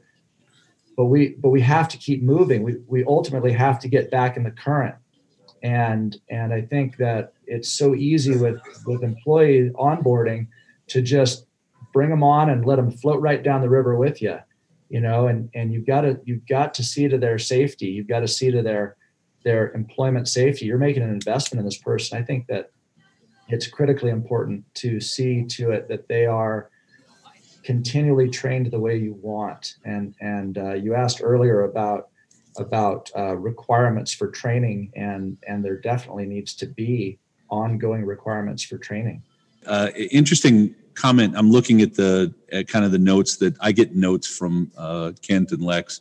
But 0.97 1.07
we 1.07 1.31
but 1.39 1.51
we 1.51 1.63
have 1.63 1.89
to 1.89 1.99
keep 1.99 2.23
moving. 2.23 2.63
We 2.63 2.77
we 2.87 3.05
ultimately 3.05 3.53
have 3.53 3.81
to 3.81 3.89
get 3.89 4.11
back 4.11 4.37
in 4.37 4.45
the 4.45 4.51
current. 4.51 4.95
And 5.63 6.17
and 6.31 6.53
I 6.53 6.61
think 6.63 6.99
that 6.99 7.33
it's 7.47 7.73
so 7.73 7.95
easy 7.95 8.37
with 8.37 8.61
with 8.87 9.03
employee 9.03 9.71
onboarding 9.75 10.49
to 10.89 11.03
just 11.03 11.47
bring 11.93 12.11
them 12.11 12.23
on 12.23 12.51
and 12.51 12.65
let 12.65 12.77
them 12.77 12.91
float 12.91 13.21
right 13.21 13.43
down 13.43 13.63
the 13.63 13.69
river 13.69 13.97
with 13.97 14.21
you 14.21 14.39
you 14.89 15.01
know 15.01 15.27
and 15.29 15.49
and 15.55 15.73
you've 15.73 15.87
got 15.87 16.03
to 16.03 16.21
you've 16.25 16.47
got 16.47 16.75
to 16.75 16.83
see 16.83 17.09
to 17.09 17.19
their 17.19 17.39
safety 17.39 17.87
you've 17.87 18.09
got 18.09 18.21
to 18.21 18.29
see 18.29 18.51
to 18.51 18.63
their 18.63 18.97
their 19.45 19.73
employment 19.73 20.29
safety 20.29 20.67
you're 20.67 20.79
making 20.79 21.03
an 21.03 21.11
investment 21.11 21.59
in 21.59 21.65
this 21.65 21.79
person 21.79 22.19
i 22.19 22.23
think 22.23 22.47
that 22.47 22.71
it's 23.49 23.67
critically 23.67 24.11
important 24.11 24.65
to 24.75 25.01
see 25.01 25.45
to 25.45 25.71
it 25.71 25.89
that 25.89 26.09
they 26.09 26.27
are 26.27 26.71
continually 27.63 28.29
trained 28.29 28.71
the 28.71 28.79
way 28.79 28.97
you 28.97 29.15
want 29.21 29.77
and 29.85 30.15
and 30.21 30.59
uh, 30.59 30.75
you 30.75 30.95
asked 30.95 31.21
earlier 31.23 31.63
about 31.63 32.09
about 32.59 33.11
uh, 33.17 33.37
requirements 33.37 34.13
for 34.13 34.29
training 34.31 34.93
and 34.97 35.37
and 35.49 35.65
there 35.65 35.77
definitely 35.77 36.27
needs 36.27 36.55
to 36.55 36.67
be 36.67 37.19
ongoing 37.51 38.05
requirements 38.05 38.63
for 38.63 38.79
training 38.79 39.23
uh, 39.67 39.91
interesting 39.97 40.75
comment. 40.97 41.35
I'm 41.37 41.51
looking 41.51 41.83
at 41.83 41.95
the 41.95 42.35
at 42.51 42.67
kind 42.67 42.85
of 42.85 42.91
the 42.91 42.99
notes 42.99 43.37
that 43.37 43.57
I 43.61 43.71
get 43.71 43.95
notes 43.95 44.27
from 44.27 44.73
uh, 44.77 45.13
Kent 45.23 45.53
and 45.53 45.63
Lex 45.63 46.01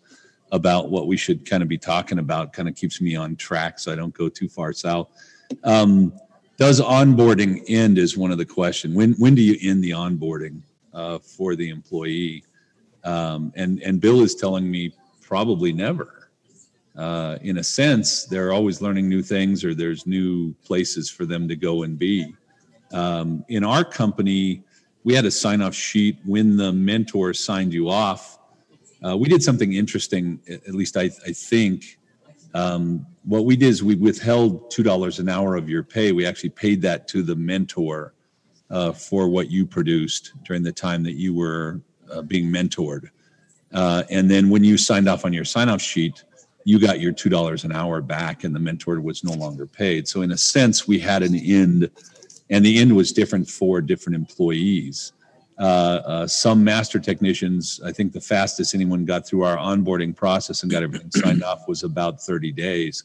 about 0.51 0.89
what 0.89 1.07
we 1.07 1.17
should 1.17 1.47
kind 1.47 1.61
of 1.61 1.69
be 1.69 1.77
talking 1.77 2.17
about. 2.17 2.53
Kind 2.53 2.67
of 2.67 2.75
keeps 2.75 2.99
me 2.99 3.15
on 3.15 3.35
track 3.35 3.77
so 3.77 3.91
I 3.91 3.95
don't 3.95 4.13
go 4.13 4.29
too 4.29 4.49
far 4.49 4.73
south. 4.73 5.09
Um, 5.63 6.13
does 6.57 6.79
onboarding 6.79 7.63
end 7.67 7.97
is 7.97 8.17
one 8.17 8.31
of 8.31 8.37
the 8.37 8.45
question. 8.45 8.93
When 8.93 9.13
when 9.13 9.35
do 9.35 9.41
you 9.41 9.57
end 9.61 9.83
the 9.83 9.91
onboarding 9.91 10.61
uh, 10.93 11.19
for 11.19 11.55
the 11.55 11.69
employee? 11.69 12.43
Um, 13.03 13.51
and 13.55 13.81
and 13.81 13.99
Bill 13.99 14.21
is 14.21 14.35
telling 14.35 14.69
me 14.69 14.93
probably 15.21 15.73
never. 15.73 16.29
Uh, 16.95 17.37
in 17.41 17.57
a 17.57 17.63
sense, 17.63 18.23
they're 18.23 18.53
always 18.53 18.81
learning 18.81 19.09
new 19.09 19.21
things, 19.21 19.65
or 19.65 19.73
there's 19.73 20.07
new 20.07 20.53
places 20.63 21.09
for 21.09 21.25
them 21.25 21.47
to 21.47 21.55
go 21.55 21.83
and 21.83 21.99
be. 21.99 22.33
Um, 22.93 23.43
in 23.49 23.65
our 23.65 23.83
company, 23.83 24.63
we 25.03 25.13
had 25.13 25.25
a 25.25 25.31
sign 25.31 25.61
off 25.61 25.75
sheet 25.75 26.17
when 26.25 26.55
the 26.55 26.71
mentor 26.71 27.33
signed 27.33 27.73
you 27.73 27.89
off. 27.89 28.39
Uh, 29.05 29.17
we 29.17 29.27
did 29.27 29.43
something 29.43 29.73
interesting, 29.73 30.39
at 30.47 30.73
least 30.73 30.95
I, 30.95 31.11
I 31.27 31.33
think. 31.33 31.99
Um, 32.55 33.05
what 33.25 33.45
we 33.45 33.57
did 33.57 33.67
is 33.67 33.83
we 33.83 33.95
withheld 33.95 34.71
$2 34.71 35.19
an 35.19 35.29
hour 35.29 35.55
of 35.55 35.69
your 35.69 35.83
pay. 35.83 36.13
We 36.13 36.25
actually 36.25 36.51
paid 36.51 36.81
that 36.83 37.07
to 37.09 37.21
the 37.21 37.35
mentor 37.35 38.13
uh, 38.69 38.93
for 38.93 39.27
what 39.27 39.51
you 39.51 39.65
produced 39.65 40.31
during 40.43 40.63
the 40.63 40.71
time 40.71 41.03
that 41.03 41.15
you 41.15 41.35
were 41.35 41.81
uh, 42.11 42.21
being 42.21 42.45
mentored. 42.45 43.09
Uh, 43.73 44.03
and 44.09 44.31
then 44.31 44.49
when 44.49 44.63
you 44.63 44.77
signed 44.77 45.09
off 45.09 45.25
on 45.25 45.33
your 45.33 45.43
sign 45.43 45.67
off 45.67 45.81
sheet, 45.81 46.23
you 46.63 46.79
got 46.79 47.01
your 47.01 47.11
$2 47.11 47.65
an 47.65 47.73
hour 47.73 48.01
back 48.01 48.45
and 48.45 48.55
the 48.55 48.59
mentor 48.59 49.01
was 49.01 49.23
no 49.23 49.33
longer 49.33 49.67
paid. 49.67 50.07
So, 50.07 50.21
in 50.21 50.31
a 50.31 50.37
sense, 50.37 50.87
we 50.87 50.97
had 50.97 51.23
an 51.23 51.35
end, 51.35 51.91
and 52.49 52.65
the 52.65 52.79
end 52.79 52.95
was 52.95 53.11
different 53.11 53.49
for 53.49 53.81
different 53.81 54.15
employees. 54.15 55.11
Uh, 55.57 56.01
uh, 56.05 56.27
some 56.27 56.63
master 56.63 56.99
technicians, 56.99 57.79
I 57.83 57.91
think 57.91 58.11
the 58.11 58.19
fastest 58.19 58.75
anyone 58.75 59.05
got 59.05 59.25
through 59.25 59.43
our 59.43 59.57
onboarding 59.57 60.15
process 60.15 60.63
and 60.63 60.71
got 60.71 60.83
everything 60.83 61.11
signed 61.15 61.43
off 61.43 61.67
was 61.67 61.83
about 61.83 62.21
30 62.21 62.51
days. 62.51 63.03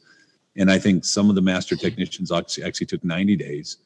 And 0.57 0.71
I 0.71 0.79
think 0.79 1.05
some 1.05 1.29
of 1.29 1.37
the 1.37 1.43
master 1.43 1.77
technicians 1.77 2.33
actually, 2.33 2.65
actually 2.65 2.87
took 2.87 3.05
90 3.05 3.37
days. 3.37 3.79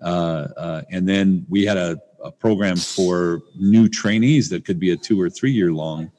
Uh, 0.00 0.48
uh, 0.56 0.82
and 0.90 1.08
then 1.08 1.46
we 1.48 1.64
had 1.64 1.76
a, 1.76 2.00
a, 2.24 2.30
program 2.30 2.76
for 2.76 3.40
new 3.56 3.88
trainees 3.88 4.48
that 4.48 4.64
could 4.64 4.80
be 4.80 4.90
a 4.90 4.96
two 4.96 5.20
or 5.20 5.30
three 5.30 5.52
year 5.52 5.72
long 5.72 6.10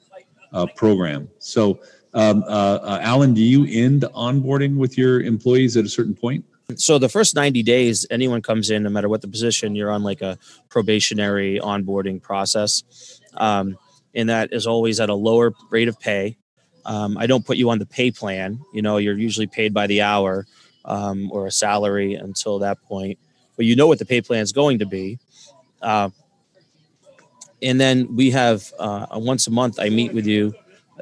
uh, 0.53 0.65
program. 0.75 1.29
So, 1.39 1.81
um, 2.13 2.43
uh, 2.47 2.99
Alan, 3.01 3.33
do 3.33 3.41
you 3.41 3.65
end 3.69 4.03
onboarding 4.13 4.77
with 4.77 4.97
your 4.97 5.21
employees 5.21 5.75
at 5.75 5.83
a 5.83 5.89
certain 5.89 6.15
point? 6.15 6.45
So 6.79 6.97
the 6.97 7.09
first 7.09 7.35
90 7.35 7.63
days, 7.63 8.05
anyone 8.09 8.41
comes 8.41 8.69
in, 8.69 8.83
no 8.83 8.89
matter 8.89 9.09
what 9.09 9.21
the 9.21 9.27
position, 9.27 9.75
you're 9.75 9.91
on 9.91 10.03
like 10.03 10.21
a 10.21 10.37
probationary 10.69 11.59
onboarding 11.59 12.21
process. 12.21 13.19
Um, 13.35 13.77
and 14.15 14.29
that 14.29 14.53
is 14.53 14.67
always 14.67 14.99
at 14.99 15.09
a 15.09 15.15
lower 15.15 15.53
rate 15.69 15.87
of 15.87 15.99
pay. 15.99 16.37
Um, 16.85 17.17
I 17.17 17.27
don't 17.27 17.45
put 17.45 17.57
you 17.57 17.69
on 17.69 17.79
the 17.79 17.85
pay 17.85 18.11
plan. 18.11 18.59
You 18.73 18.81
know, 18.81 18.97
you're 18.97 19.17
usually 19.17 19.47
paid 19.47 19.73
by 19.73 19.87
the 19.87 20.01
hour 20.01 20.45
um, 20.85 21.31
or 21.31 21.47
a 21.47 21.51
salary 21.51 22.15
until 22.15 22.59
that 22.59 22.81
point, 22.83 23.17
but 23.55 23.65
you 23.65 23.75
know 23.75 23.87
what 23.87 23.99
the 23.99 24.05
pay 24.05 24.21
plan 24.21 24.41
is 24.41 24.51
going 24.51 24.79
to 24.79 24.85
be. 24.85 25.19
Uh, 25.81 26.09
and 27.61 27.79
then 27.79 28.13
we 28.15 28.31
have 28.31 28.71
uh, 28.77 29.07
once 29.13 29.47
a 29.47 29.51
month, 29.51 29.79
I 29.79 29.89
meet 29.89 30.13
with 30.13 30.27
you. 30.27 30.53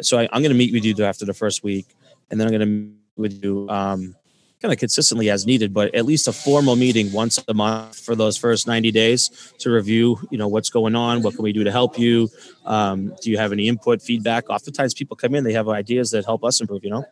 So 0.01 0.19
I, 0.19 0.23
am 0.23 0.41
going 0.41 0.49
to 0.51 0.53
meet 0.53 0.71
with 0.71 0.85
you 0.85 1.03
after 1.03 1.25
the 1.25 1.33
first 1.33 1.63
week, 1.63 1.87
and 2.29 2.39
then 2.39 2.47
I'm 2.47 2.51
going 2.51 2.59
to 2.61 2.65
meet 2.65 2.95
with 3.17 3.43
you 3.43 3.67
um, 3.69 4.15
kind 4.61 4.71
of 4.71 4.79
consistently 4.79 5.29
as 5.29 5.45
needed, 5.45 5.73
but 5.73 5.93
at 5.95 6.05
least 6.05 6.27
a 6.27 6.33
formal 6.33 6.75
meeting 6.75 7.11
once 7.11 7.43
a 7.47 7.53
month 7.53 7.99
for 7.99 8.15
those 8.15 8.37
first 8.37 8.67
90 8.67 8.91
days 8.91 9.53
to 9.57 9.71
review, 9.71 10.19
you 10.29 10.37
know, 10.37 10.47
what's 10.47 10.69
going 10.69 10.95
on, 10.95 11.23
what 11.23 11.33
can 11.33 11.43
we 11.43 11.51
do 11.51 11.63
to 11.63 11.71
help 11.71 11.97
you? 11.97 12.29
Um, 12.65 13.13
do 13.21 13.31
you 13.31 13.37
have 13.37 13.51
any 13.51 13.67
input, 13.67 14.01
feedback? 14.01 14.49
Oftentimes 14.49 14.93
people 14.93 15.17
come 15.17 15.33
in, 15.33 15.43
they 15.43 15.53
have 15.53 15.67
ideas 15.67 16.11
that 16.11 16.25
help 16.25 16.43
us 16.43 16.61
improve, 16.61 16.83
you 16.83 16.91
know? 16.91 17.05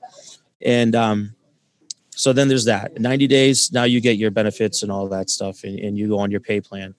And 0.62 0.95
um, 0.95 1.36
so 2.12 2.34
then 2.34 2.50
there's 2.50 2.66
that 2.66 3.00
90 3.00 3.26
days. 3.26 3.72
Now 3.72 3.86
you 3.86 4.00
get 4.00 4.18
your 4.18 4.30
benefits 4.30 4.84
and 4.84 4.91
all 4.91 5.08
that 5.10 5.30
stuff 5.30 5.64
and, 5.64 5.80
and 5.80 5.97
you 5.97 6.08
go 6.08 6.20
on 6.20 6.30
your 6.30 6.41
pay 6.41 6.62
plan. 6.62 6.93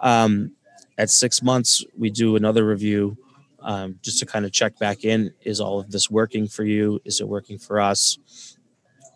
Um, 0.00 0.52
at 0.98 1.08
six 1.08 1.42
months, 1.42 1.82
we 1.96 2.10
do 2.10 2.36
another 2.36 2.66
review 2.66 3.16
um, 3.60 3.98
just 4.02 4.18
to 4.18 4.26
kind 4.26 4.44
of 4.44 4.52
check 4.52 4.78
back 4.78 5.04
in. 5.04 5.32
Is 5.42 5.60
all 5.60 5.80
of 5.80 5.90
this 5.90 6.10
working 6.10 6.46
for 6.46 6.64
you? 6.64 7.00
Is 7.04 7.20
it 7.20 7.28
working 7.28 7.58
for 7.58 7.80
us? 7.80 8.18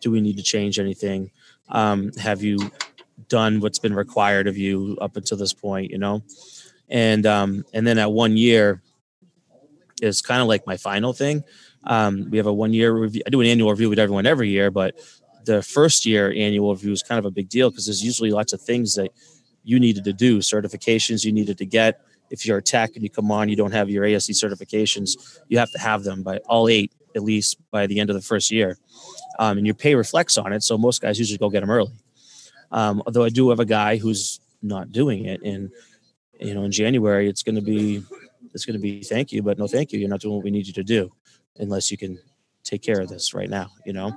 Do 0.00 0.10
we 0.10 0.20
need 0.20 0.36
to 0.36 0.42
change 0.42 0.78
anything? 0.78 1.30
Um, 1.68 2.12
have 2.14 2.42
you 2.42 2.70
done 3.28 3.60
what's 3.60 3.78
been 3.78 3.94
required 3.94 4.46
of 4.46 4.56
you 4.56 4.96
up 5.00 5.16
until 5.16 5.36
this 5.36 5.52
point? 5.52 5.90
You 5.90 5.98
know, 5.98 6.22
and 6.88 7.26
um, 7.26 7.64
and 7.72 7.86
then 7.86 7.98
at 7.98 8.12
one 8.12 8.36
year 8.36 8.82
is 10.00 10.20
kind 10.20 10.40
of 10.40 10.48
like 10.48 10.66
my 10.66 10.76
final 10.76 11.12
thing. 11.12 11.44
Um, 11.84 12.28
we 12.30 12.38
have 12.38 12.46
a 12.46 12.52
one 12.52 12.72
year 12.72 12.92
review. 12.92 13.22
I 13.26 13.30
do 13.30 13.40
an 13.40 13.46
annual 13.46 13.70
review 13.70 13.88
with 13.88 13.98
everyone 13.98 14.26
every 14.26 14.48
year, 14.48 14.70
but 14.70 14.98
the 15.44 15.62
first 15.62 16.04
year 16.04 16.32
annual 16.36 16.74
review 16.74 16.92
is 16.92 17.02
kind 17.02 17.18
of 17.18 17.24
a 17.24 17.30
big 17.30 17.48
deal 17.48 17.70
because 17.70 17.86
there's 17.86 18.04
usually 18.04 18.30
lots 18.30 18.52
of 18.52 18.60
things 18.60 18.94
that 18.96 19.10
you 19.64 19.80
needed 19.80 20.04
to 20.04 20.12
do, 20.12 20.38
certifications 20.38 21.24
you 21.24 21.32
needed 21.32 21.58
to 21.58 21.66
get. 21.66 22.00
If 22.30 22.46
you're 22.46 22.58
a 22.58 22.62
tech 22.62 22.90
and 22.94 23.02
you 23.02 23.08
come 23.08 23.30
on, 23.32 23.48
you 23.48 23.56
don't 23.56 23.72
have 23.72 23.88
your 23.88 24.04
ASE 24.04 24.28
certifications, 24.28 25.40
you 25.48 25.58
have 25.58 25.70
to 25.72 25.78
have 25.78 26.04
them 26.04 26.22
by 26.22 26.38
all 26.48 26.68
eight 26.68 26.92
at 27.16 27.22
least 27.22 27.56
by 27.70 27.86
the 27.86 28.00
end 28.00 28.10
of 28.10 28.16
the 28.16 28.22
first 28.22 28.50
year 28.50 28.78
um, 29.38 29.58
and 29.58 29.66
your 29.66 29.74
pay 29.74 29.94
reflects 29.94 30.36
on 30.36 30.52
it. 30.52 30.62
So 30.62 30.76
most 30.76 31.00
guys 31.00 31.18
usually 31.18 31.38
go 31.38 31.48
get 31.48 31.60
them 31.60 31.70
early. 31.70 31.92
Um, 32.70 33.02
although 33.06 33.24
I 33.24 33.28
do 33.28 33.50
have 33.50 33.60
a 33.60 33.64
guy 33.64 33.96
who's 33.96 34.40
not 34.62 34.92
doing 34.92 35.24
it, 35.24 35.40
and 35.42 35.70
you 36.40 36.54
know, 36.54 36.64
in 36.64 36.72
January 36.72 37.28
it's 37.28 37.42
going 37.42 37.54
to 37.54 37.62
be 37.62 38.02
it's 38.52 38.64
going 38.64 38.76
to 38.76 38.82
be 38.82 39.02
thank 39.02 39.32
you, 39.32 39.42
but 39.42 39.58
no 39.58 39.66
thank 39.66 39.92
you. 39.92 39.98
You're 39.98 40.08
not 40.08 40.20
doing 40.20 40.34
what 40.34 40.44
we 40.44 40.50
need 40.50 40.66
you 40.66 40.72
to 40.74 40.84
do 40.84 41.10
unless 41.56 41.90
you 41.90 41.96
can 41.96 42.18
take 42.64 42.82
care 42.82 43.00
of 43.00 43.08
this 43.08 43.34
right 43.34 43.48
now. 43.48 43.70
You 43.86 43.92
know. 43.94 44.16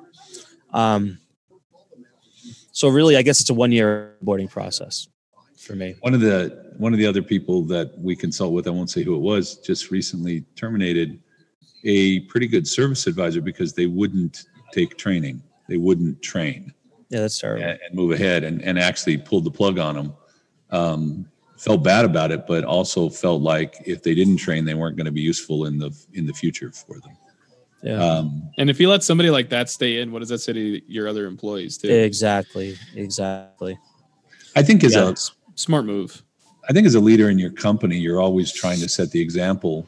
Um, 0.73 1.19
so 2.71 2.87
really, 2.87 3.17
I 3.17 3.21
guess 3.21 3.39
it's 3.41 3.49
a 3.49 3.53
one 3.53 3.71
year 3.71 4.15
boarding 4.21 4.47
process 4.47 5.07
for 5.57 5.75
me. 5.75 5.95
One 6.01 6.13
of 6.13 6.21
the 6.21 6.73
one 6.77 6.93
of 6.93 6.99
the 6.99 7.05
other 7.05 7.21
people 7.21 7.63
that 7.63 7.97
we 7.97 8.15
consult 8.15 8.53
with, 8.53 8.67
I 8.67 8.71
won't 8.71 8.89
say 8.89 9.03
who 9.03 9.15
it 9.15 9.19
was, 9.19 9.57
just 9.57 9.91
recently 9.91 10.41
terminated 10.55 11.19
a 11.83 12.21
pretty 12.21 12.47
good 12.47 12.67
service 12.67 13.07
advisor 13.07 13.41
because 13.41 13.73
they 13.73 13.85
wouldn't 13.85 14.45
take 14.71 14.97
training. 14.97 15.41
They 15.67 15.77
wouldn't 15.77 16.21
train. 16.21 16.73
Yeah, 17.09 17.21
that's 17.21 17.39
terrible. 17.39 17.63
And, 17.63 17.79
and 17.85 17.95
move 17.95 18.11
ahead 18.11 18.43
and, 18.43 18.61
and 18.61 18.79
actually 18.79 19.17
pulled 19.17 19.43
the 19.43 19.51
plug 19.51 19.79
on 19.79 19.95
them. 19.95 20.13
Um, 20.69 21.25
felt 21.57 21.83
bad 21.83 22.05
about 22.05 22.31
it, 22.31 22.47
but 22.47 22.63
also 22.63 23.09
felt 23.09 23.41
like 23.41 23.75
if 23.85 24.01
they 24.01 24.15
didn't 24.15 24.37
train, 24.37 24.65
they 24.65 24.73
weren't 24.73 24.97
going 24.97 25.05
to 25.05 25.11
be 25.11 25.21
useful 25.21 25.65
in 25.65 25.77
the 25.77 25.91
in 26.13 26.25
the 26.25 26.33
future 26.33 26.71
for 26.71 26.99
them. 26.99 27.17
Yeah. 27.83 28.03
Um, 28.03 28.49
and 28.57 28.69
if 28.69 28.79
you 28.79 28.89
let 28.89 29.03
somebody 29.03 29.29
like 29.29 29.49
that 29.49 29.69
stay 29.69 30.01
in, 30.01 30.11
what 30.11 30.19
does 30.19 30.29
that 30.29 30.39
say 30.39 30.53
to 30.53 30.81
your 30.91 31.07
other 31.07 31.25
employees 31.25 31.77
too? 31.77 31.89
Exactly. 31.89 32.77
Exactly. 32.95 33.77
I 34.55 34.63
think 34.63 34.83
as 34.83 34.93
yeah, 34.93 35.09
a 35.09 35.15
smart 35.55 35.85
move. 35.85 36.23
I 36.69 36.73
think 36.73 36.85
as 36.85 36.95
a 36.95 36.99
leader 36.99 37.29
in 37.29 37.39
your 37.39 37.49
company, 37.49 37.97
you're 37.97 38.21
always 38.21 38.51
trying 38.51 38.79
to 38.79 38.89
set 38.89 39.11
the 39.11 39.19
example. 39.19 39.87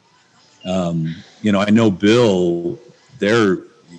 Um, 0.64 1.14
you 1.42 1.52
know, 1.52 1.60
I 1.60 1.70
know 1.70 1.90
Bill. 1.90 2.78
There, 3.20 3.58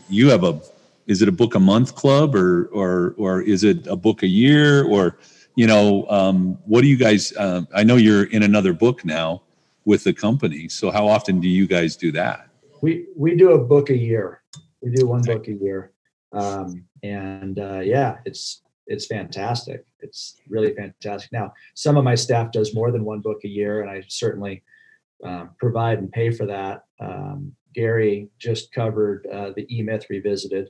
you 0.10 0.30
have 0.30 0.44
a 0.44 0.60
is 1.08 1.22
it 1.22 1.28
a 1.28 1.32
book 1.32 1.56
a 1.56 1.60
month 1.60 1.96
club 1.96 2.36
or 2.36 2.66
or 2.68 3.14
or 3.18 3.42
is 3.42 3.64
it 3.64 3.88
a 3.88 3.96
book 3.96 4.24
a 4.24 4.28
year 4.28 4.84
or 4.86 5.18
you 5.56 5.68
know 5.68 6.06
um, 6.10 6.58
what 6.66 6.82
do 6.82 6.88
you 6.88 6.98
guys 6.98 7.34
uh, 7.38 7.62
i 7.74 7.84
know 7.84 7.96
you're 7.96 8.26
in 8.26 8.44
another 8.44 8.74
book 8.74 9.06
now 9.06 9.42
with 9.86 10.04
the 10.04 10.14
company. 10.14 10.68
So 10.68 10.92
how 10.92 11.08
often 11.08 11.40
do 11.40 11.48
you 11.48 11.68
guys 11.68 11.96
do 11.96 12.12
that? 12.14 12.50
We 12.82 13.08
we 13.16 13.36
do 13.36 13.52
a 13.52 13.64
book 13.64 13.90
a 13.90 13.98
year. 13.98 14.42
We 14.82 14.92
do 14.92 15.08
one 15.08 15.22
book 15.22 15.48
a 15.48 15.54
year. 15.54 15.92
Um, 16.34 16.86
and 17.04 17.60
uh, 17.60 17.80
yeah 17.80 18.18
it's 18.26 18.62
it's 18.88 19.06
fantastic. 19.06 19.86
It's 20.02 20.42
really 20.50 20.74
fantastic. 20.76 21.32
Now 21.32 21.54
some 21.76 21.98
of 21.98 22.04
my 22.04 22.16
staff 22.16 22.52
does 22.52 22.76
more 22.76 22.92
than 22.92 23.06
one 23.06 23.22
book 23.22 23.42
a 23.44 23.48
year 23.48 23.82
and 23.82 23.90
i 23.90 24.04
certainly 24.08 24.64
uh, 25.24 25.46
provide 25.60 26.00
and 26.00 26.12
pay 26.12 26.32
for 26.32 26.46
that. 26.46 26.84
Um, 27.00 27.54
gary 27.74 28.30
just 28.40 28.72
covered 28.74 29.28
uh, 29.28 29.52
the 29.56 29.66
e-myth 29.76 30.06
revisited 30.10 30.70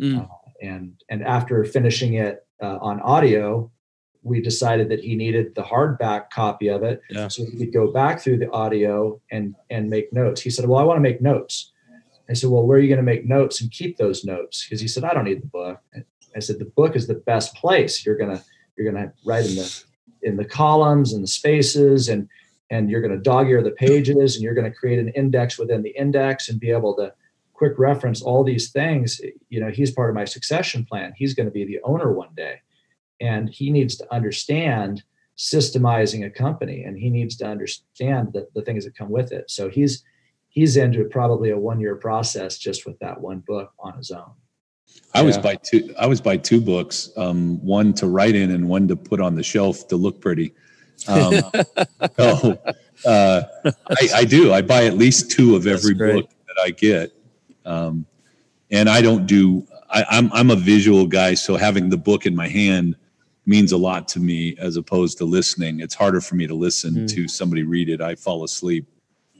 Mm. 0.00 0.22
Uh, 0.22 0.34
and 0.62 0.94
and 1.08 1.22
after 1.22 1.64
finishing 1.64 2.14
it 2.14 2.46
uh, 2.62 2.78
on 2.80 3.00
audio, 3.00 3.70
we 4.22 4.40
decided 4.40 4.88
that 4.88 5.00
he 5.00 5.14
needed 5.14 5.54
the 5.54 5.62
hardback 5.62 6.30
copy 6.30 6.68
of 6.68 6.82
it, 6.82 7.00
yeah. 7.10 7.28
so 7.28 7.44
he 7.44 7.56
could 7.58 7.72
go 7.72 7.92
back 7.92 8.20
through 8.20 8.38
the 8.38 8.50
audio 8.50 9.20
and 9.30 9.54
and 9.70 9.90
make 9.90 10.12
notes. 10.12 10.40
He 10.40 10.50
said, 10.50 10.68
"Well, 10.68 10.80
I 10.80 10.84
want 10.84 10.96
to 10.96 11.02
make 11.02 11.20
notes." 11.20 11.72
I 12.28 12.32
said, 12.32 12.50
"Well, 12.50 12.66
where 12.66 12.78
are 12.78 12.80
you 12.80 12.88
going 12.88 12.96
to 12.96 13.02
make 13.02 13.26
notes 13.26 13.60
and 13.60 13.70
keep 13.70 13.98
those 13.98 14.24
notes?" 14.24 14.64
Because 14.64 14.80
he 14.80 14.88
said, 14.88 15.04
"I 15.04 15.12
don't 15.12 15.24
need 15.24 15.42
the 15.42 15.46
book." 15.46 15.80
I 16.34 16.40
said, 16.40 16.58
"The 16.58 16.64
book 16.64 16.96
is 16.96 17.06
the 17.06 17.14
best 17.14 17.54
place. 17.54 18.04
You're 18.04 18.16
gonna 18.16 18.42
you're 18.76 18.90
gonna 18.90 19.12
write 19.24 19.46
in 19.46 19.56
the 19.56 19.84
in 20.22 20.36
the 20.36 20.44
columns 20.44 21.12
and 21.12 21.22
the 21.22 21.28
spaces 21.28 22.08
and 22.08 22.28
and 22.70 22.90
you're 22.90 23.02
going 23.02 23.12
to 23.12 23.18
dog 23.18 23.48
ear 23.48 23.62
the 23.62 23.70
pages 23.70 24.34
and 24.34 24.42
you're 24.42 24.54
going 24.54 24.70
to 24.70 24.76
create 24.76 24.98
an 24.98 25.10
index 25.10 25.58
within 25.58 25.82
the 25.82 25.90
index 25.90 26.48
and 26.48 26.58
be 26.58 26.70
able 26.70 26.96
to 26.96 27.12
quick 27.64 27.78
reference 27.78 28.20
all 28.20 28.44
these 28.44 28.70
things 28.70 29.20
you 29.48 29.58
know 29.58 29.70
he's 29.70 29.90
part 29.90 30.10
of 30.10 30.14
my 30.14 30.24
succession 30.26 30.84
plan 30.84 31.14
he's 31.16 31.32
going 31.32 31.46
to 31.46 31.52
be 31.52 31.64
the 31.64 31.80
owner 31.82 32.12
one 32.12 32.34
day 32.36 32.60
and 33.22 33.48
he 33.48 33.70
needs 33.70 33.96
to 33.96 34.14
understand 34.14 35.02
systemizing 35.38 36.26
a 36.26 36.30
company 36.30 36.84
and 36.84 36.98
he 36.98 37.08
needs 37.08 37.36
to 37.36 37.46
understand 37.46 38.32
the, 38.34 38.46
the 38.54 38.60
things 38.60 38.84
that 38.84 38.94
come 38.94 39.08
with 39.08 39.32
it 39.32 39.50
so 39.50 39.70
he's 39.70 40.04
he's 40.48 40.76
into 40.76 41.04
probably 41.04 41.50
a 41.50 41.58
one 41.58 41.80
year 41.80 41.96
process 41.96 42.58
just 42.58 42.84
with 42.84 42.98
that 42.98 43.18
one 43.18 43.38
book 43.46 43.72
on 43.78 43.96
his 43.96 44.10
own 44.10 44.32
I 45.14 45.20
yeah. 45.20 45.26
was 45.26 45.38
by 45.38 45.56
two. 45.56 45.94
I 45.98 46.06
was 46.06 46.20
by 46.20 46.36
two 46.36 46.60
books, 46.60 47.10
um, 47.16 47.64
one 47.64 47.94
to 47.94 48.06
write 48.06 48.34
in 48.34 48.50
and 48.50 48.68
one 48.68 48.86
to 48.88 48.96
put 48.96 49.20
on 49.20 49.34
the 49.34 49.42
shelf 49.42 49.88
to 49.88 49.96
look 49.96 50.20
pretty. 50.20 50.54
Um, 51.08 51.32
so 52.16 52.58
uh, 53.06 53.42
I, 53.64 54.08
I, 54.14 54.24
do. 54.24 54.52
I 54.52 54.62
buy 54.62 54.84
at 54.84 54.96
least 54.96 55.30
two 55.30 55.56
of 55.56 55.66
every 55.66 55.94
book 55.94 56.28
that 56.28 56.62
I 56.62 56.70
get, 56.70 57.12
um, 57.64 58.06
and 58.70 58.88
I 58.88 59.00
don't 59.00 59.26
do. 59.26 59.66
I, 59.90 60.04
I'm 60.10 60.32
I'm 60.32 60.50
a 60.50 60.56
visual 60.56 61.06
guy, 61.06 61.34
so 61.34 61.56
having 61.56 61.90
the 61.90 61.96
book 61.96 62.26
in 62.26 62.34
my 62.34 62.48
hand 62.48 62.96
means 63.46 63.72
a 63.72 63.76
lot 63.76 64.08
to 64.08 64.20
me 64.20 64.56
as 64.58 64.76
opposed 64.76 65.18
to 65.18 65.24
listening. 65.24 65.80
It's 65.80 65.94
harder 65.94 66.20
for 66.20 66.34
me 66.34 66.46
to 66.46 66.54
listen 66.54 66.94
mm. 66.94 67.14
to 67.14 67.28
somebody 67.28 67.62
read 67.62 67.88
it. 67.88 68.00
I 68.00 68.14
fall 68.14 68.44
asleep 68.44 68.86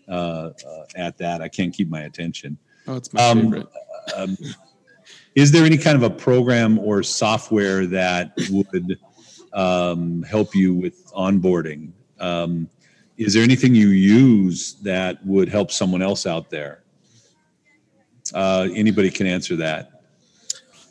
uh, 0.09 0.51
uh, 0.66 0.85
at 0.97 1.16
that. 1.18 1.41
I 1.41 1.49
can't 1.49 1.72
keep 1.72 1.89
my 1.89 2.03
attention. 2.03 2.59
Oh, 2.87 2.97
it's 2.97 3.12
my 3.12 3.22
um, 3.22 3.43
favorite. 3.43 3.66
Um, 4.14 4.37
is 5.35 5.51
there 5.51 5.64
any 5.64 5.79
kind 5.79 5.97
of 5.97 6.03
a 6.03 6.11
program 6.11 6.79
or 6.79 7.03
software 7.03 7.87
that 7.87 8.33
would 8.51 8.99
um, 9.53 10.22
help 10.22 10.55
you 10.55 10.75
with 10.75 11.11
onboarding? 11.12 11.93
Um, 12.20 12.68
is 13.16 13.35
there 13.35 13.43
anything 13.43 13.75
you 13.75 13.89
use 13.89 14.75
that 14.83 15.25
would 15.25 15.49
help 15.49 15.72
someone 15.72 16.03
else 16.03 16.27
out 16.27 16.51
there? 16.51 16.84
Uh, 18.35 18.68
anybody 18.74 19.11
can 19.11 19.26
answer 19.26 19.57
that. 19.57 19.91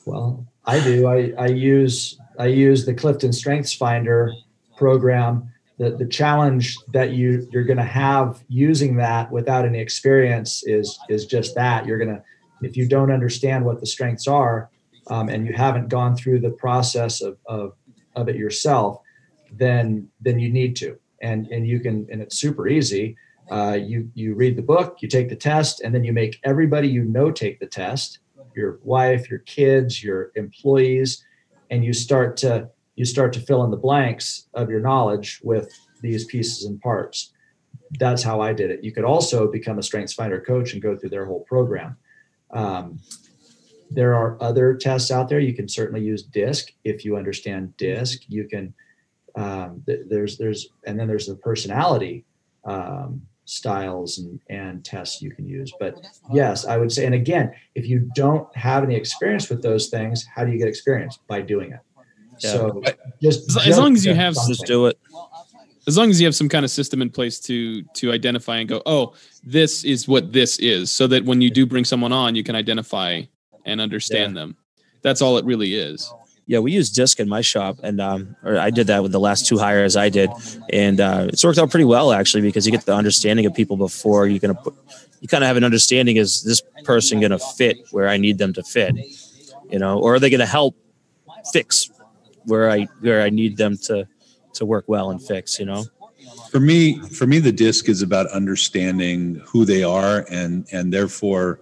Well, 0.05 0.45
I 0.65 0.79
do. 0.83 1.07
I, 1.07 1.33
I 1.37 1.47
use 1.47 2.17
I 2.39 2.47
use 2.47 2.85
the 2.85 2.93
Clifton 2.93 3.33
Strengths 3.33 3.73
Finder 3.73 4.31
program. 4.77 5.49
The 5.77 5.91
the 5.91 6.07
challenge 6.07 6.77
that 6.93 7.11
you 7.11 7.47
you're 7.51 7.63
going 7.63 7.77
to 7.77 7.83
have 7.83 8.43
using 8.47 8.95
that 8.97 9.31
without 9.31 9.65
any 9.65 9.79
experience 9.79 10.63
is 10.65 10.97
is 11.09 11.25
just 11.25 11.55
that 11.55 11.85
you're 11.85 11.97
going 11.97 12.15
to 12.15 12.23
if 12.61 12.77
you 12.77 12.87
don't 12.87 13.11
understand 13.11 13.65
what 13.65 13.79
the 13.79 13.85
strengths 13.85 14.27
are 14.27 14.69
um, 15.07 15.29
and 15.29 15.45
you 15.45 15.53
haven't 15.53 15.89
gone 15.89 16.15
through 16.15 16.39
the 16.39 16.51
process 16.51 17.21
of, 17.21 17.37
of 17.47 17.73
of 18.15 18.29
it 18.29 18.35
yourself, 18.35 19.01
then 19.51 20.07
then 20.21 20.39
you 20.39 20.49
need 20.49 20.75
to 20.77 20.97
and 21.21 21.47
and 21.47 21.67
you 21.67 21.79
can 21.79 22.07
and 22.11 22.21
it's 22.21 22.37
super 22.37 22.67
easy. 22.67 23.15
Uh, 23.51 23.77
you 23.81 24.09
you 24.13 24.35
read 24.35 24.55
the 24.55 24.61
book, 24.61 24.97
you 25.01 25.07
take 25.07 25.29
the 25.29 25.35
test, 25.35 25.81
and 25.81 25.93
then 25.93 26.03
you 26.03 26.13
make 26.13 26.39
everybody 26.43 26.87
you 26.87 27.03
know 27.03 27.31
take 27.31 27.59
the 27.59 27.67
test 27.67 28.19
your 28.55 28.79
wife, 28.83 29.29
your 29.29 29.39
kids, 29.39 30.03
your 30.03 30.31
employees, 30.35 31.25
and 31.71 31.83
you 31.83 31.93
start 31.93 32.37
to 32.37 32.69
you 32.95 33.05
start 33.05 33.33
to 33.33 33.39
fill 33.39 33.63
in 33.63 33.71
the 33.71 33.77
blanks 33.77 34.47
of 34.53 34.69
your 34.69 34.79
knowledge 34.79 35.39
with 35.43 35.73
these 36.01 36.25
pieces 36.25 36.65
and 36.65 36.79
parts. 36.81 37.33
That's 37.97 38.21
how 38.21 38.39
I 38.39 38.53
did 38.53 38.69
it. 38.69 38.83
You 38.83 38.91
could 38.91 39.03
also 39.03 39.51
become 39.51 39.79
a 39.79 39.83
Strengths 39.83 40.13
Finder 40.13 40.39
coach 40.39 40.73
and 40.73 40.81
go 40.81 40.95
through 40.95 41.09
their 41.09 41.25
whole 41.25 41.41
program. 41.41 41.97
Um, 42.51 42.99
there 43.89 44.13
are 44.13 44.37
other 44.41 44.75
tests 44.75 45.09
out 45.09 45.27
there. 45.27 45.39
You 45.39 45.53
can 45.53 45.67
certainly 45.67 46.05
use 46.05 46.23
DISC 46.23 46.71
if 46.83 47.03
you 47.03 47.17
understand 47.17 47.75
DISC. 47.77 48.21
You 48.27 48.47
can 48.47 48.73
um, 49.35 49.83
th- 49.87 50.01
there's 50.07 50.37
there's 50.37 50.67
and 50.85 50.99
then 50.99 51.07
there's 51.07 51.27
the 51.27 51.35
personality 51.35 52.25
um, 52.65 53.23
styles 53.45 54.19
and, 54.19 54.39
and 54.49 54.85
tests 54.85 55.21
you 55.21 55.31
can 55.31 55.47
use. 55.47 55.73
But 55.79 55.95
yes, 56.31 56.65
I 56.65 56.77
would 56.77 56.91
say, 56.91 57.05
and 57.05 57.15
again, 57.15 57.53
if 57.75 57.87
you 57.87 58.09
don't 58.15 58.53
have 58.55 58.83
any 58.83 58.95
experience 58.95 59.49
with 59.49 59.61
those 59.61 59.89
things, 59.89 60.25
how 60.33 60.45
do 60.45 60.51
you 60.51 60.57
get 60.57 60.67
experience? 60.67 61.19
By 61.27 61.41
doing 61.41 61.71
it. 61.71 61.79
Yeah. 62.39 62.51
So 62.51 62.81
just, 63.21 63.49
as, 63.49 63.63
just 63.63 63.79
long 63.79 63.93
as 63.93 64.05
you 64.05 64.13
have 64.13 64.35
something. 64.35 64.55
just 64.55 64.65
do 64.65 64.87
it. 64.87 64.97
As 65.85 65.97
long 65.97 66.09
as 66.09 66.19
you 66.19 66.25
have 66.25 66.35
some 66.35 66.47
kind 66.47 66.63
of 66.63 66.71
system 66.71 67.01
in 67.01 67.09
place 67.09 67.39
to 67.41 67.83
to 67.83 68.13
identify 68.13 68.57
and 68.57 68.69
go, 68.69 68.81
oh, 68.85 69.13
this 69.43 69.83
is 69.83 70.07
what 70.07 70.31
this 70.31 70.57
is, 70.59 70.89
so 70.91 71.07
that 71.07 71.25
when 71.25 71.41
you 71.41 71.51
do 71.51 71.65
bring 71.65 71.83
someone 71.83 72.13
on, 72.13 72.35
you 72.35 72.43
can 72.43 72.55
identify 72.55 73.21
and 73.65 73.81
understand 73.81 74.33
yeah. 74.33 74.41
them. 74.41 74.57
That's 75.01 75.21
all 75.21 75.37
it 75.37 75.43
really 75.43 75.75
is 75.75 76.11
yeah, 76.45 76.59
we 76.59 76.71
use 76.71 76.89
Disc 76.89 77.19
in 77.19 77.29
my 77.29 77.41
shop, 77.41 77.79
and 77.83 78.01
um, 78.01 78.35
or 78.43 78.57
I 78.57 78.69
did 78.69 78.87
that 78.87 79.01
with 79.01 79.11
the 79.11 79.19
last 79.19 79.47
two 79.47 79.57
hires 79.57 79.95
I 79.95 80.09
did, 80.09 80.29
and 80.71 80.99
uh, 80.99 81.27
it's 81.29 81.43
worked 81.43 81.57
out 81.57 81.71
pretty 81.71 81.85
well 81.85 82.11
actually 82.11 82.41
because 82.41 82.65
you 82.65 82.71
get 82.71 82.85
the 82.85 82.95
understanding 82.95 83.45
of 83.45 83.53
people 83.53 83.77
before 83.77 84.27
you're 84.27 84.39
gonna 84.39 84.55
put. 84.55 84.75
You 85.21 85.27
kind 85.27 85.43
of 85.43 85.47
have 85.47 85.55
an 85.55 85.63
understanding: 85.63 86.17
is 86.17 86.43
this 86.43 86.61
person 86.83 87.21
gonna 87.21 87.39
fit 87.39 87.77
where 87.91 88.09
I 88.09 88.17
need 88.17 88.37
them 88.37 88.51
to 88.53 88.63
fit, 88.63 88.93
you 89.69 89.79
know, 89.79 89.99
or 89.99 90.15
are 90.15 90.19
they 90.19 90.29
gonna 90.29 90.45
help 90.45 90.75
fix 91.51 91.89
where 92.45 92.69
I 92.69 92.87
where 92.99 93.21
I 93.21 93.29
need 93.29 93.55
them 93.55 93.77
to 93.83 94.05
to 94.55 94.65
work 94.65 94.85
well 94.87 95.11
and 95.11 95.21
fix, 95.21 95.59
you 95.59 95.65
know? 95.65 95.85
For 96.51 96.59
me, 96.59 96.99
for 96.99 97.25
me, 97.25 97.39
the 97.39 97.51
disc 97.51 97.89
is 97.89 98.01
about 98.01 98.27
understanding 98.27 99.41
who 99.45 99.63
they 99.63 99.83
are, 99.83 100.25
and 100.29 100.67
and 100.73 100.91
therefore, 100.91 101.61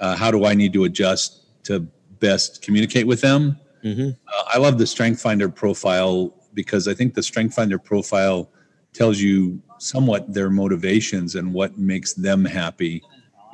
uh, 0.00 0.16
how 0.16 0.32
do 0.32 0.44
I 0.44 0.54
need 0.54 0.72
to 0.72 0.84
adjust 0.84 1.44
to 1.64 1.86
best 2.18 2.62
communicate 2.62 3.06
with 3.06 3.20
them 3.20 3.60
Mm-hmm. 3.84 4.10
Uh, 4.10 4.44
I 4.52 4.58
love 4.58 4.78
the 4.78 4.86
Strength 4.86 5.20
Finder 5.20 5.48
profile 5.48 6.34
because 6.54 6.88
I 6.88 6.94
think 6.94 7.14
the 7.14 7.22
Strength 7.22 7.54
Finder 7.54 7.78
profile 7.78 8.50
tells 8.92 9.20
you 9.20 9.62
somewhat 9.78 10.32
their 10.32 10.50
motivations 10.50 11.34
and 11.36 11.52
what 11.52 11.78
makes 11.78 12.14
them 12.14 12.44
happy, 12.44 13.02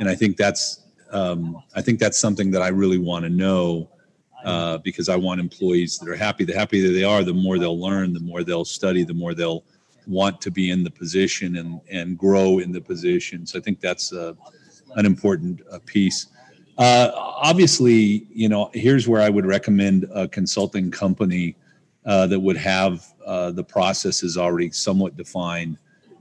and 0.00 0.08
I 0.08 0.14
think 0.14 0.36
that's 0.36 0.84
um, 1.12 1.62
I 1.74 1.82
think 1.82 1.98
that's 1.98 2.18
something 2.18 2.50
that 2.52 2.62
I 2.62 2.68
really 2.68 2.98
want 2.98 3.24
to 3.24 3.30
know 3.30 3.88
uh, 4.44 4.78
because 4.78 5.08
I 5.08 5.16
want 5.16 5.40
employees 5.40 5.98
that 5.98 6.08
are 6.08 6.16
happy. 6.16 6.44
The 6.44 6.54
happier 6.54 6.92
they 6.92 7.04
are, 7.04 7.22
the 7.22 7.32
more 7.32 7.58
they'll 7.58 7.80
learn, 7.80 8.12
the 8.12 8.20
more 8.20 8.42
they'll 8.42 8.64
study, 8.64 9.04
the 9.04 9.14
more 9.14 9.34
they'll 9.34 9.64
want 10.06 10.40
to 10.42 10.50
be 10.50 10.70
in 10.70 10.84
the 10.84 10.90
position 10.90 11.56
and 11.56 11.80
and 11.90 12.18
grow 12.18 12.58
in 12.58 12.72
the 12.72 12.80
position. 12.80 13.46
So 13.46 13.58
I 13.58 13.62
think 13.62 13.80
that's 13.80 14.12
uh, 14.12 14.34
an 14.96 15.06
important 15.06 15.62
uh, 15.70 15.78
piece. 15.86 16.26
Uh, 16.76 17.10
obviously, 17.14 18.26
you 18.30 18.48
know, 18.48 18.70
here's 18.74 19.06
where 19.06 19.22
I 19.22 19.28
would 19.28 19.46
recommend 19.46 20.08
a 20.12 20.26
consulting 20.26 20.90
company 20.90 21.56
uh, 22.04 22.26
that 22.26 22.40
would 22.40 22.56
have 22.56 23.06
uh, 23.24 23.50
the 23.52 23.62
processes 23.62 24.36
already 24.36 24.70
somewhat 24.70 25.16
defined 25.16 25.78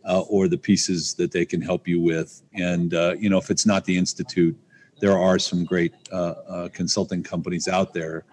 uh, 0.07 0.21
or 0.21 0.47
the 0.47 0.57
pieces 0.57 1.13
that 1.15 1.31
they 1.31 1.45
can 1.45 1.61
help 1.61 1.87
you 1.87 1.99
with. 1.99 2.41
And, 2.53 2.93
uh, 2.93 3.15
you 3.17 3.29
know, 3.29 3.37
if 3.37 3.49
it's 3.49 3.65
not 3.65 3.83
the 3.85 3.97
Institute, 3.97 4.57
there 4.99 5.17
are 5.17 5.39
some 5.39 5.65
great 5.65 5.93
uh, 6.11 6.69
consulting 6.71 7.23
companies 7.23 7.67
out 7.67 7.93
there 7.93 8.23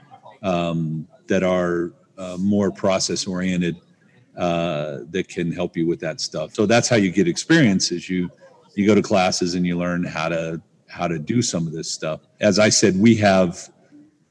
um, 0.42 1.08
that 1.26 1.42
are 1.42 1.92
more 2.38 2.70
process 2.70 3.26
oriented 3.26 3.76
that 4.34 5.26
can 5.28 5.50
help 5.50 5.76
you 5.76 5.86
with 5.86 6.00
that 6.00 6.20
stuff. 6.20 6.54
So 6.54 6.66
that's 6.66 6.88
how 6.88 6.96
you 6.96 7.10
get 7.10 7.26
experience 7.26 7.90
is 7.92 8.08
you 8.08 8.30
you 8.76 8.86
go 8.86 8.94
to 8.94 9.02
classes 9.02 9.54
and 9.54 9.66
you 9.66 9.76
learn 9.76 10.04
how 10.04 10.28
to 10.28 10.62
how 10.90 11.08
to 11.08 11.18
do 11.18 11.40
some 11.40 11.66
of 11.66 11.72
this 11.72 11.90
stuff. 11.90 12.20
As 12.40 12.58
I 12.58 12.68
said, 12.68 12.98
we 12.98 13.14
have 13.16 13.70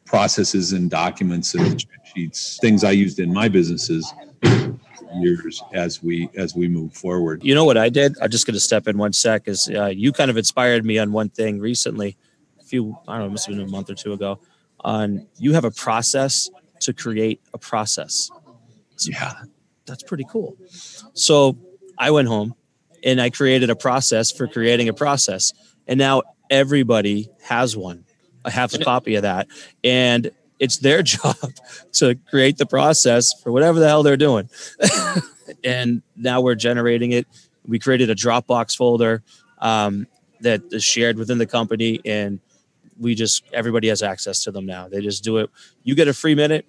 processes 0.05 0.73
and 0.73 0.89
documents 0.89 1.55
and 1.55 1.85
sheets, 2.13 2.57
things 2.59 2.83
I 2.83 2.91
used 2.91 3.19
in 3.19 3.33
my 3.33 3.47
businesses 3.47 4.13
years 5.15 5.61
as 5.73 6.03
we 6.03 6.29
as 6.35 6.55
we 6.55 6.67
move 6.67 6.93
forward. 6.93 7.43
You 7.43 7.55
know 7.55 7.65
what 7.65 7.77
I 7.77 7.89
did? 7.89 8.15
I'm 8.21 8.29
just 8.29 8.45
going 8.45 8.53
to 8.53 8.59
step 8.59 8.87
in 8.87 8.97
one 8.97 9.13
sec. 9.13 9.47
Is 9.47 9.69
uh, 9.69 9.87
you 9.87 10.11
kind 10.11 10.29
of 10.29 10.37
inspired 10.37 10.85
me 10.85 10.97
on 10.97 11.11
one 11.11 11.29
thing 11.29 11.59
recently, 11.59 12.17
a 12.59 12.63
few 12.63 12.97
I 13.07 13.17
don't 13.17 13.27
know, 13.27 13.31
must 13.31 13.47
have 13.47 13.55
been 13.55 13.65
a 13.65 13.69
month 13.69 13.89
or 13.89 13.95
two 13.95 14.13
ago. 14.13 14.39
On 14.81 15.27
you 15.37 15.53
have 15.53 15.65
a 15.65 15.71
process 15.71 16.49
to 16.81 16.93
create 16.93 17.41
a 17.53 17.57
process. 17.57 18.29
So, 18.95 19.11
yeah, 19.11 19.33
that's 19.85 20.03
pretty 20.03 20.25
cool. 20.29 20.57
So 21.13 21.57
I 21.97 22.11
went 22.11 22.27
home 22.27 22.53
and 23.03 23.21
I 23.21 23.29
created 23.29 23.69
a 23.69 23.75
process 23.75 24.31
for 24.31 24.47
creating 24.47 24.89
a 24.89 24.93
process, 24.93 25.53
and 25.87 25.97
now 25.97 26.23
everybody 26.49 27.29
has 27.41 27.75
one. 27.75 28.05
I 28.43 28.49
have 28.49 28.73
a 28.73 28.79
copy 28.79 29.15
of 29.15 29.23
that. 29.23 29.47
And 29.83 30.31
it's 30.59 30.77
their 30.77 31.01
job 31.03 31.35
to 31.93 32.15
create 32.29 32.57
the 32.57 32.65
process 32.65 33.33
for 33.41 33.51
whatever 33.51 33.79
the 33.79 33.87
hell 33.87 34.03
they're 34.03 34.17
doing. 34.17 34.49
and 35.63 36.01
now 36.15 36.41
we're 36.41 36.55
generating 36.55 37.11
it. 37.11 37.27
We 37.65 37.79
created 37.79 38.09
a 38.09 38.15
Dropbox 38.15 38.75
folder 38.75 39.23
um, 39.59 40.07
that 40.41 40.61
is 40.71 40.83
shared 40.83 41.17
within 41.17 41.37
the 41.37 41.45
company, 41.45 41.99
and 42.05 42.39
we 42.97 43.13
just 43.13 43.43
everybody 43.53 43.89
has 43.89 44.01
access 44.01 44.43
to 44.43 44.51
them 44.51 44.65
now. 44.65 44.87
They 44.87 45.01
just 45.01 45.23
do 45.23 45.37
it. 45.37 45.49
You 45.83 45.93
get 45.93 46.07
a 46.07 46.13
free 46.13 46.33
minute, 46.33 46.65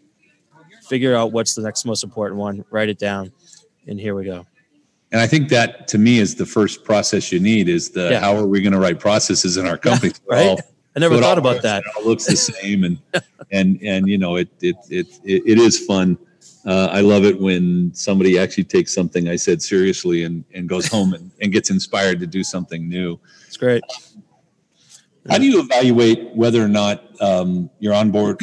figure 0.82 1.14
out 1.14 1.32
what's 1.32 1.54
the 1.54 1.62
next 1.62 1.84
most 1.84 2.04
important 2.04 2.38
one, 2.38 2.64
write 2.70 2.88
it 2.88 2.98
down, 2.98 3.32
and 3.86 3.98
here 3.98 4.14
we 4.14 4.24
go 4.24 4.46
and 5.12 5.20
I 5.20 5.26
think 5.26 5.48
that 5.48 5.88
to 5.88 5.98
me 5.98 6.18
is 6.18 6.36
the 6.36 6.46
first 6.46 6.84
process 6.84 7.32
you 7.32 7.40
need 7.40 7.68
is 7.68 7.90
the 7.90 8.10
yeah. 8.10 8.20
how 8.20 8.36
are 8.36 8.46
we 8.46 8.62
going 8.62 8.72
to 8.72 8.78
write 8.78 9.00
processes 9.00 9.56
in 9.56 9.66
our 9.66 9.78
company? 9.88 10.12
right. 10.28 10.48
All, 10.48 10.60
I 10.96 11.00
never 11.00 11.18
thought 11.18 11.38
about 11.38 11.62
that. 11.62 11.82
It 11.86 11.92
all 11.96 12.04
looks 12.04 12.26
the 12.26 12.36
same, 12.36 12.84
and 12.84 12.98
and 13.52 13.80
and 13.82 14.08
you 14.08 14.18
know 14.18 14.36
it 14.36 14.48
it 14.60 14.76
it 14.88 15.06
it, 15.24 15.42
it 15.46 15.58
is 15.58 15.84
fun. 15.84 16.18
Uh, 16.66 16.88
I 16.90 17.00
love 17.00 17.24
it 17.24 17.40
when 17.40 17.94
somebody 17.94 18.38
actually 18.38 18.64
takes 18.64 18.94
something 18.94 19.28
I 19.28 19.36
said 19.36 19.62
seriously 19.62 20.24
and 20.24 20.44
and 20.52 20.68
goes 20.68 20.86
home 20.92 21.14
and, 21.14 21.30
and 21.40 21.52
gets 21.52 21.70
inspired 21.70 22.20
to 22.20 22.26
do 22.26 22.42
something 22.42 22.88
new. 22.88 23.18
It's 23.46 23.56
great. 23.56 23.82
How 25.28 25.38
do 25.38 25.44
you 25.44 25.60
evaluate 25.60 26.34
whether 26.34 26.64
or 26.64 26.68
not 26.68 27.20
um, 27.20 27.70
your 27.78 27.94
onboard 27.94 28.40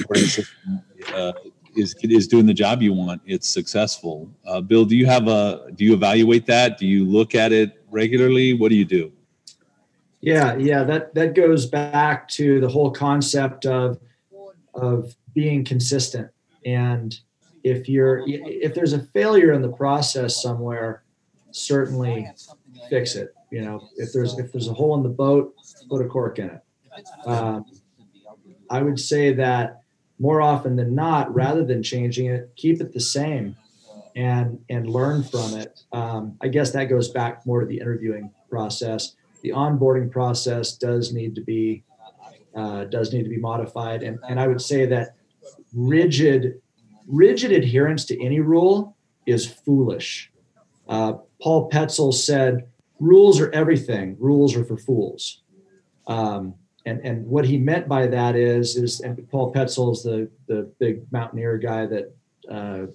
uh, 1.13 1.34
is 1.78 1.96
is 2.02 2.28
doing 2.28 2.46
the 2.46 2.54
job 2.54 2.82
you 2.82 2.94
want, 2.94 3.22
it's 3.26 3.48
successful. 3.48 4.30
Uh, 4.46 4.62
Bill, 4.62 4.86
do 4.86 4.96
you 4.96 5.06
have 5.06 5.28
a 5.28 5.72
do 5.76 5.86
you 5.86 5.94
evaluate 5.94 6.46
that? 6.48 6.78
Do 6.78 6.88
you 6.88 7.06
look 7.06 7.36
at 7.36 7.52
it 7.52 7.84
regularly? 7.90 8.54
What 8.54 8.70
do 8.70 8.76
you 8.76 8.86
do? 8.86 9.12
Yeah, 10.22 10.58
yeah, 10.58 10.84
that 10.84 11.14
that 11.14 11.36
goes 11.36 11.66
back 11.66 12.28
to 12.30 12.60
the 12.60 12.68
whole 12.68 12.92
concept 12.92 13.66
of 13.66 14.00
of 14.74 15.16
being 15.34 15.64
consistent. 15.64 16.30
And 16.66 17.18
if 17.64 17.88
you're 17.88 18.24
if 18.28 18.74
there's 18.74 18.94
a 18.94 19.04
failure 19.14 19.54
in 19.54 19.62
the 19.62 19.72
process 19.72 20.42
somewhere, 20.42 21.04
certainly 21.52 22.30
fix 22.90 23.16
it. 23.16 23.34
You 23.52 23.62
know, 23.62 23.90
if 23.96 24.12
there's 24.12 24.38
if 24.40 24.52
there's 24.52 24.68
a 24.68 24.74
hole 24.74 24.96
in 24.96 25.04
the 25.04 25.10
boat, 25.10 25.54
put 25.90 26.02
a 26.02 26.08
cork 26.08 26.40
in 26.40 26.50
it. 26.50 26.62
Um, 27.26 27.66
I 28.70 28.82
would 28.82 29.00
say 29.00 29.34
that 29.34 29.84
more 30.20 30.41
often 30.41 30.76
than 30.76 30.95
not, 30.95 31.34
rather 31.34 31.63
than 31.63 31.84
changing 31.84 32.28
it, 32.28 32.51
keep 32.55 32.82
it 32.82 32.93
the 32.93 32.99
same 32.99 33.55
and 34.15 34.59
and 34.70 34.89
learn 34.89 35.24
from 35.24 35.55
it. 35.55 35.82
Um, 35.93 36.38
I 36.41 36.47
guess 36.47 36.72
that 36.72 36.86
goes 36.86 37.09
back 37.09 37.45
more 37.45 37.61
to 37.61 37.68
the 37.68 37.80
interviewing 37.80 38.32
process. 38.49 39.15
The 39.43 39.49
onboarding 39.49 40.11
process 40.11 40.76
does 40.76 41.13
need 41.13 41.36
to 41.36 41.41
be 41.41 41.84
uh, 42.55 42.86
does 42.86 43.13
need 43.13 43.24
to 43.24 43.30
be 43.30 43.38
modified, 43.38 44.01
and 44.03 44.20
and 44.28 44.39
I 44.39 44.47
would 44.47 44.61
say 44.61 44.88
that 44.88 45.15
rigid 45.74 46.61
rigid 47.07 47.51
adherence 47.51 48.05
to 48.05 48.22
any 48.24 48.39
rule 48.39 48.97
is 49.26 49.45
foolish. 49.45 50.32
Uh, 50.89 51.13
Paul 51.41 51.70
Petzl 51.70 52.11
said, 52.11 52.68
"Rules 52.99 53.39
are 53.39 53.51
everything. 53.51 54.18
Rules 54.20 54.55
are 54.55 54.65
for 54.65 54.78
fools." 54.78 55.43
Um, 56.07 56.55
and 56.88 57.06
and 57.06 57.26
what 57.28 57.46
he 57.46 57.58
meant 57.58 57.88
by 57.88 58.08
that 58.08 58.36
is 58.36 58.76
is 58.78 59.02
and 59.02 59.30
Paul 59.30 59.54
Petzl 59.54 59.92
is 59.92 60.04
the 60.04 60.30
the 60.48 60.72
big 60.80 61.12
mountaineer 61.12 61.58
guy 61.58 61.86
that 61.86 62.16
uh, 62.50 62.88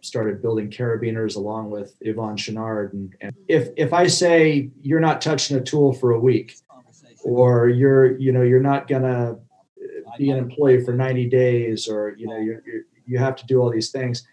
started 0.00 0.42
building 0.42 0.70
carabiners 0.70 1.36
along 1.36 1.70
with 1.70 1.98
Yvon 2.00 2.36
Chouinard. 2.36 2.92
And, 2.92 3.14
and 3.20 3.34
if 3.48 3.70
if 3.76 3.92
I 3.92 4.06
say 4.06 4.70
you're 4.82 5.00
not 5.00 5.20
touching 5.20 5.56
a 5.56 5.60
tool 5.60 5.92
for 5.92 6.12
a 6.12 6.20
week, 6.20 6.56
or 7.24 7.68
you're 7.68 8.18
you 8.18 8.32
know 8.32 8.42
you're 8.42 8.60
not 8.60 8.86
gonna 8.86 9.38
be 10.18 10.30
an 10.30 10.38
employee 10.38 10.84
for 10.84 10.92
90 10.92 11.28
days, 11.28 11.88
or 11.88 12.14
you 12.16 12.26
know 12.26 12.38
you're, 12.38 12.62
you're 12.66 12.82
you 13.06 13.18
have 13.18 13.36
to 13.36 13.46
do 13.46 13.60
all 13.60 13.70
these 13.70 13.90
things. 13.90 14.26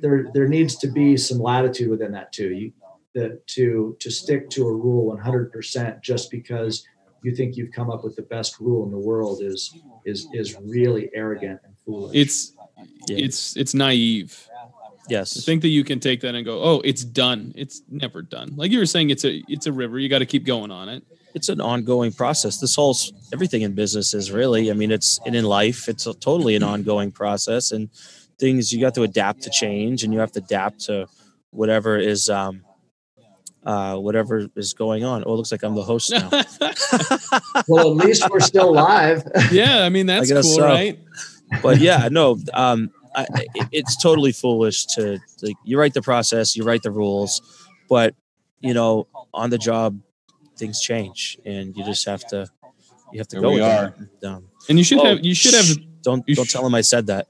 There 0.00 0.28
there 0.34 0.48
needs 0.48 0.76
to 0.76 0.88
be 0.88 1.16
some 1.16 1.38
latitude 1.38 1.88
within 1.88 2.12
that 2.12 2.32
too. 2.32 2.50
You 2.50 2.72
that 3.14 3.46
to 3.46 3.96
to 4.00 4.10
stick 4.10 4.48
to 4.50 4.66
a 4.66 4.72
rule 4.72 5.14
100% 5.14 6.00
just 6.00 6.30
because 6.30 6.86
you 7.22 7.34
think 7.34 7.56
you've 7.56 7.72
come 7.72 7.90
up 7.90 8.04
with 8.04 8.16
the 8.16 8.22
best 8.22 8.60
rule 8.60 8.84
in 8.84 8.90
the 8.90 8.98
world 8.98 9.42
is 9.42 9.76
is 10.04 10.28
is 10.32 10.56
really 10.60 11.10
arrogant 11.14 11.60
and 11.64 11.74
foolish. 11.84 12.14
It's 12.14 12.52
it's 13.08 13.56
it's 13.56 13.74
naive. 13.74 14.48
Yes. 15.08 15.34
To 15.34 15.40
think 15.40 15.62
that 15.62 15.68
you 15.68 15.84
can 15.84 16.00
take 16.00 16.20
that 16.20 16.34
and 16.34 16.44
go, 16.44 16.62
oh, 16.62 16.80
it's 16.84 17.04
done. 17.04 17.52
It's 17.56 17.82
never 17.88 18.22
done. 18.22 18.54
Like 18.56 18.70
you 18.70 18.78
were 18.78 18.86
saying, 18.86 19.10
it's 19.10 19.24
a 19.24 19.42
it's 19.48 19.66
a 19.66 19.72
river. 19.72 19.98
You 19.98 20.08
got 20.08 20.20
to 20.20 20.26
keep 20.26 20.44
going 20.44 20.70
on 20.70 20.88
it. 20.88 21.04
It's 21.34 21.48
an 21.48 21.60
ongoing 21.60 22.12
process. 22.12 22.60
This 22.60 22.76
whole 22.76 22.96
everything 23.32 23.62
in 23.62 23.74
business 23.74 24.14
is 24.14 24.30
really. 24.30 24.70
I 24.70 24.74
mean, 24.74 24.90
it's 24.90 25.18
and 25.24 25.34
in 25.34 25.44
life, 25.44 25.88
it's 25.88 26.06
a, 26.06 26.14
totally 26.14 26.56
an 26.56 26.62
ongoing 26.62 27.10
process, 27.10 27.72
and 27.72 27.88
things 28.38 28.72
you 28.72 28.80
got 28.80 28.94
to 28.94 29.02
adapt 29.02 29.42
to 29.42 29.50
change, 29.50 30.04
and 30.04 30.12
you 30.12 30.20
have 30.20 30.32
to 30.32 30.40
adapt 30.40 30.80
to 30.80 31.08
whatever 31.50 31.96
is 31.98 32.28
um, 32.28 32.62
uh, 33.64 33.96
whatever 33.96 34.48
is 34.56 34.74
going 34.74 35.04
on. 35.04 35.22
Oh, 35.26 35.34
it 35.34 35.36
looks 35.36 35.52
like 35.52 35.62
I'm 35.62 35.74
the 35.74 35.82
host 35.82 36.10
now. 36.10 36.28
well, 37.68 37.90
at 37.90 38.06
least 38.06 38.28
we're 38.30 38.40
still 38.40 38.72
live. 38.72 39.22
yeah, 39.52 39.84
I 39.84 39.88
mean 39.88 40.06
that's 40.06 40.30
I 40.30 40.34
cool, 40.34 40.42
so. 40.42 40.64
right? 40.64 40.98
But 41.62 41.78
yeah, 41.78 42.08
no, 42.10 42.38
um, 42.54 42.90
I, 43.14 43.26
it's 43.70 44.00
totally 44.00 44.32
foolish 44.32 44.86
to 44.86 45.18
like 45.42 45.56
you 45.64 45.78
write 45.78 45.94
the 45.94 46.02
process, 46.02 46.56
you 46.56 46.64
write 46.64 46.82
the 46.82 46.90
rules, 46.90 47.40
but 47.88 48.14
you 48.60 48.74
know, 48.74 49.06
on 49.34 49.50
the 49.50 49.58
job, 49.58 50.00
things 50.56 50.80
change, 50.80 51.38
and 51.44 51.76
you 51.76 51.84
just 51.84 52.06
have 52.06 52.26
to 52.28 52.48
you 53.12 53.18
have 53.18 53.28
to 53.28 53.36
there 53.36 53.42
go. 53.42 53.52
We 53.52 53.60
are. 53.60 53.94
Um, 54.24 54.48
and 54.68 54.78
you 54.78 54.84
should 54.84 54.98
oh, 54.98 55.04
have 55.04 55.24
you 55.24 55.34
should 55.34 55.54
have 55.54 55.76
don't 56.02 56.26
don't 56.26 56.48
sh- 56.48 56.52
tell 56.52 56.66
him 56.66 56.74
I 56.74 56.80
said 56.80 57.06
that. 57.06 57.28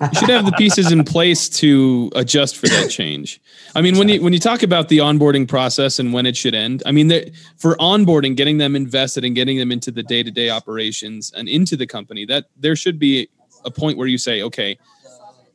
You 0.00 0.08
should 0.18 0.28
have 0.28 0.46
the 0.46 0.52
pieces 0.52 0.92
in 0.92 1.04
place 1.04 1.48
to 1.48 2.10
adjust 2.14 2.56
for 2.56 2.68
that 2.68 2.88
change. 2.90 3.40
I 3.74 3.82
mean, 3.82 3.98
when 3.98 4.08
you 4.08 4.22
when 4.22 4.32
you 4.32 4.38
talk 4.38 4.62
about 4.62 4.88
the 4.88 4.98
onboarding 4.98 5.48
process 5.48 5.98
and 5.98 6.12
when 6.12 6.26
it 6.26 6.36
should 6.36 6.54
end, 6.54 6.82
I 6.86 6.92
mean, 6.92 7.10
for 7.56 7.76
onboarding, 7.76 8.36
getting 8.36 8.58
them 8.58 8.76
invested 8.76 9.24
and 9.24 9.34
getting 9.34 9.58
them 9.58 9.72
into 9.72 9.90
the 9.90 10.02
day 10.02 10.22
to 10.22 10.30
day 10.30 10.50
operations 10.50 11.32
and 11.36 11.48
into 11.48 11.76
the 11.76 11.86
company, 11.86 12.24
that 12.26 12.46
there 12.56 12.76
should 12.76 12.98
be 12.98 13.28
a 13.64 13.70
point 13.70 13.98
where 13.98 14.06
you 14.06 14.18
say, 14.18 14.42
okay, 14.42 14.78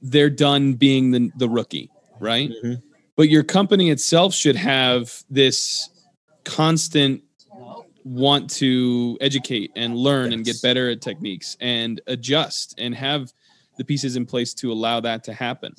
they're 0.02 0.30
done 0.30 0.74
being 0.74 1.12
the 1.12 1.32
the 1.38 1.50
rookie, 1.50 1.89
right? 2.20 2.50
Mm-hmm. 2.50 2.74
But 3.16 3.30
your 3.30 3.44
company 3.44 3.89
itself 3.89 4.34
should 4.34 4.56
have 4.56 5.24
this 5.30 5.89
constant 6.44 7.24
want 8.04 8.50
to 8.50 9.18
educate 9.22 9.72
and 9.76 9.96
learn 9.96 10.26
yes. 10.26 10.34
and 10.34 10.46
get 10.46 10.62
better 10.62 10.89
at 10.89 11.02
techniques 11.02 11.56
and 11.62 12.02
adjust 12.08 12.76
and 12.78 12.94
have 12.96 13.32
the 13.78 13.84
pieces 13.84 14.16
in 14.16 14.26
place 14.26 14.54
to 14.56 14.72
allow 14.72 15.00
that 15.00 15.24
to 15.26 15.34
happen. 15.34 15.74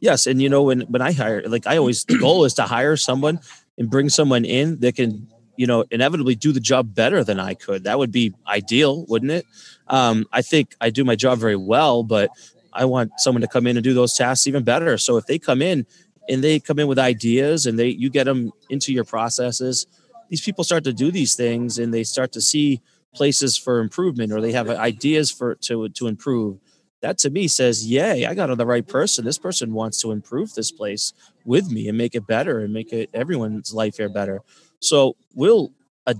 Yes, 0.00 0.26
and 0.26 0.40
you 0.40 0.48
know 0.48 0.62
when 0.64 0.82
when 0.82 1.02
I 1.02 1.12
hire, 1.12 1.42
like 1.46 1.66
I 1.66 1.76
always, 1.76 2.04
the 2.04 2.18
goal 2.18 2.44
is 2.44 2.54
to 2.54 2.62
hire 2.62 2.96
someone 2.96 3.40
and 3.78 3.90
bring 3.90 4.08
someone 4.08 4.44
in 4.44 4.80
that 4.80 4.96
can, 4.96 5.28
you 5.56 5.66
know, 5.66 5.84
inevitably 5.90 6.34
do 6.34 6.52
the 6.52 6.60
job 6.60 6.94
better 6.94 7.24
than 7.24 7.40
I 7.40 7.54
could. 7.54 7.84
That 7.84 7.98
would 7.98 8.12
be 8.12 8.34
ideal, 8.46 9.04
wouldn't 9.06 9.32
it? 9.32 9.46
Um, 9.88 10.26
I 10.32 10.42
think 10.42 10.74
I 10.80 10.90
do 10.90 11.04
my 11.04 11.16
job 11.16 11.38
very 11.38 11.56
well, 11.56 12.02
but 12.02 12.30
I 12.72 12.84
want 12.84 13.12
someone 13.18 13.42
to 13.42 13.48
come 13.48 13.66
in 13.66 13.76
and 13.76 13.84
do 13.84 13.94
those 13.94 14.14
tasks 14.14 14.46
even 14.46 14.62
better. 14.62 14.98
So 14.98 15.16
if 15.16 15.26
they 15.26 15.38
come 15.38 15.62
in 15.62 15.86
and 16.28 16.44
they 16.44 16.60
come 16.60 16.78
in 16.78 16.86
with 16.86 16.98
ideas 16.98 17.66
and 17.66 17.78
they 17.78 17.88
you 17.88 18.10
get 18.10 18.24
them 18.24 18.52
into 18.70 18.92
your 18.92 19.04
processes, 19.04 19.86
these 20.28 20.40
people 20.40 20.64
start 20.64 20.84
to 20.84 20.92
do 20.92 21.10
these 21.10 21.34
things 21.34 21.78
and 21.78 21.92
they 21.92 22.04
start 22.04 22.32
to 22.32 22.40
see 22.40 22.82
places 23.14 23.56
for 23.56 23.80
improvement 23.80 24.32
or 24.32 24.40
they 24.40 24.52
have 24.52 24.68
ideas 24.68 25.30
for 25.30 25.54
to 25.56 25.88
to 25.88 26.06
improve 26.06 26.58
that 27.06 27.18
to 27.18 27.30
me 27.30 27.46
says, 27.46 27.86
yay, 27.86 28.26
I 28.26 28.34
got 28.34 28.50
on 28.50 28.58
the 28.58 28.66
right 28.66 28.86
person. 28.86 29.24
This 29.24 29.38
person 29.38 29.72
wants 29.72 30.00
to 30.02 30.10
improve 30.10 30.54
this 30.54 30.72
place 30.72 31.12
with 31.44 31.70
me 31.70 31.88
and 31.88 31.96
make 31.96 32.16
it 32.16 32.26
better 32.26 32.58
and 32.58 32.72
make 32.72 32.92
it 32.92 33.08
everyone's 33.14 33.72
life 33.72 33.98
here 33.98 34.08
better. 34.08 34.42
So 34.80 35.14
we'll, 35.32 35.72
uh, 36.04 36.14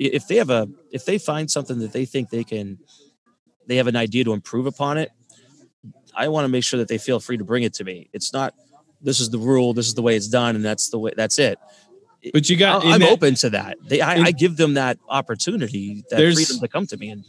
if 0.00 0.26
they 0.26 0.36
have 0.36 0.50
a, 0.50 0.68
if 0.90 1.04
they 1.04 1.18
find 1.18 1.48
something 1.48 1.78
that 1.78 1.92
they 1.92 2.04
think 2.04 2.30
they 2.30 2.42
can, 2.42 2.78
they 3.68 3.76
have 3.76 3.86
an 3.86 3.94
idea 3.94 4.24
to 4.24 4.32
improve 4.32 4.66
upon 4.66 4.98
it. 4.98 5.10
I 6.12 6.26
want 6.26 6.44
to 6.44 6.48
make 6.48 6.64
sure 6.64 6.78
that 6.78 6.88
they 6.88 6.98
feel 6.98 7.20
free 7.20 7.36
to 7.36 7.44
bring 7.44 7.62
it 7.62 7.74
to 7.74 7.84
me. 7.84 8.10
It's 8.12 8.32
not, 8.32 8.52
this 9.00 9.20
is 9.20 9.30
the 9.30 9.38
rule, 9.38 9.74
this 9.74 9.86
is 9.86 9.94
the 9.94 10.02
way 10.02 10.16
it's 10.16 10.28
done, 10.28 10.56
and 10.56 10.64
that's 10.64 10.90
the 10.90 10.98
way, 10.98 11.12
that's 11.16 11.38
it. 11.38 11.58
But 12.32 12.50
you 12.50 12.56
got, 12.56 12.84
I'm 12.84 13.00
that, 13.00 13.10
open 13.10 13.36
to 13.36 13.50
that. 13.50 13.78
They, 13.84 14.00
I, 14.00 14.14
I 14.14 14.30
give 14.32 14.56
them 14.56 14.74
that 14.74 14.98
opportunity, 15.08 16.04
that 16.10 16.18
freedom 16.18 16.58
to 16.58 16.68
come 16.68 16.86
to 16.88 16.96
me 16.96 17.10
and 17.10 17.24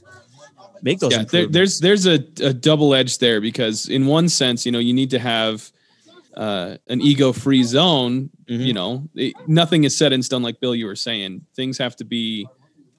make 0.84 1.00
those. 1.00 1.14
Yeah, 1.14 1.24
there, 1.24 1.48
there's 1.48 1.80
there's 1.80 2.06
a, 2.06 2.16
a 2.42 2.54
double 2.54 2.94
edge 2.94 3.18
there 3.18 3.42
because 3.42 3.88
in 3.88 4.06
one 4.06 4.30
sense, 4.30 4.66
you 4.66 4.72
know, 4.72 4.80
you 4.80 4.94
need 4.94 5.10
to 5.12 5.20
have 5.20 5.72
uh, 6.36 6.78
an 6.88 7.02
ego-free 7.02 7.64
zone. 7.64 8.30
Mm-hmm. 8.46 8.62
You 8.62 8.74
know, 8.74 9.10
it, 9.16 9.34
nothing 9.48 9.86
is 9.86 9.96
set 9.96 10.14
in 10.14 10.22
stone. 10.22 10.44
Like 10.44 10.60
Bill, 10.60 10.76
you 10.76 10.86
were 10.86 10.96
saying, 10.96 11.46
things 11.56 11.78
have 11.78 11.96
to 11.98 12.06
be 12.06 12.48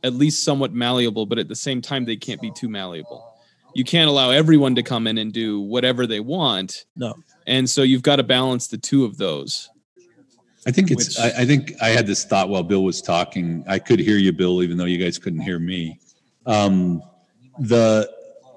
at 0.02 0.14
least 0.14 0.42
somewhat 0.42 0.72
malleable, 0.72 1.26
but 1.26 1.38
at 1.38 1.48
the 1.48 1.54
same 1.54 1.80
time, 1.80 2.04
they 2.04 2.16
can't 2.16 2.40
be 2.40 2.50
too 2.50 2.68
malleable. 2.68 3.30
You 3.74 3.84
can't 3.84 4.08
allow 4.08 4.30
everyone 4.30 4.74
to 4.76 4.82
come 4.82 5.06
in 5.06 5.18
and 5.18 5.32
do 5.32 5.60
whatever 5.60 6.06
they 6.06 6.20
want. 6.20 6.84
No. 6.96 7.14
And 7.46 7.68
so 7.68 7.82
you've 7.82 8.02
got 8.02 8.16
to 8.16 8.22
balance 8.22 8.68
the 8.68 8.78
two 8.78 9.04
of 9.04 9.18
those. 9.18 9.68
I 10.66 10.70
think 10.70 10.90
it's. 10.90 11.18
Which, 11.18 11.18
I, 11.18 11.42
I, 11.42 11.44
think 11.44 11.74
I 11.82 11.88
had 11.88 12.06
this 12.06 12.24
thought 12.24 12.48
while 12.48 12.62
Bill 12.62 12.84
was 12.84 13.02
talking. 13.02 13.64
I 13.66 13.78
could 13.78 13.98
hear 13.98 14.16
you, 14.16 14.32
Bill, 14.32 14.62
even 14.62 14.76
though 14.78 14.84
you 14.84 15.02
guys 15.02 15.18
couldn't 15.18 15.40
hear 15.40 15.58
me. 15.58 15.98
Um, 16.46 17.02
the 17.58 18.10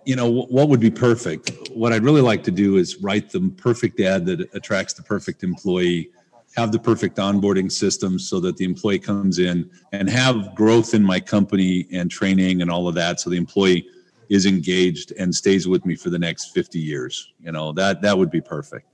you 0.06 0.16
know 0.16 0.30
what 0.30 0.70
would 0.70 0.80
be 0.80 0.89
perfect 0.89 1.52
what 1.74 1.91
i'd 1.93 2.04
really 2.04 2.22
like 2.22 2.43
to 2.43 2.52
do 2.52 2.78
is 2.78 2.98
write 2.98 3.30
the 3.30 3.54
perfect 3.58 4.00
ad 4.00 4.26
that 4.26 4.54
attracts 4.56 4.93
the 4.93 5.04
perfect 5.04 5.43
employee 5.43 6.10
have 6.56 6.72
the 6.72 6.80
perfect 6.80 7.18
onboarding 7.18 7.72
system 7.72 8.18
so 8.18 8.39
that 8.39 8.58
the 8.58 8.66
employee 8.66 8.98
comes 8.98 9.38
in 9.38 9.70
and 9.91 10.10
have 10.10 10.56
growth 10.56 10.93
in 10.93 11.04
my 11.04 11.20
company 11.20 11.86
and 11.91 12.10
training 12.10 12.62
and 12.62 12.72
all 12.72 12.88
of 12.88 12.95
that 12.95 13.20
so 13.20 13.30
the 13.30 13.38
employee 13.38 13.86
is 14.30 14.45
engaged 14.45 15.14
and 15.20 15.34
stays 15.34 15.68
with 15.68 15.86
me 15.86 15.95
for 15.95 16.10
the 16.10 16.20
next 16.20 16.52
50 16.54 16.80
years 16.80 17.34
you 17.39 17.52
know 17.52 17.72
that 17.74 18.02
that 18.02 18.18
would 18.18 18.32
be 18.32 18.41
perfect 18.41 18.88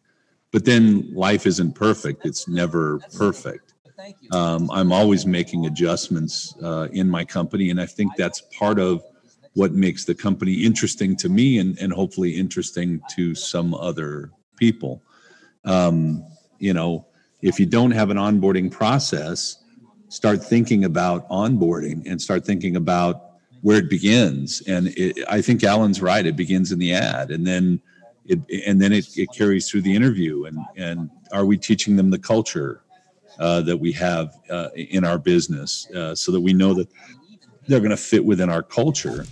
but 0.52 0.66
then 0.66 1.08
life 1.14 1.46
isn't 1.46 1.74
perfect 1.74 2.26
it's 2.26 2.48
never 2.48 3.00
perfect 3.16 3.76
Thank 3.96 4.18
you. 4.22 4.30
um, 4.32 4.70
i'm 4.72 4.92
always 4.92 5.26
making 5.26 5.68
adjustments 5.68 6.56
uh, 6.64 6.88
in 6.92 7.08
my 7.08 7.24
company 7.24 7.70
and 7.70 7.80
i 7.80 7.86
think 7.86 8.12
that's 8.18 8.42
part 8.58 8.80
of 8.80 9.04
what 9.54 9.72
makes 9.72 10.06
the 10.06 10.16
company 10.16 10.54
interesting 10.54 11.16
to 11.16 11.30
me 11.30 11.60
and, 11.60 11.78
and 11.80 11.94
hopefully 11.94 12.36
interesting 12.36 13.02
to 13.16 13.36
some 13.36 13.74
other 13.74 14.32
people. 14.58 15.02
Um, 15.66 16.26
you 16.60 16.74
know, 16.74 17.06
if 17.42 17.60
you 17.60 17.66
don't 17.66 17.92
have 17.92 18.10
an 18.10 18.18
onboarding 18.18 18.72
process, 18.72 19.64
start 20.10 20.44
thinking 20.44 20.86
about 20.86 21.28
onboarding 21.30 22.10
and 22.10 22.22
start 22.22 22.46
thinking 22.46 22.76
about 22.76 23.34
where 23.62 23.78
it 23.78 23.90
begins. 23.90 24.62
And 24.68 24.88
it, 24.90 25.18
I 25.30 25.42
think 25.42 25.64
Alan's 25.64 26.02
right; 26.02 26.26
it 26.26 26.36
begins 26.36 26.72
in 26.72 26.80
the 26.80 26.94
ad, 26.94 27.32
and 27.32 27.46
then 27.46 27.82
it 28.26 28.40
and 28.66 28.82
then 28.82 28.92
it, 28.92 29.18
it 29.18 29.30
carries 29.34 29.70
through 29.70 29.82
the 29.82 29.94
interview. 29.94 30.46
And 30.46 30.60
and 30.78 31.10
are 31.32 31.46
we 31.46 31.58
teaching 31.58 31.96
them 31.96 32.10
the 32.10 32.20
culture 32.20 32.82
uh, 33.40 33.62
that 33.62 33.78
we 33.78 33.92
have 33.94 34.36
uh, 34.50 34.70
in 34.76 35.04
our 35.04 35.18
business, 35.18 35.90
uh, 35.92 36.16
so 36.16 36.32
that 36.32 36.42
we 36.42 36.54
know 36.54 36.74
that 36.74 36.90
they're 37.68 37.80
going 37.80 37.92
to 37.92 37.98
fit 37.98 38.24
within 38.24 38.50
our 38.50 38.64
culture? 38.64 39.26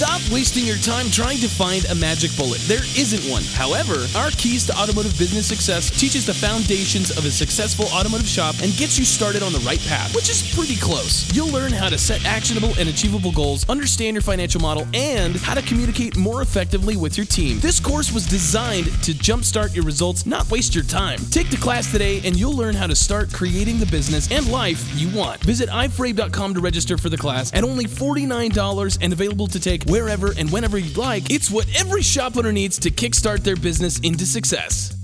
Stop 0.00 0.22
wasting 0.32 0.64
your 0.64 0.78
time 0.78 1.10
trying 1.10 1.36
to 1.40 1.46
find 1.46 1.84
a 1.90 1.94
magic 1.94 2.34
bullet. 2.34 2.58
There 2.62 2.80
isn't 2.96 3.30
one. 3.30 3.42
However, 3.52 4.06
our 4.16 4.30
Keys 4.30 4.64
to 4.68 4.72
Automotive 4.74 5.12
Business 5.18 5.46
Success 5.46 5.90
teaches 5.90 6.24
the 6.24 6.32
foundations 6.32 7.10
of 7.10 7.26
a 7.26 7.30
successful 7.30 7.84
automotive 7.92 8.26
shop 8.26 8.54
and 8.62 8.74
gets 8.78 8.98
you 8.98 9.04
started 9.04 9.42
on 9.42 9.52
the 9.52 9.58
right 9.58 9.78
path, 9.80 10.16
which 10.16 10.30
is 10.30 10.54
pretty 10.56 10.76
close. 10.76 11.30
You'll 11.36 11.52
learn 11.52 11.70
how 11.70 11.90
to 11.90 11.98
set 11.98 12.24
actionable 12.24 12.72
and 12.78 12.88
achievable 12.88 13.30
goals, 13.30 13.68
understand 13.68 14.14
your 14.14 14.22
financial 14.22 14.58
model, 14.58 14.86
and 14.94 15.36
how 15.36 15.52
to 15.52 15.60
communicate 15.60 16.16
more 16.16 16.40
effectively 16.40 16.96
with 16.96 17.18
your 17.18 17.26
team. 17.26 17.60
This 17.60 17.78
course 17.78 18.10
was 18.10 18.24
designed 18.24 18.86
to 19.02 19.12
jumpstart 19.12 19.74
your 19.74 19.84
results, 19.84 20.24
not 20.24 20.50
waste 20.50 20.74
your 20.74 20.84
time. 20.84 21.18
Take 21.30 21.50
the 21.50 21.58
class 21.58 21.92
today 21.92 22.22
and 22.24 22.40
you'll 22.40 22.56
learn 22.56 22.74
how 22.74 22.86
to 22.86 22.96
start 22.96 23.30
creating 23.34 23.76
the 23.76 23.86
business 23.92 24.32
and 24.32 24.50
life 24.50 24.82
you 24.98 25.14
want. 25.14 25.42
Visit 25.42 25.68
iforabe.com 25.68 26.54
to 26.54 26.60
register 26.60 26.96
for 26.96 27.10
the 27.10 27.18
class 27.18 27.52
at 27.52 27.64
only 27.64 27.84
$49 27.84 28.98
and 29.02 29.12
available 29.12 29.46
to 29.46 29.60
take 29.60 29.89
wherever 29.90 30.32
and 30.38 30.50
whenever 30.50 30.78
you'd 30.78 30.96
like, 30.96 31.30
it's 31.30 31.50
what 31.50 31.66
every 31.78 32.02
shop 32.02 32.36
owner 32.36 32.52
needs 32.52 32.78
to 32.80 32.90
kickstart 32.90 33.40
their 33.40 33.56
business 33.56 33.98
into 34.00 34.24
success. 34.24 34.96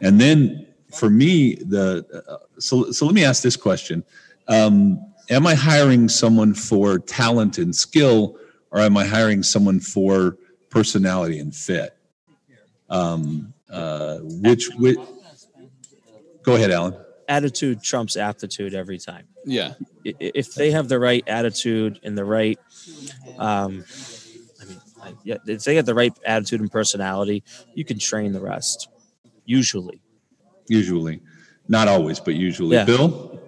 And 0.00 0.20
then 0.20 0.66
for 0.94 1.10
me, 1.10 1.54
the 1.54 2.04
uh, 2.28 2.36
so 2.58 2.90
so 2.90 3.06
let 3.06 3.14
me 3.14 3.24
ask 3.24 3.42
this 3.42 3.56
question: 3.56 4.04
um, 4.48 4.98
Am 5.30 5.46
I 5.46 5.54
hiring 5.54 6.08
someone 6.08 6.54
for 6.54 6.98
talent 6.98 7.58
and 7.58 7.74
skill, 7.74 8.36
or 8.72 8.80
am 8.80 8.96
I 8.96 9.06
hiring 9.06 9.42
someone 9.42 9.78
for 9.78 10.36
personality 10.70 11.38
and 11.38 11.54
fit? 11.54 11.96
Um, 12.88 13.54
uh, 13.70 14.18
which, 14.22 14.68
which 14.76 14.98
go 16.42 16.56
ahead, 16.56 16.72
Alan. 16.72 16.96
Attitude 17.30 17.80
trumps 17.82 18.16
aptitude 18.16 18.74
every 18.74 18.98
time. 18.98 19.24
Yeah. 19.46 19.74
If 20.04 20.54
they 20.54 20.72
have 20.72 20.88
the 20.88 20.98
right 20.98 21.22
attitude 21.28 22.00
and 22.02 22.18
the 22.18 22.24
right, 22.24 22.58
um, 23.38 23.84
I 24.60 24.64
mean, 24.64 24.80
I- 25.02 25.14
yeah, 25.24 25.36
if 25.46 25.62
they 25.64 25.76
have 25.76 25.86
the 25.86 25.94
right 25.94 26.12
attitude 26.26 26.60
and 26.60 26.70
personality, 26.70 27.44
you 27.74 27.84
can 27.84 27.98
train 28.00 28.32
the 28.32 28.40
rest. 28.40 28.88
Usually, 29.44 30.02
Usually, 30.68 31.20
not 31.68 31.86
always, 31.88 32.20
but 32.20 32.34
usually. 32.34 32.76
Yeah. 32.76 32.84
Bill. 32.84 33.40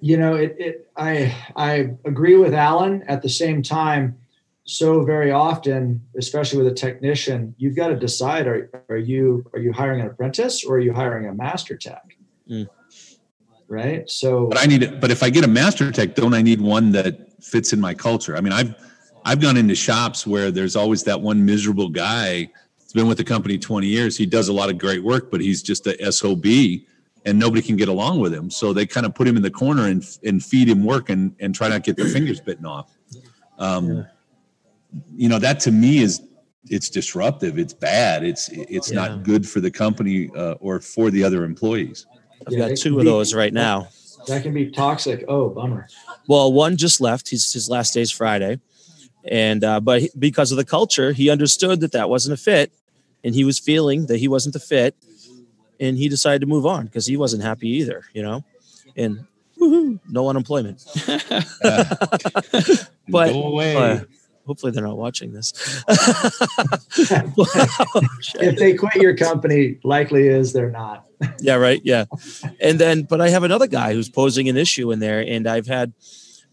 you 0.00 0.16
know 0.16 0.34
it, 0.36 0.54
it 0.60 0.90
i 0.96 1.34
i 1.56 1.72
agree 2.04 2.36
with 2.36 2.54
alan 2.54 3.02
at 3.08 3.20
the 3.20 3.28
same 3.28 3.62
time 3.64 4.16
so 4.64 5.02
very 5.04 5.32
often 5.32 6.00
especially 6.16 6.58
with 6.62 6.68
a 6.72 6.74
technician 6.86 7.52
you've 7.58 7.74
got 7.74 7.88
to 7.88 7.96
decide 7.96 8.46
are, 8.46 8.70
are 8.88 8.96
you 9.12 9.44
are 9.52 9.58
you 9.58 9.72
hiring 9.72 10.00
an 10.00 10.06
apprentice 10.06 10.62
or 10.64 10.76
are 10.76 10.84
you 10.88 10.92
hiring 10.92 11.26
a 11.26 11.34
master 11.34 11.76
tech 11.76 12.07
Mm. 12.50 12.68
right 13.68 14.08
so 14.08 14.46
But 14.46 14.58
I 14.58 14.66
need. 14.66 15.00
But 15.00 15.10
if 15.10 15.22
I 15.22 15.30
get 15.30 15.44
a 15.44 15.48
master 15.48 15.90
tech, 15.92 16.14
don't 16.14 16.34
I 16.34 16.42
need 16.42 16.60
one 16.60 16.92
that 16.92 17.42
fits 17.42 17.72
in 17.72 17.80
my 17.80 17.94
culture? 17.94 18.36
I 18.36 18.40
mean, 18.40 18.52
I've 18.52 18.74
I've 19.24 19.40
gone 19.40 19.56
into 19.56 19.74
shops 19.74 20.26
where 20.26 20.50
there's 20.50 20.76
always 20.76 21.02
that 21.04 21.20
one 21.20 21.44
miserable 21.44 21.88
guy. 21.90 22.50
He's 22.80 22.92
been 22.94 23.08
with 23.08 23.18
the 23.18 23.24
company 23.24 23.58
20 23.58 23.86
years. 23.86 24.16
He 24.16 24.24
does 24.24 24.48
a 24.48 24.52
lot 24.52 24.70
of 24.70 24.78
great 24.78 25.04
work, 25.04 25.30
but 25.30 25.42
he's 25.42 25.62
just 25.62 25.86
a 25.86 26.10
sob, 26.10 26.46
and 27.26 27.38
nobody 27.38 27.60
can 27.60 27.76
get 27.76 27.88
along 27.88 28.20
with 28.20 28.32
him. 28.32 28.50
So 28.50 28.72
they 28.72 28.86
kind 28.86 29.04
of 29.04 29.14
put 29.14 29.28
him 29.28 29.36
in 29.36 29.42
the 29.42 29.50
corner 29.50 29.86
and 29.88 30.02
and 30.24 30.42
feed 30.42 30.68
him 30.68 30.84
work 30.84 31.10
and 31.10 31.34
and 31.40 31.54
try 31.54 31.68
not 31.68 31.84
to 31.84 31.92
get 31.92 31.96
their 31.96 32.08
fingers 32.10 32.40
bitten 32.40 32.64
off. 32.64 32.96
Um, 33.58 34.06
You 35.14 35.28
know, 35.28 35.38
that 35.38 35.60
to 35.60 35.70
me 35.70 35.98
is 35.98 36.22
it's 36.70 36.88
disruptive. 36.88 37.58
It's 37.58 37.74
bad. 37.74 38.24
It's 38.24 38.48
it's 38.48 38.90
Yeah. 38.90 39.00
not 39.00 39.22
good 39.22 39.46
for 39.46 39.60
the 39.60 39.70
company 39.70 40.30
uh, 40.34 40.54
or 40.60 40.80
for 40.80 41.10
the 41.10 41.22
other 41.22 41.44
employees. 41.44 42.06
I've 42.46 42.52
Yeah, 42.52 42.68
got 42.68 42.76
two 42.78 42.98
of 42.98 43.04
be- 43.04 43.10
those 43.10 43.34
right 43.34 43.52
now. 43.52 43.88
that 44.26 44.42
can 44.42 44.52
be 44.54 44.70
toxic 44.70 45.24
oh 45.28 45.48
bummer 45.48 45.86
Well, 46.26 46.52
one 46.52 46.76
just 46.76 47.00
left. 47.00 47.28
He's 47.28 47.52
his 47.52 47.68
last 47.70 47.94
day's 47.94 48.10
Friday, 48.10 48.60
and 49.24 49.64
uh, 49.64 49.80
but 49.80 50.02
he- 50.02 50.10
because 50.18 50.50
of 50.52 50.56
the 50.58 50.64
culture, 50.64 51.12
he 51.12 51.30
understood 51.30 51.80
that 51.80 51.92
that 51.92 52.08
wasn't 52.10 52.34
a 52.34 52.42
fit, 52.42 52.72
and 53.24 53.34
he 53.34 53.44
was 53.44 53.58
feeling 53.58 54.06
that 54.06 54.18
he 54.18 54.28
wasn't 54.28 54.52
the 54.52 54.60
fit, 54.60 54.94
and 55.80 55.96
he 55.96 56.08
decided 56.08 56.40
to 56.40 56.46
move 56.46 56.66
on 56.66 56.86
because 56.86 57.06
he 57.06 57.16
wasn't 57.16 57.42
happy 57.42 57.68
either. 57.68 58.04
You 58.12 58.22
know, 58.22 58.44
and 58.96 59.24
woohoo, 59.60 59.98
no 60.08 60.28
unemployment. 60.28 60.84
But- 63.10 63.32
Go 63.32 63.44
away. 63.44 63.74
Uh, 63.74 64.00
hopefully, 64.46 64.70
they're 64.72 64.84
not 64.86 64.98
watching 64.98 65.32
this. 65.32 65.52
if 68.38 68.56
they 68.58 68.74
quit 68.74 68.96
your 68.96 69.16
company 69.16 69.78
likely 69.82 70.28
is 70.28 70.52
they're 70.52 70.70
not 70.70 71.06
yeah, 71.40 71.54
right. 71.54 71.80
Yeah. 71.84 72.04
And 72.60 72.78
then, 72.78 73.02
but 73.02 73.20
I 73.20 73.28
have 73.30 73.42
another 73.42 73.66
guy 73.66 73.92
who's 73.92 74.08
posing 74.08 74.48
an 74.48 74.56
issue 74.56 74.92
in 74.92 75.00
there. 75.00 75.20
And 75.20 75.46
I've 75.48 75.66
had, 75.66 75.92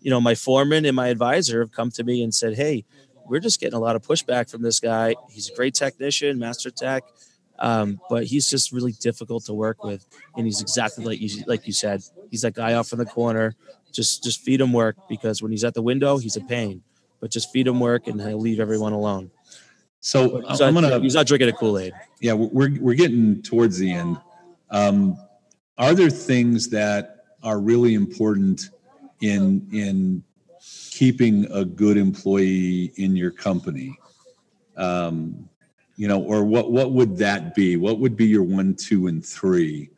you 0.01 0.09
know, 0.09 0.19
my 0.21 0.35
foreman 0.35 0.85
and 0.85 0.95
my 0.95 1.07
advisor 1.07 1.59
have 1.61 1.71
come 1.71 1.91
to 1.91 2.03
me 2.03 2.23
and 2.23 2.33
said, 2.33 2.55
Hey, 2.55 2.85
we're 3.27 3.39
just 3.39 3.59
getting 3.59 3.75
a 3.75 3.79
lot 3.79 3.95
of 3.95 4.01
pushback 4.01 4.49
from 4.49 4.61
this 4.61 4.79
guy. 4.79 5.15
He's 5.29 5.49
a 5.49 5.55
great 5.55 5.73
technician, 5.73 6.39
master 6.39 6.69
tech. 6.71 7.03
Um, 7.57 8.01
but 8.09 8.25
he's 8.25 8.49
just 8.49 8.71
really 8.71 8.91
difficult 8.93 9.45
to 9.45 9.53
work 9.53 9.83
with. 9.83 10.05
And 10.35 10.45
he's 10.45 10.61
exactly 10.61 11.05
like 11.05 11.21
you, 11.21 11.43
like 11.47 11.65
you 11.65 11.73
said, 11.73 12.01
he's 12.29 12.41
that 12.41 12.53
guy 12.53 12.73
off 12.73 12.91
in 12.91 12.99
the 12.99 13.05
corner. 13.05 13.55
Just, 13.93 14.23
just 14.23 14.41
feed 14.41 14.59
him 14.59 14.73
work 14.73 14.97
because 15.07 15.41
when 15.41 15.51
he's 15.51 15.63
at 15.63 15.73
the 15.73 15.81
window, 15.81 16.17
he's 16.17 16.35
a 16.35 16.41
pain, 16.41 16.83
but 17.21 17.31
just 17.31 17.51
feed 17.51 17.65
him 17.65 17.79
work 17.79 18.07
and 18.07 18.19
he'll 18.19 18.39
leave 18.39 18.59
everyone 18.59 18.91
alone. 18.91 19.31
So 20.01 20.41
He's 20.47 20.61
I'm 20.61 20.75
not, 20.75 20.81
gonna 20.81 20.99
he's 20.99 21.15
not 21.15 21.25
drinking 21.25 21.49
a 21.49 21.53
Kool-Aid. 21.53 21.91
yeah 22.21 22.33
we're 22.33 22.77
we're 22.79 22.93
getting 22.93 23.41
towards 23.41 23.79
the 23.79 23.91
end 23.91 24.17
um, 24.69 25.17
are 25.77 25.93
there 25.93 26.09
things 26.09 26.69
that 26.69 27.25
are 27.43 27.59
really 27.59 27.93
important 27.93 28.69
in 29.21 29.67
in 29.71 30.23
keeping 30.91 31.45
a 31.51 31.63
good 31.65 31.97
employee 31.97 32.91
in 32.95 33.15
your 33.15 33.31
company 33.31 33.97
um, 34.77 35.47
you 35.97 36.07
know 36.07 36.21
or 36.21 36.43
what 36.43 36.71
what 36.71 36.91
would 36.91 37.17
that 37.17 37.55
be? 37.55 37.77
What 37.77 37.99
would 37.99 38.15
be 38.15 38.25
your 38.25 38.43
one 38.43 38.75
two 38.75 39.07
and 39.07 39.25
three 39.25 39.89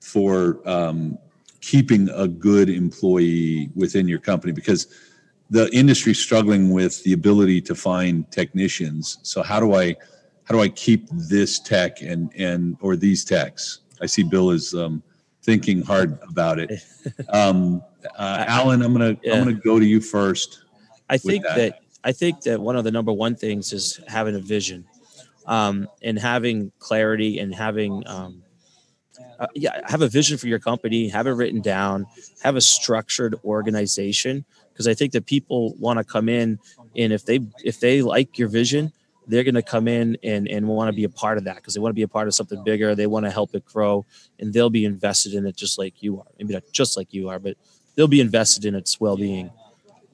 for 0.00 0.60
um, 0.68 1.18
keeping 1.60 2.08
a 2.10 2.26
good 2.26 2.68
employee 2.70 3.70
within 3.74 4.08
your 4.08 4.18
company? 4.18 4.52
Because 4.52 4.86
the 5.50 5.68
industry's 5.74 6.18
struggling 6.18 6.70
with 6.70 7.02
the 7.04 7.12
ability 7.12 7.60
to 7.62 7.74
find 7.74 8.30
technicians. 8.30 9.18
So 9.22 9.42
how 9.42 9.60
do 9.60 9.74
i 9.74 9.94
how 10.44 10.56
do 10.56 10.60
I 10.60 10.68
keep 10.68 11.08
this 11.10 11.58
tech 11.58 12.00
and 12.00 12.32
and 12.34 12.76
or 12.80 12.96
these 12.96 13.24
techs? 13.24 13.80
I 14.02 14.06
see 14.06 14.24
Bill 14.24 14.50
is 14.50 14.74
um, 14.74 15.02
thinking 15.42 15.82
hard 15.82 16.18
about 16.28 16.58
it. 16.58 16.82
Um, 17.30 17.82
uh, 18.16 18.44
Alan, 18.46 18.82
I'm 18.82 18.92
gonna 18.92 19.16
Yeah. 19.22 19.34
I'm 19.34 19.44
gonna 19.44 19.54
go 19.54 19.80
to 19.80 19.84
you 19.84 20.00
first. 20.00 20.62
I 21.08 21.18
think 21.18 21.44
that. 21.44 21.56
that. 21.56 21.78
I 22.04 22.12
think 22.12 22.42
that 22.42 22.60
one 22.60 22.76
of 22.76 22.84
the 22.84 22.90
number 22.90 23.12
one 23.12 23.34
things 23.34 23.72
is 23.72 24.00
having 24.06 24.36
a 24.36 24.40
vision, 24.40 24.84
um, 25.46 25.88
and 26.02 26.18
having 26.18 26.70
clarity 26.78 27.38
and 27.40 27.54
having 27.54 28.02
um, 28.06 28.42
uh, 29.38 29.46
yeah, 29.54 29.80
have 29.88 30.02
a 30.02 30.08
vision 30.08 30.38
for 30.38 30.46
your 30.46 30.60
company, 30.60 31.08
have 31.08 31.26
it 31.26 31.32
written 31.32 31.60
down, 31.60 32.06
have 32.42 32.54
a 32.54 32.60
structured 32.60 33.34
organization. 33.44 34.44
Because 34.72 34.86
I 34.86 34.94
think 34.94 35.12
that 35.12 35.26
people 35.26 35.74
want 35.78 35.98
to 35.98 36.04
come 36.04 36.28
in, 36.28 36.58
and 36.96 37.12
if 37.12 37.24
they 37.24 37.40
if 37.64 37.80
they 37.80 38.02
like 38.02 38.38
your 38.38 38.48
vision, 38.48 38.92
they're 39.26 39.44
going 39.44 39.54
to 39.54 39.62
come 39.62 39.88
in 39.88 40.16
and 40.22 40.48
and 40.48 40.66
want 40.66 40.88
to 40.88 40.92
be 40.92 41.04
a 41.04 41.08
part 41.08 41.38
of 41.38 41.44
that 41.44 41.56
because 41.56 41.74
they 41.74 41.80
want 41.80 41.90
to 41.90 41.94
be 41.94 42.02
a 42.02 42.08
part 42.08 42.28
of 42.28 42.34
something 42.34 42.62
bigger. 42.64 42.94
They 42.94 43.06
want 43.06 43.24
to 43.26 43.30
help 43.30 43.54
it 43.54 43.64
grow, 43.64 44.04
and 44.38 44.52
they'll 44.52 44.70
be 44.70 44.84
invested 44.84 45.34
in 45.34 45.46
it 45.46 45.56
just 45.56 45.78
like 45.78 46.02
you 46.02 46.18
are. 46.18 46.26
Maybe 46.38 46.54
not 46.54 46.64
just 46.72 46.96
like 46.96 47.12
you 47.12 47.28
are, 47.28 47.38
but 47.38 47.56
they'll 47.94 48.08
be 48.08 48.20
invested 48.20 48.64
in 48.64 48.74
its 48.74 49.00
well 49.00 49.16
being 49.16 49.50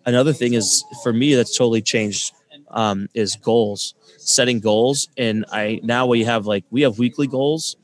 another 0.08 0.32
thing 0.32 0.54
is 0.54 0.84
for 1.02 1.12
me 1.12 1.34
that's 1.34 1.56
totally 1.56 1.82
changed 1.82 2.32
um, 2.70 3.08
is 3.14 3.36
goals 3.36 3.94
setting 4.16 4.58
goals 4.58 5.08
and 5.16 5.44
i 5.52 5.80
now 5.82 6.06
we 6.06 6.24
have 6.24 6.46
like 6.46 6.64
we 6.70 6.82
have 6.82 6.98
weekly 6.98 7.26
goals 7.26 7.76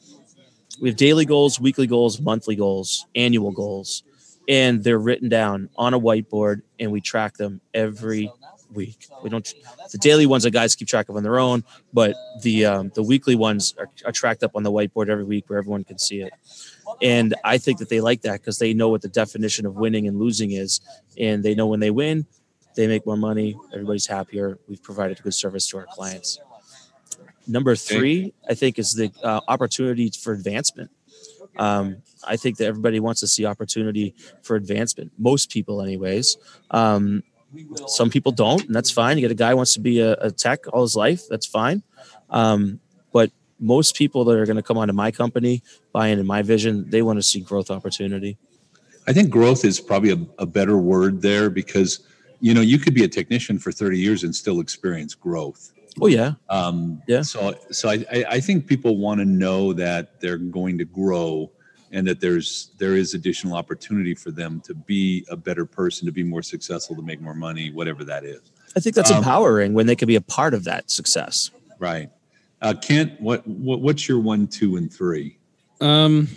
we 0.81 0.89
have 0.89 0.97
daily 0.97 1.25
goals 1.25 1.61
weekly 1.61 1.87
goals 1.87 2.21
monthly 2.21 2.57
goals 2.57 3.07
annual 3.15 3.51
goals 3.51 4.03
and 4.49 4.83
they're 4.85 4.99
written 4.99 5.29
down 5.29 5.69
on 5.77 5.95
a 5.95 6.01
whiteboard 6.01 6.63
and 6.81 6.91
we 6.91 7.01
track 7.01 7.35
them 7.37 7.61
every 7.73 8.31
week 8.75 9.07
we 9.23 9.31
don't 9.31 9.55
the 9.93 9.99
daily 9.99 10.27
ones 10.27 10.43
the 10.43 10.51
guys 10.51 10.75
keep 10.75 10.89
track 10.89 11.09
of 11.09 11.17
on 11.17 11.23
their 11.23 11.39
own 11.39 11.65
but 11.93 12.15
the 12.43 12.65
um, 12.65 12.91
the 12.95 13.03
weekly 13.03 13.35
ones 13.35 13.75
are, 13.79 13.89
are 14.05 14.13
tracked 14.13 14.43
up 14.43 14.53
on 14.55 14.63
the 14.63 14.73
whiteboard 14.73 15.09
every 15.09 15.25
week 15.25 15.49
where 15.49 15.59
everyone 15.59 15.85
can 15.85 15.99
see 15.99 16.21
it 16.21 16.33
and 17.03 17.35
i 17.45 17.57
think 17.59 17.79
that 17.79 17.89
they 17.89 18.01
like 18.01 18.23
that 18.23 18.41
because 18.41 18.59
they 18.59 18.75
know 18.75 18.89
what 18.89 19.03
the 19.03 19.09
definition 19.09 19.67
of 19.67 19.75
winning 19.75 20.07
and 20.07 20.19
losing 20.19 20.53
is 20.53 20.81
and 21.19 21.43
they 21.43 21.55
know 21.55 21.67
when 21.67 21.81
they 21.81 21.91
win, 21.91 22.27
they 22.77 22.87
make 22.87 23.07
more 23.07 23.17
money. 23.17 23.57
Everybody's 23.73 24.07
happier. 24.07 24.59
We've 24.69 24.83
provided 24.83 25.21
a 25.21 25.23
good 25.23 25.35
service 25.35 25.69
to 25.69 25.79
our 25.79 25.87
clients. 25.87 26.39
Number 27.47 27.77
three, 27.77 28.33
I 28.49 28.55
think, 28.55 28.79
is 28.79 28.95
the 28.95 29.13
uh, 29.23 29.41
opportunity 29.49 30.11
for 30.11 30.33
advancement. 30.33 30.91
Um, 31.57 31.99
I 32.27 32.37
think 32.37 32.57
that 32.57 32.67
everybody 32.67 33.01
wants 33.01 33.21
to 33.21 33.27
see 33.27 33.45
opportunity 33.45 34.15
for 34.43 34.57
advancement. 34.57 35.13
Most 35.19 35.51
people, 35.51 35.83
anyways. 35.83 36.37
Um, 36.71 37.23
some 37.87 38.11
people 38.11 38.33
don't, 38.33 38.65
and 38.67 38.75
that's 38.75 38.91
fine. 38.91 39.17
You 39.17 39.23
get 39.23 39.31
a 39.31 39.35
guy 39.35 39.51
who 39.51 39.57
wants 39.57 39.75
to 39.75 39.81
be 39.81 40.01
a, 40.01 40.13
a 40.15 40.31
tech 40.31 40.61
all 40.73 40.83
his 40.83 40.97
life. 40.97 41.23
That's 41.29 41.47
fine. 41.47 41.83
Um, 42.31 42.81
but 43.13 43.31
most 43.61 43.97
people 43.97 44.25
that 44.25 44.37
are 44.37 44.47
going 44.47 44.57
to 44.57 44.63
come 44.63 44.79
onto 44.79 44.95
my 44.95 45.11
company, 45.11 45.63
buy 45.93 46.09
into 46.09 46.25
my 46.25 46.43
vision, 46.43 46.89
they 46.91 47.03
want 47.03 47.19
to 47.19 47.23
see 47.23 47.41
growth 47.41 47.71
opportunity. 47.71 48.39
I 49.07 49.13
think 49.13 49.31
growth 49.31 49.65
is 49.65 49.81
probably 49.81 50.11
a, 50.11 50.19
a 50.39 50.47
better 50.47 50.79
word 50.79 51.23
there 51.23 51.51
because 51.51 52.07
you 52.41 52.55
know 52.55 52.61
you 52.61 52.79
could 52.79 52.95
be 52.95 53.05
a 53.05 53.09
technician 53.09 53.59
for 53.59 53.71
30 53.71 53.99
years 53.99 54.25
and 54.25 54.35
still 54.35 54.61
experience 54.61 55.15
growth. 55.15 55.73
Oh 56.01 56.09
yeah, 56.09 56.33
Um, 56.49 57.03
Yeah. 57.07 57.23
So 57.23 57.55
so 57.71 57.89
I, 57.89 58.05
I 58.11 58.25
I 58.31 58.41
think 58.41 58.67
people 58.67 58.97
want 58.97 59.21
to 59.21 59.25
know 59.25 59.73
that 59.75 60.21
they're 60.21 60.39
going 60.39 60.79
to 60.79 60.85
grow 60.85 61.51
and 61.95 62.07
that 62.07 62.21
there's 62.21 62.71
there 62.79 62.97
is 62.97 63.15
additional 63.15 63.55
opportunity 63.55 64.15
for 64.15 64.31
them 64.33 64.61
to 64.67 64.75
be 64.75 65.25
a 65.31 65.37
better 65.37 65.65
person, 65.65 66.05
to 66.07 66.13
be 66.13 66.25
more 66.25 66.43
successful, 66.43 66.97
to 66.97 67.03
make 67.03 67.21
more 67.21 67.35
money, 67.35 67.71
whatever 67.71 68.05
that 68.05 68.25
is. 68.25 68.43
I 68.77 68.81
think 68.81 68.97
that's 68.97 69.13
Um, 69.13 69.19
empowering 69.19 69.73
when 69.73 69.87
they 69.87 69.97
can 69.97 70.09
be 70.09 70.17
a 70.17 70.21
part 70.21 70.53
of 70.53 70.65
that 70.65 70.91
success. 70.91 71.51
Right. 71.79 72.11
Uh, 72.61 72.75
Kent, 72.75 73.21
what, 73.21 73.47
what 73.47 73.81
what's 73.81 74.09
your 74.09 74.19
one, 74.19 74.49
two, 74.49 74.77
and 74.77 74.93
three? 74.93 75.39
Um, 75.81 76.29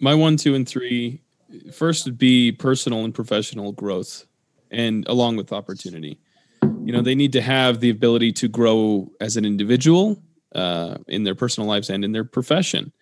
my 0.00 0.14
one, 0.14 0.36
two, 0.36 0.54
and 0.54 0.68
three 0.68 1.22
first 1.72 2.04
would 2.06 2.18
be 2.18 2.50
personal 2.50 3.04
and 3.04 3.14
professional 3.14 3.72
growth, 3.72 4.26
and 4.70 5.06
along 5.08 5.36
with 5.36 5.52
opportunity. 5.52 6.18
You 6.62 6.92
know, 6.92 7.00
they 7.00 7.14
need 7.14 7.32
to 7.32 7.40
have 7.40 7.80
the 7.80 7.90
ability 7.90 8.32
to 8.32 8.48
grow 8.48 9.10
as 9.20 9.36
an 9.36 9.44
individual, 9.44 10.22
uh, 10.54 10.96
in 11.06 11.24
their 11.24 11.34
personal 11.34 11.68
lives 11.68 11.88
and 11.90 12.04
in 12.04 12.12
their 12.12 12.24
profession. 12.24 12.92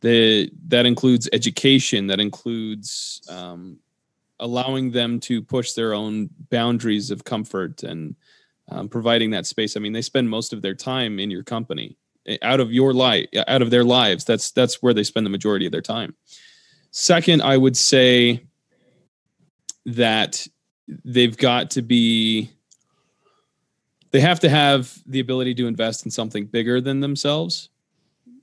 The, 0.00 0.50
that 0.68 0.86
includes 0.86 1.28
education, 1.32 2.06
that 2.06 2.20
includes 2.20 3.20
um, 3.28 3.78
allowing 4.40 4.90
them 4.92 5.18
to 5.20 5.42
push 5.42 5.72
their 5.72 5.92
own 5.92 6.30
boundaries 6.50 7.10
of 7.10 7.24
comfort 7.24 7.82
and 7.82 8.14
um, 8.70 8.88
providing 8.88 9.30
that 9.30 9.46
space. 9.46 9.76
I 9.76 9.80
mean, 9.80 9.92
they 9.92 10.02
spend 10.02 10.28
most 10.28 10.52
of 10.52 10.62
their 10.62 10.74
time 10.74 11.18
in 11.18 11.30
your 11.30 11.42
company, 11.42 11.96
eh, 12.26 12.38
out 12.42 12.60
of 12.60 12.72
your 12.72 12.92
life, 12.92 13.26
out 13.48 13.62
of 13.62 13.70
their 13.70 13.84
lives. 13.84 14.24
That's 14.24 14.50
that's 14.52 14.82
where 14.82 14.94
they 14.94 15.04
spend 15.04 15.26
the 15.26 15.30
majority 15.30 15.66
of 15.66 15.72
their 15.72 15.82
time. 15.82 16.14
Second, 16.90 17.42
I 17.42 17.56
would 17.56 17.76
say 17.76 18.46
that 19.86 20.46
they've 21.04 21.36
got 21.36 21.70
to 21.72 21.82
be 21.82 22.50
they 24.10 24.20
have 24.20 24.40
to 24.40 24.48
have 24.48 24.98
the 25.06 25.20
ability 25.20 25.54
to 25.56 25.66
invest 25.66 26.04
in 26.04 26.10
something 26.10 26.46
bigger 26.46 26.80
than 26.80 27.00
themselves 27.00 27.68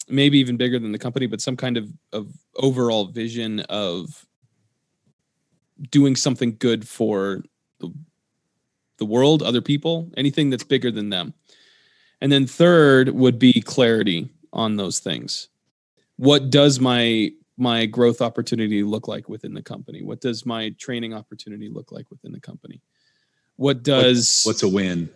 maybe 0.07 0.37
even 0.39 0.57
bigger 0.57 0.79
than 0.79 0.91
the 0.91 0.99
company 0.99 1.25
but 1.25 1.41
some 1.41 1.57
kind 1.57 1.77
of, 1.77 1.91
of 2.13 2.31
overall 2.55 3.05
vision 3.05 3.59
of 3.61 4.25
doing 5.89 6.15
something 6.15 6.55
good 6.59 6.87
for 6.87 7.43
the, 7.79 7.93
the 8.97 9.05
world 9.05 9.43
other 9.43 9.61
people 9.61 10.09
anything 10.17 10.49
that's 10.49 10.63
bigger 10.63 10.91
than 10.91 11.09
them. 11.09 11.33
And 12.21 12.31
then 12.31 12.47
third 12.47 13.09
would 13.09 13.37
be 13.37 13.61
clarity 13.61 14.29
on 14.53 14.77
those 14.77 14.99
things. 14.99 15.49
What 16.17 16.49
does 16.49 16.79
my 16.79 17.31
my 17.57 17.85
growth 17.85 18.21
opportunity 18.21 18.83
look 18.83 19.07
like 19.07 19.29
within 19.29 19.53
the 19.53 19.61
company? 19.61 20.01
What 20.01 20.21
does 20.21 20.45
my 20.45 20.69
training 20.77 21.13
opportunity 21.13 21.69
look 21.69 21.91
like 21.91 22.09
within 22.09 22.31
the 22.31 22.39
company? 22.39 22.81
What 23.57 23.83
does 23.83 24.43
what's 24.45 24.63
a 24.63 24.69
win 24.69 25.09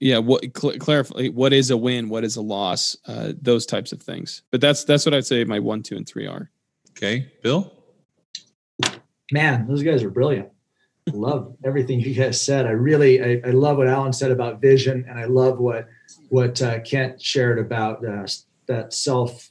yeah 0.00 0.18
what 0.18 0.44
cl- 0.56 0.78
clarify 0.78 1.26
what 1.28 1.52
is 1.52 1.70
a 1.70 1.76
win 1.76 2.08
what 2.08 2.24
is 2.24 2.36
a 2.36 2.42
loss 2.42 2.96
uh, 3.06 3.32
those 3.40 3.66
types 3.66 3.92
of 3.92 4.02
things. 4.02 4.42
But 4.50 4.60
that's 4.60 4.84
that's 4.84 5.06
what 5.06 5.14
i'd 5.14 5.26
say 5.26 5.44
my 5.44 5.58
one 5.58 5.82
two 5.82 5.96
and 5.96 6.06
three 6.06 6.26
are. 6.26 6.50
Okay 6.90 7.32
bill? 7.42 7.72
Man 9.32 9.66
those 9.66 9.82
guys 9.82 10.02
are 10.02 10.10
brilliant. 10.10 10.50
Love 11.12 11.54
everything 11.64 12.00
you 12.00 12.14
guys 12.14 12.40
said. 12.40 12.66
I 12.66 12.70
really 12.70 13.22
I, 13.22 13.48
I, 13.48 13.50
love 13.50 13.76
what 13.76 13.88
alan 13.88 14.12
said 14.12 14.32
about 14.32 14.60
vision 14.60 15.04
and 15.08 15.18
i 15.18 15.24
love 15.24 15.58
what 15.58 15.88
what 16.28 16.60
uh, 16.60 16.80
kent 16.80 17.22
shared 17.22 17.58
about 17.58 18.04
uh, 18.04 18.26
that 18.66 18.92
self 18.92 19.50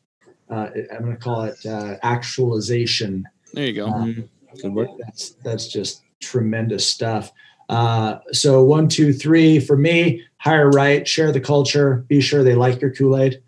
uh, 0.49 0.67
i'm 0.91 1.01
going 1.01 1.15
to 1.15 1.17
call 1.17 1.43
it 1.43 1.65
uh, 1.65 1.95
actualization. 2.03 3.25
There 3.53 3.65
you 3.65 3.73
go. 3.73 3.87
Um, 3.87 4.29
good 4.61 4.73
work. 4.73 4.89
that's 4.99 5.31
that's 5.43 5.67
just 5.67 6.03
tremendous 6.21 6.87
stuff 6.87 7.31
uh, 7.69 8.19
so 8.31 8.63
one, 8.63 8.87
two, 8.87 9.13
three 9.13 9.59
for 9.59 9.77
me, 9.77 10.23
hire 10.37 10.69
right, 10.69 11.07
share 11.07 11.31
the 11.31 11.39
culture, 11.39 12.05
be 12.07 12.21
sure 12.21 12.43
they 12.43 12.55
like 12.55 12.81
your 12.81 12.93
Kool-Aid. 12.93 13.41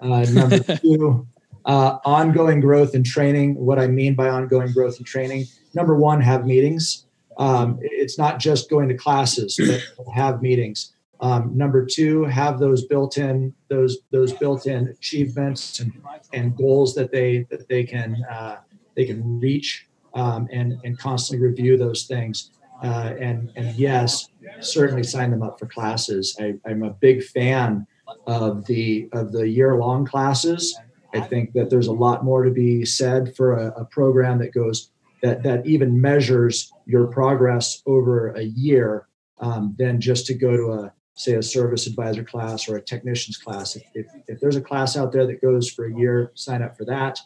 Uh, 0.00 0.26
number 0.32 0.58
two, 0.76 1.26
uh, 1.64 1.98
ongoing 2.04 2.60
growth 2.60 2.94
and 2.94 3.06
training. 3.06 3.54
What 3.54 3.78
I 3.78 3.86
mean 3.86 4.14
by 4.14 4.28
ongoing 4.28 4.72
growth 4.72 4.98
and 4.98 5.06
training, 5.06 5.46
number 5.74 5.96
one, 5.96 6.20
have 6.20 6.44
meetings. 6.44 7.06
Um, 7.38 7.78
it's 7.80 8.18
not 8.18 8.38
just 8.38 8.68
going 8.68 8.88
to 8.88 8.94
classes, 8.94 9.58
but 9.58 10.06
have 10.14 10.42
meetings. 10.42 10.92
Um, 11.20 11.56
number 11.56 11.86
two, 11.86 12.24
have 12.24 12.58
those 12.58 12.84
built-in 12.84 13.54
those 13.68 13.98
those 14.10 14.32
built-in 14.32 14.88
achievements 14.88 15.78
and, 15.78 15.92
and 16.32 16.56
goals 16.56 16.96
that 16.96 17.12
they 17.12 17.46
that 17.48 17.68
they 17.68 17.84
can 17.84 18.22
uh, 18.30 18.58
they 18.96 19.04
can 19.04 19.38
reach 19.40 19.86
um, 20.14 20.48
and 20.52 20.80
and 20.84 20.98
constantly 20.98 21.46
review 21.46 21.78
those 21.78 22.04
things. 22.06 22.50
Uh, 22.82 23.14
and 23.20 23.52
and 23.54 23.74
yes, 23.76 24.28
certainly 24.60 25.04
sign 25.04 25.30
them 25.30 25.42
up 25.42 25.58
for 25.58 25.66
classes. 25.66 26.36
I, 26.40 26.54
am 26.68 26.82
a 26.82 26.90
big 26.90 27.22
fan 27.22 27.86
of 28.26 28.66
the 28.66 29.08
of 29.12 29.32
the 29.32 29.48
year 29.48 29.76
long 29.76 30.04
classes. 30.04 30.76
I 31.14 31.20
think 31.20 31.52
that 31.52 31.70
there's 31.70 31.86
a 31.86 31.92
lot 31.92 32.24
more 32.24 32.42
to 32.42 32.50
be 32.50 32.84
said 32.84 33.36
for 33.36 33.54
a, 33.58 33.82
a 33.82 33.84
program 33.84 34.38
that 34.38 34.52
goes 34.52 34.90
that 35.22 35.42
that 35.44 35.64
even 35.66 36.00
measures 36.00 36.72
your 36.86 37.06
progress 37.06 37.82
over 37.86 38.32
a 38.32 38.42
year 38.42 39.06
um, 39.38 39.76
than 39.78 40.00
just 40.00 40.26
to 40.26 40.34
go 40.34 40.56
to 40.56 40.72
a 40.72 40.92
say 41.14 41.34
a 41.34 41.42
service 41.42 41.86
advisor 41.86 42.24
class 42.24 42.68
or 42.68 42.76
a 42.76 42.82
technician's 42.82 43.36
class. 43.36 43.76
If, 43.76 43.82
if, 43.94 44.06
if 44.28 44.40
there's 44.40 44.56
a 44.56 44.62
class 44.62 44.96
out 44.96 45.12
there 45.12 45.26
that 45.26 45.42
goes 45.42 45.70
for 45.70 45.84
a 45.84 45.94
year, 45.94 46.32
sign 46.34 46.62
up 46.62 46.76
for 46.76 46.84
that. 46.86 47.18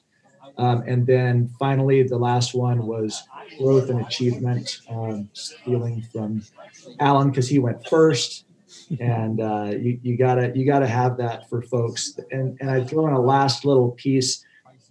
Um, 0.59 0.83
and 0.87 1.07
then 1.07 1.51
finally, 1.59 2.03
the 2.03 2.19
last 2.19 2.55
one 2.55 2.87
was 2.87 3.23
growth 3.59 3.91
and 3.91 4.01
achievement, 4.01 4.81
um, 4.91 5.29
stealing 5.33 6.03
from 6.13 6.43
Alan 7.01 7.31
because 7.31 7.49
he 7.49 7.59
went 7.59 7.87
first. 7.87 8.45
And 9.01 9.41
uh, 9.41 9.73
you, 9.77 9.99
you 10.03 10.17
gotta 10.17 10.53
you 10.55 10.65
gotta 10.65 10.87
have 10.87 11.17
that 11.19 11.49
for 11.49 11.63
folks. 11.63 12.19
And 12.31 12.57
and 12.61 12.71
I 12.71 12.85
throw 12.85 13.07
in 13.09 13.13
a 13.15 13.21
last 13.21 13.65
little 13.65 13.91
piece 13.93 14.45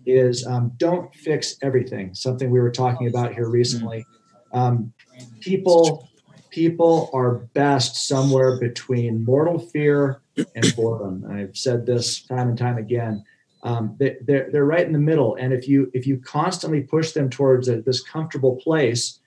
is 0.06 0.46
um, 0.46 0.72
don't 0.78 1.14
fix 1.16 1.56
everything. 1.62 2.14
Something 2.14 2.52
we 2.52 2.60
were 2.60 2.72
talking 2.72 3.08
about 3.08 3.34
here 3.34 3.48
recently. 3.48 4.06
Um, 4.52 4.94
people 5.40 6.10
people 6.52 7.10
are 7.14 7.36
best 7.54 8.08
somewhere 8.08 8.60
between 8.60 9.24
mortal 9.24 9.60
fear 9.60 10.22
and 10.56 10.76
boredom. 10.76 11.26
I've 11.32 11.58
said 11.58 11.86
this 11.86 12.22
time 12.24 12.50
and 12.50 12.58
time 12.58 12.78
again 12.78 13.24
um, 13.66 13.96
they, 14.00 14.16
they're, 14.22 14.50
they're 14.52 14.66
right 14.66 14.86
in 14.86 14.94
the 14.94 15.00
middle. 15.00 15.36
And 15.36 15.52
if 15.52 15.68
you 15.68 15.92
if 15.94 16.06
you 16.08 16.18
constantly 16.18 16.82
push 16.82 17.12
them 17.12 17.30
towards 17.30 17.68
a, 17.68 17.82
this 17.82 18.02
comfortable 18.02 18.56
place 18.58 19.20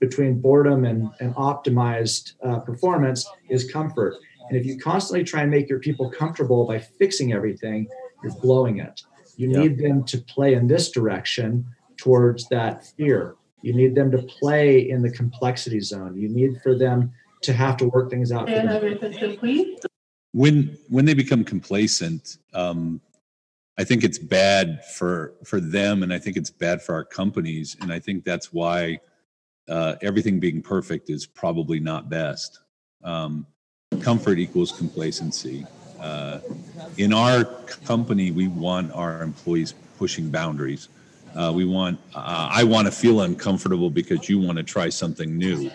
between 0.00 0.40
boredom 0.40 0.84
and, 0.84 1.10
and 1.20 1.34
optimized 1.34 2.32
uh, 2.44 2.60
performance 2.60 3.28
is 3.50 3.70
comfort. 3.70 4.14
And 4.48 4.56
if 4.56 4.64
you 4.64 4.78
constantly 4.78 5.24
try 5.24 5.42
and 5.42 5.50
make 5.50 5.68
your 5.68 5.80
people 5.80 6.10
comfortable 6.10 6.66
by 6.66 6.78
fixing 6.78 7.32
everything 7.32 7.88
you're 8.22 8.32
blowing 8.40 8.78
it. 8.78 9.02
You 9.36 9.50
yep. 9.50 9.60
need 9.60 9.78
them 9.78 10.04
to 10.04 10.18
play 10.18 10.54
in 10.54 10.66
this 10.66 10.90
direction 10.90 11.66
towards 11.96 12.48
that 12.48 12.86
fear. 12.96 13.36
You 13.62 13.74
need 13.74 13.94
them 13.94 14.10
to 14.12 14.18
play 14.18 14.88
in 14.88 15.02
the 15.02 15.10
complexity 15.10 15.80
zone. 15.80 16.16
You 16.16 16.28
need 16.28 16.60
for 16.62 16.76
them 16.76 17.12
to 17.42 17.52
have 17.52 17.76
to 17.78 17.88
work 17.88 18.10
things 18.10 18.32
out 18.32 18.48
when 20.32 20.76
when 20.88 21.04
they 21.04 21.14
become 21.14 21.44
complacent 21.44 22.38
um, 22.52 23.00
I 23.78 23.84
think 23.84 24.02
it's 24.02 24.18
bad 24.18 24.84
for 24.84 25.34
for 25.44 25.60
them, 25.60 26.02
and 26.02 26.12
I 26.12 26.18
think 26.18 26.36
it's 26.36 26.50
bad 26.50 26.82
for 26.82 26.94
our 26.94 27.04
companies, 27.04 27.76
and 27.80 27.92
I 27.92 28.00
think 28.00 28.24
that's 28.24 28.52
why 28.52 28.98
uh, 29.68 29.94
everything 30.02 30.40
being 30.40 30.60
perfect 30.62 31.10
is 31.10 31.26
probably 31.26 31.78
not 31.78 32.10
best. 32.10 32.58
Um, 33.04 33.46
comfort 34.00 34.38
equals 34.38 34.72
complacency. 34.72 35.64
Uh, 36.00 36.40
in 36.96 37.12
our 37.12 37.44
company, 37.84 38.32
we 38.32 38.48
want 38.48 38.92
our 38.92 39.22
employees 39.22 39.74
pushing 39.96 40.28
boundaries. 40.30 40.88
Uh, 41.36 41.52
we 41.54 41.64
want. 41.64 42.00
Uh, 42.14 42.48
I 42.50 42.64
want 42.64 42.86
to 42.86 42.92
feel 42.92 43.20
uncomfortable 43.20 43.90
because 43.90 44.28
you 44.28 44.40
want 44.40 44.58
to 44.58 44.64
try 44.64 44.88
something 44.88 45.38
new. 45.38 45.70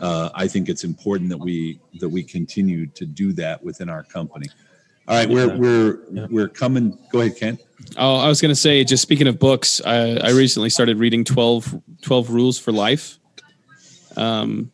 Uh, 0.00 0.30
I 0.34 0.46
think 0.46 0.68
it's 0.68 0.84
important 0.84 1.28
that 1.30 1.38
we 1.38 1.80
that 1.98 2.08
we 2.08 2.22
continue 2.22 2.86
to 2.86 3.04
do 3.04 3.32
that 3.32 3.62
within 3.64 3.88
our 3.88 4.04
company. 4.04 4.46
All 5.08 5.16
right, 5.16 5.28
we're 5.28 5.56
we're 5.56 5.98
yeah. 6.12 6.26
we're 6.30 6.48
coming. 6.48 6.96
Go 7.10 7.20
ahead, 7.20 7.36
Ken. 7.36 7.58
Oh, 7.96 8.16
I 8.16 8.28
was 8.28 8.40
going 8.40 8.50
to 8.50 8.60
say, 8.60 8.84
just 8.84 9.02
speaking 9.02 9.26
of 9.26 9.38
books, 9.38 9.80
I, 9.84 10.16
I 10.18 10.30
recently 10.30 10.70
started 10.70 10.98
reading 10.98 11.24
12, 11.24 11.80
12 12.02 12.30
Rules 12.30 12.58
for 12.58 12.72
Life. 12.72 13.18
Um, 14.16 14.70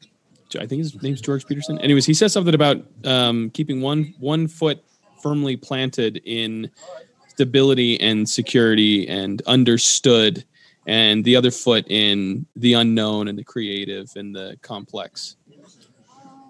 I 0.58 0.66
think 0.66 0.80
his 0.80 1.00
name's 1.02 1.20
George 1.20 1.46
Peterson. 1.46 1.78
Anyways, 1.80 2.06
he 2.06 2.14
says 2.14 2.32
something 2.32 2.54
about 2.54 2.84
um, 3.04 3.50
keeping 3.50 3.80
one 3.80 4.14
one 4.18 4.48
foot 4.48 4.82
firmly 5.22 5.56
planted 5.56 6.22
in 6.24 6.70
stability 7.28 8.00
and 8.00 8.28
security 8.28 9.08
and 9.08 9.42
understood, 9.42 10.44
and 10.86 11.24
the 11.24 11.36
other 11.36 11.50
foot 11.50 11.84
in 11.88 12.46
the 12.56 12.74
unknown 12.74 13.28
and 13.28 13.38
the 13.38 13.44
creative 13.44 14.10
and 14.16 14.34
the 14.34 14.56
complex. 14.62 15.36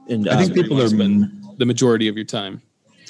And 0.08 0.28
I 0.28 0.42
think 0.42 0.54
people 0.54 0.80
are 0.80 0.88
the 0.88 1.64
majority 1.66 2.06
of 2.06 2.16
your 2.16 2.24
time. 2.24 2.62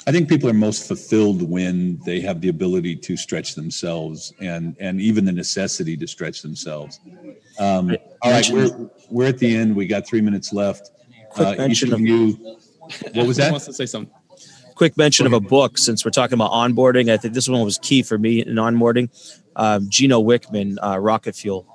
I 0.07 0.11
think 0.11 0.29
people 0.29 0.49
are 0.49 0.53
most 0.53 0.87
fulfilled 0.87 1.41
when 1.41 1.99
they 2.05 2.21
have 2.21 2.39
the 2.39 2.47
ability 2.47 2.95
to 2.95 3.17
stretch 3.17 3.55
themselves 3.55 4.33
and 4.39 4.77
and 4.79 5.01
even 5.01 5.25
the 5.25 5.33
necessity 5.33 5.97
to 5.97 6.07
stretch 6.07 6.41
themselves. 6.41 7.01
Um, 7.59 7.95
all 8.21 8.31
right, 8.31 8.49
we're 8.49 8.89
we're 9.09 9.27
at 9.27 9.37
the 9.37 9.53
end. 9.53 9.75
We 9.75 9.85
got 9.85 10.07
three 10.07 10.21
minutes 10.21 10.53
left. 10.53 10.91
Quick 11.31 11.47
uh, 11.47 11.55
mention 11.57 11.91
of 11.93 11.99
you. 11.99 12.57
What 13.13 13.27
was 13.27 13.35
that? 13.35 13.51
wants 13.51 13.65
to 13.65 13.73
say 13.73 13.85
something. 13.85 14.13
Quick 14.75 14.95
mention 14.95 15.25
of 15.25 15.33
a 15.33 15.41
book 15.41 15.77
since 15.77 16.05
we're 16.05 16.11
talking 16.11 16.35
about 16.35 16.51
onboarding. 16.51 17.11
I 17.11 17.17
think 17.17 17.33
this 17.33 17.49
one 17.49 17.61
was 17.65 17.77
key 17.77 18.01
for 18.01 18.17
me 18.17 18.41
in 18.41 18.55
onboarding. 18.55 19.09
Um, 19.57 19.89
Gino 19.89 20.23
Wickman, 20.23 20.77
uh, 20.81 20.99
Rocket 20.99 21.35
Fuel. 21.35 21.67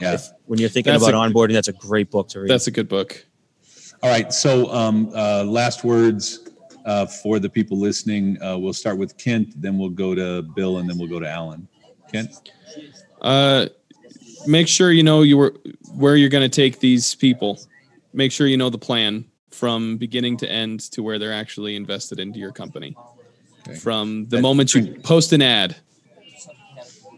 Yeah. 0.00 0.14
If, 0.14 0.28
when 0.44 0.60
you're 0.60 0.68
thinking 0.68 0.92
that's 0.92 1.08
about 1.08 1.14
a, 1.14 1.32
onboarding, 1.32 1.54
that's 1.54 1.68
a 1.68 1.72
great 1.72 2.10
book 2.10 2.28
to 2.28 2.40
read. 2.40 2.50
That's 2.50 2.66
a 2.68 2.70
good 2.70 2.88
book. 2.88 3.24
All 4.02 4.10
right. 4.10 4.32
So, 4.32 4.70
um, 4.70 5.10
uh, 5.14 5.44
last 5.44 5.84
words 5.84 6.50
uh, 6.84 7.06
for 7.06 7.38
the 7.38 7.48
people 7.48 7.78
listening. 7.78 8.40
Uh, 8.42 8.58
we'll 8.58 8.72
start 8.72 8.98
with 8.98 9.16
Kent, 9.18 9.60
then 9.60 9.78
we'll 9.78 9.88
go 9.90 10.14
to 10.14 10.42
Bill, 10.42 10.78
and 10.78 10.88
then 10.88 10.98
we'll 10.98 11.08
go 11.08 11.20
to 11.20 11.28
Alan. 11.28 11.66
Kent. 12.12 12.50
Uh, 13.20 13.66
make 14.46 14.68
sure 14.68 14.92
you 14.92 15.02
know 15.02 15.22
you 15.22 15.36
were 15.36 15.54
where 15.94 16.16
you're 16.16 16.28
going 16.28 16.48
to 16.48 16.54
take 16.54 16.80
these 16.80 17.14
people. 17.14 17.58
Make 18.12 18.30
sure 18.32 18.46
you 18.46 18.56
know 18.56 18.70
the 18.70 18.78
plan 18.78 19.24
from 19.50 19.96
beginning 19.96 20.36
to 20.38 20.50
end 20.50 20.80
to 20.92 21.02
where 21.02 21.18
they're 21.18 21.32
actually 21.32 21.76
invested 21.76 22.18
into 22.20 22.38
your 22.38 22.52
company. 22.52 22.96
Okay. 23.66 23.78
from 23.78 24.24
the 24.24 24.36
That- 24.36 24.42
moment 24.42 24.74
you 24.74 24.94
post 25.02 25.32
an 25.32 25.40
ad. 25.40 25.74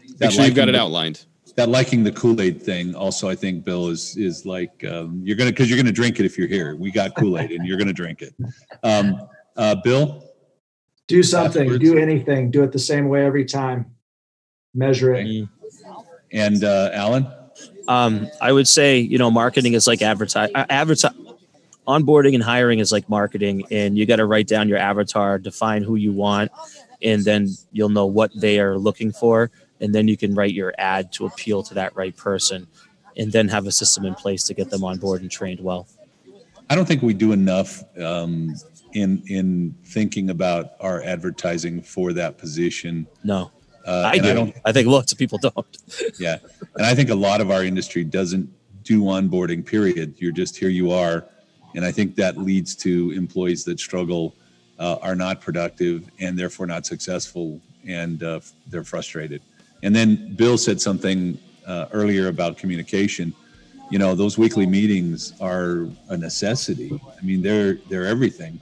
Make 0.07 0.17
That 0.19 0.31
sure 0.31 0.45
you've 0.45 0.55
got 0.55 0.69
it 0.69 0.71
the- 0.71 0.79
outlined. 0.79 1.25
That 1.55 1.67
liking 1.69 2.03
the 2.05 2.11
Kool 2.11 2.39
Aid 2.39 2.61
thing, 2.61 2.95
also, 2.95 3.27
I 3.27 3.35
think, 3.35 3.65
Bill 3.65 3.89
is 3.89 4.15
is 4.15 4.45
like 4.45 4.85
um, 4.85 5.19
you're 5.25 5.35
gonna 5.35 5.49
because 5.51 5.69
you're 5.69 5.77
gonna 5.77 5.91
drink 5.91 6.19
it 6.21 6.25
if 6.25 6.37
you're 6.37 6.47
here. 6.47 6.75
We 6.77 6.89
got 6.91 7.15
Kool 7.15 7.37
Aid, 7.39 7.51
and 7.51 7.65
you're 7.67 7.77
gonna 7.77 7.91
drink 7.93 8.21
it. 8.21 8.33
Um, 8.83 9.27
uh, 9.57 9.75
Bill, 9.75 10.23
Do 11.07 11.23
something, 11.23 11.63
Afterwards. 11.63 11.83
do 11.83 11.97
anything, 11.97 12.51
do 12.51 12.63
it 12.63 12.71
the 12.71 12.79
same 12.79 13.09
way 13.09 13.25
every 13.25 13.45
time. 13.45 13.87
Measure 14.73 15.13
it. 15.15 15.47
and 16.31 16.63
uh, 16.63 16.91
Alan. 16.93 17.27
Um, 17.87 18.27
I 18.41 18.51
would 18.51 18.67
say, 18.67 18.99
you 18.99 19.17
know, 19.17 19.31
marketing 19.31 19.73
is 19.73 19.87
like 19.87 20.01
advertise, 20.01 20.49
uh, 20.53 20.65
advertise, 20.69 21.13
onboarding 21.87 22.35
and 22.35 22.43
hiring 22.43 22.79
is 22.79 22.91
like 22.91 23.07
marketing, 23.09 23.65
and 23.71 23.97
you 23.97 24.05
got 24.05 24.17
to 24.17 24.25
write 24.25 24.47
down 24.47 24.67
your 24.67 24.77
avatar, 24.77 25.39
define 25.39 25.83
who 25.83 25.95
you 25.95 26.11
want, 26.11 26.51
and 27.01 27.23
then 27.23 27.47
you'll 27.71 27.89
know 27.89 28.05
what 28.05 28.29
they 28.39 28.59
are 28.59 28.77
looking 28.77 29.11
for, 29.13 29.49
and 29.79 29.95
then 29.95 30.07
you 30.09 30.17
can 30.17 30.35
write 30.35 30.53
your 30.53 30.73
ad 30.77 31.13
to 31.13 31.25
appeal 31.25 31.63
to 31.63 31.73
that 31.75 31.95
right 31.95 32.15
person, 32.15 32.67
and 33.15 33.31
then 33.31 33.47
have 33.47 33.65
a 33.65 33.71
system 33.71 34.03
in 34.05 34.13
place 34.15 34.43
to 34.43 34.53
get 34.53 34.69
them 34.69 34.83
on 34.83 34.97
board 34.97 35.21
and 35.21 35.31
trained 35.31 35.61
well. 35.61 35.87
I 36.69 36.75
don't 36.75 36.85
think 36.85 37.01
we 37.01 37.13
do 37.13 37.31
enough 37.31 37.83
um, 37.97 38.53
in 38.93 39.23
in 39.27 39.75
thinking 39.85 40.29
about 40.29 40.71
our 40.79 41.01
advertising 41.03 41.81
for 41.81 42.13
that 42.13 42.37
position. 42.37 43.07
No, 43.23 43.51
Uh, 43.85 44.03
I 44.13 44.17
do. 44.17 44.27
I 44.27 44.31
I, 44.31 44.33
don't. 44.33 44.73
think 44.73 44.87
lots 44.87 45.11
of 45.11 45.17
people 45.17 45.37
don't. 45.37 45.77
Yeah, 46.19 46.37
and 46.75 46.85
I 46.85 46.93
think 46.95 47.09
a 47.09 47.15
lot 47.15 47.41
of 47.41 47.51
our 47.51 47.63
industry 47.63 48.03
doesn't 48.03 48.49
do 48.83 49.01
onboarding. 49.03 49.65
Period. 49.65 50.15
You're 50.17 50.31
just 50.31 50.57
here. 50.57 50.69
You 50.69 50.91
are, 50.91 51.25
and 51.75 51.85
I 51.85 51.91
think 51.91 52.15
that 52.15 52.37
leads 52.37 52.75
to 52.77 53.11
employees 53.11 53.63
that 53.65 53.79
struggle, 53.79 54.35
uh, 54.79 54.97
are 55.01 55.15
not 55.15 55.41
productive, 55.41 56.09
and 56.19 56.37
therefore 56.37 56.67
not 56.67 56.85
successful, 56.85 57.61
and 57.87 58.23
uh, 58.23 58.39
they're 58.67 58.83
frustrated. 58.83 59.41
And 59.83 59.95
then 59.95 60.35
Bill 60.35 60.57
said 60.57 60.81
something 60.81 61.37
uh, 61.65 61.85
earlier 61.91 62.27
about 62.27 62.57
communication. 62.57 63.33
You 63.91 63.99
know, 63.99 64.15
those 64.15 64.37
weekly 64.37 64.65
meetings 64.65 65.33
are 65.39 65.87
a 66.09 66.17
necessity. 66.17 66.91
I 67.19 67.23
mean, 67.23 67.41
they're 67.41 67.75
they're 67.89 68.05
everything. 68.05 68.59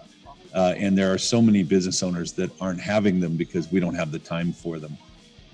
Uh, 0.56 0.74
and 0.78 0.98
there 0.98 1.12
are 1.14 1.18
so 1.18 1.42
many 1.42 1.62
business 1.64 2.02
owners 2.02 2.32
that 2.32 2.50
aren't 2.62 2.80
having 2.80 3.20
them 3.20 3.36
because 3.36 3.70
we 3.72 3.80
don't 3.80 3.96
have 3.96 4.12
the 4.12 4.20
time 4.20 4.54
for 4.54 4.80
them 4.80 4.98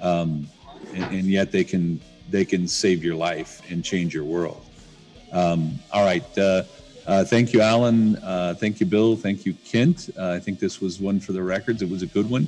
um, 0.02 0.48
and, 0.94 1.04
and 1.16 1.26
yet 1.28 1.52
they 1.52 1.64
can 1.64 2.00
they 2.30 2.46
can 2.46 2.68
save 2.68 3.04
your 3.04 3.16
life 3.16 3.62
and 3.70 3.84
change 3.84 4.14
your 4.14 4.24
world. 4.24 4.66
Um, 5.34 5.80
all 5.92 6.06
right, 6.06 6.26
uh, 6.38 6.64
uh, 7.06 7.24
thank 7.26 7.52
you, 7.54 7.62
Alan. 7.62 8.16
Uh, 8.18 8.54
thank 8.58 8.80
you, 8.80 8.86
Bill. 8.86 9.16
Thank 9.16 9.46
you, 9.46 9.54
Kent. 9.66 10.10
Uh, 10.18 10.30
I 10.32 10.40
think 10.40 10.60
this 10.60 10.80
was 10.80 11.00
one 11.00 11.20
for 11.20 11.34
the 11.34 11.44
records. 11.44 11.82
It 11.82 11.90
was 11.90 12.04
a 12.04 12.08
good 12.08 12.30
one. 12.30 12.48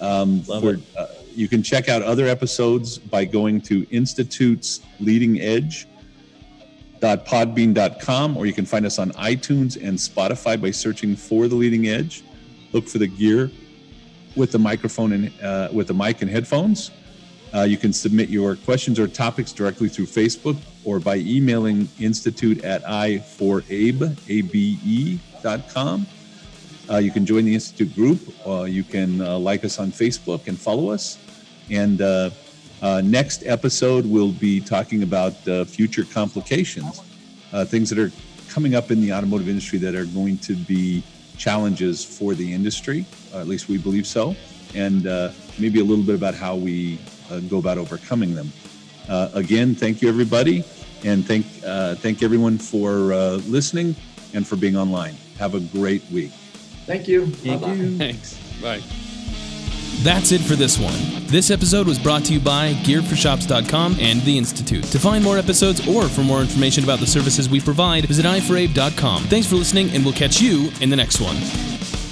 Um, 0.00 0.44
Love 0.46 0.62
for- 0.62 0.74
it. 0.74 0.80
uh, 0.96 1.06
you 1.34 1.48
can 1.48 1.62
check 1.62 1.88
out 1.88 2.02
other 2.02 2.28
episodes 2.28 2.96
by 2.98 3.24
going 3.24 3.60
to 3.62 3.86
Institute's 3.90 4.80
Leading 5.00 5.40
Edge 5.40 5.88
podbean.com 7.04 8.36
or 8.36 8.46
you 8.46 8.52
can 8.52 8.66
find 8.66 8.86
us 8.86 8.98
on 8.98 9.10
iTunes 9.12 9.76
and 9.76 9.96
Spotify 9.98 10.60
by 10.60 10.70
searching 10.70 11.16
for 11.16 11.48
the 11.48 11.54
leading 11.54 11.88
edge. 11.88 12.22
Look 12.72 12.88
for 12.88 12.98
the 12.98 13.06
gear 13.06 13.50
with 14.36 14.52
the 14.52 14.58
microphone 14.58 15.12
and 15.12 15.42
uh, 15.42 15.68
with 15.72 15.88
the 15.88 15.94
mic 15.94 16.22
and 16.22 16.30
headphones. 16.30 16.90
Uh, 17.54 17.62
you 17.62 17.76
can 17.76 17.92
submit 17.92 18.28
your 18.28 18.56
questions 18.56 18.98
or 18.98 19.06
topics 19.06 19.52
directly 19.52 19.88
through 19.88 20.06
Facebook 20.06 20.56
or 20.84 20.98
by 20.98 21.16
emailing 21.16 21.88
institute 22.00 22.64
at 22.64 22.82
iforabe, 22.84 24.18
A-B-E 24.28 25.20
dot 25.42 25.68
com. 25.68 26.06
Uh, 26.90 26.98
you 26.98 27.10
can 27.10 27.24
join 27.24 27.44
the 27.44 27.54
Institute 27.54 27.94
group. 27.94 28.20
Uh, 28.46 28.64
you 28.64 28.82
can 28.82 29.20
uh, 29.20 29.38
like 29.38 29.64
us 29.64 29.78
on 29.78 29.90
Facebook 29.90 30.48
and 30.48 30.58
follow 30.58 30.90
us. 30.90 31.18
And 31.70 32.00
uh, 32.84 33.00
next 33.02 33.42
episode, 33.46 34.04
we'll 34.04 34.32
be 34.32 34.60
talking 34.60 35.02
about 35.02 35.32
uh, 35.48 35.64
future 35.64 36.04
complications, 36.04 37.00
uh, 37.52 37.64
things 37.64 37.88
that 37.88 37.98
are 37.98 38.12
coming 38.48 38.74
up 38.74 38.90
in 38.90 39.00
the 39.00 39.10
automotive 39.10 39.48
industry 39.48 39.78
that 39.78 39.94
are 39.94 40.04
going 40.04 40.36
to 40.38 40.54
be 40.54 41.02
challenges 41.38 42.04
for 42.04 42.34
the 42.34 42.52
industry. 42.52 43.06
At 43.32 43.48
least 43.48 43.68
we 43.68 43.78
believe 43.78 44.06
so. 44.06 44.36
And 44.74 45.06
uh, 45.06 45.30
maybe 45.58 45.80
a 45.80 45.84
little 45.84 46.04
bit 46.04 46.14
about 46.14 46.34
how 46.34 46.56
we 46.56 46.98
uh, 47.30 47.40
go 47.40 47.58
about 47.58 47.78
overcoming 47.78 48.34
them. 48.34 48.52
Uh, 49.08 49.30
again, 49.32 49.74
thank 49.74 50.02
you, 50.02 50.08
everybody. 50.10 50.62
And 51.04 51.26
thank, 51.26 51.46
uh, 51.66 51.94
thank 51.96 52.22
everyone 52.22 52.58
for 52.58 53.14
uh, 53.14 53.40
listening 53.48 53.96
and 54.34 54.46
for 54.46 54.56
being 54.56 54.76
online. 54.76 55.16
Have 55.38 55.54
a 55.54 55.60
great 55.60 56.02
week. 56.10 56.32
Thank 56.86 57.08
you. 57.08 57.26
Thank 57.26 57.62
Bye-bye. 57.62 57.74
you. 57.74 57.96
Thanks. 57.96 58.38
Bye. 58.60 58.82
That's 60.02 60.32
it 60.32 60.40
for 60.40 60.54
this 60.54 60.78
one. 60.78 60.94
This 61.26 61.50
episode 61.50 61.86
was 61.86 61.98
brought 61.98 62.24
to 62.26 62.32
you 62.32 62.40
by 62.40 62.74
GearForShops.com 62.74 63.96
and 64.00 64.20
The 64.22 64.36
Institute. 64.36 64.84
To 64.84 64.98
find 64.98 65.24
more 65.24 65.38
episodes 65.38 65.86
or 65.88 66.08
for 66.08 66.22
more 66.22 66.40
information 66.40 66.84
about 66.84 67.00
the 67.00 67.06
services 67.06 67.48
we 67.48 67.60
provide, 67.60 68.04
visit 68.06 68.26
iforabe.com. 68.26 69.24
Thanks 69.24 69.46
for 69.48 69.56
listening, 69.56 69.90
and 69.90 70.04
we'll 70.04 70.14
catch 70.14 70.40
you 70.40 70.70
in 70.80 70.90
the 70.90 70.96
next 70.96 71.20
one. 71.20 72.03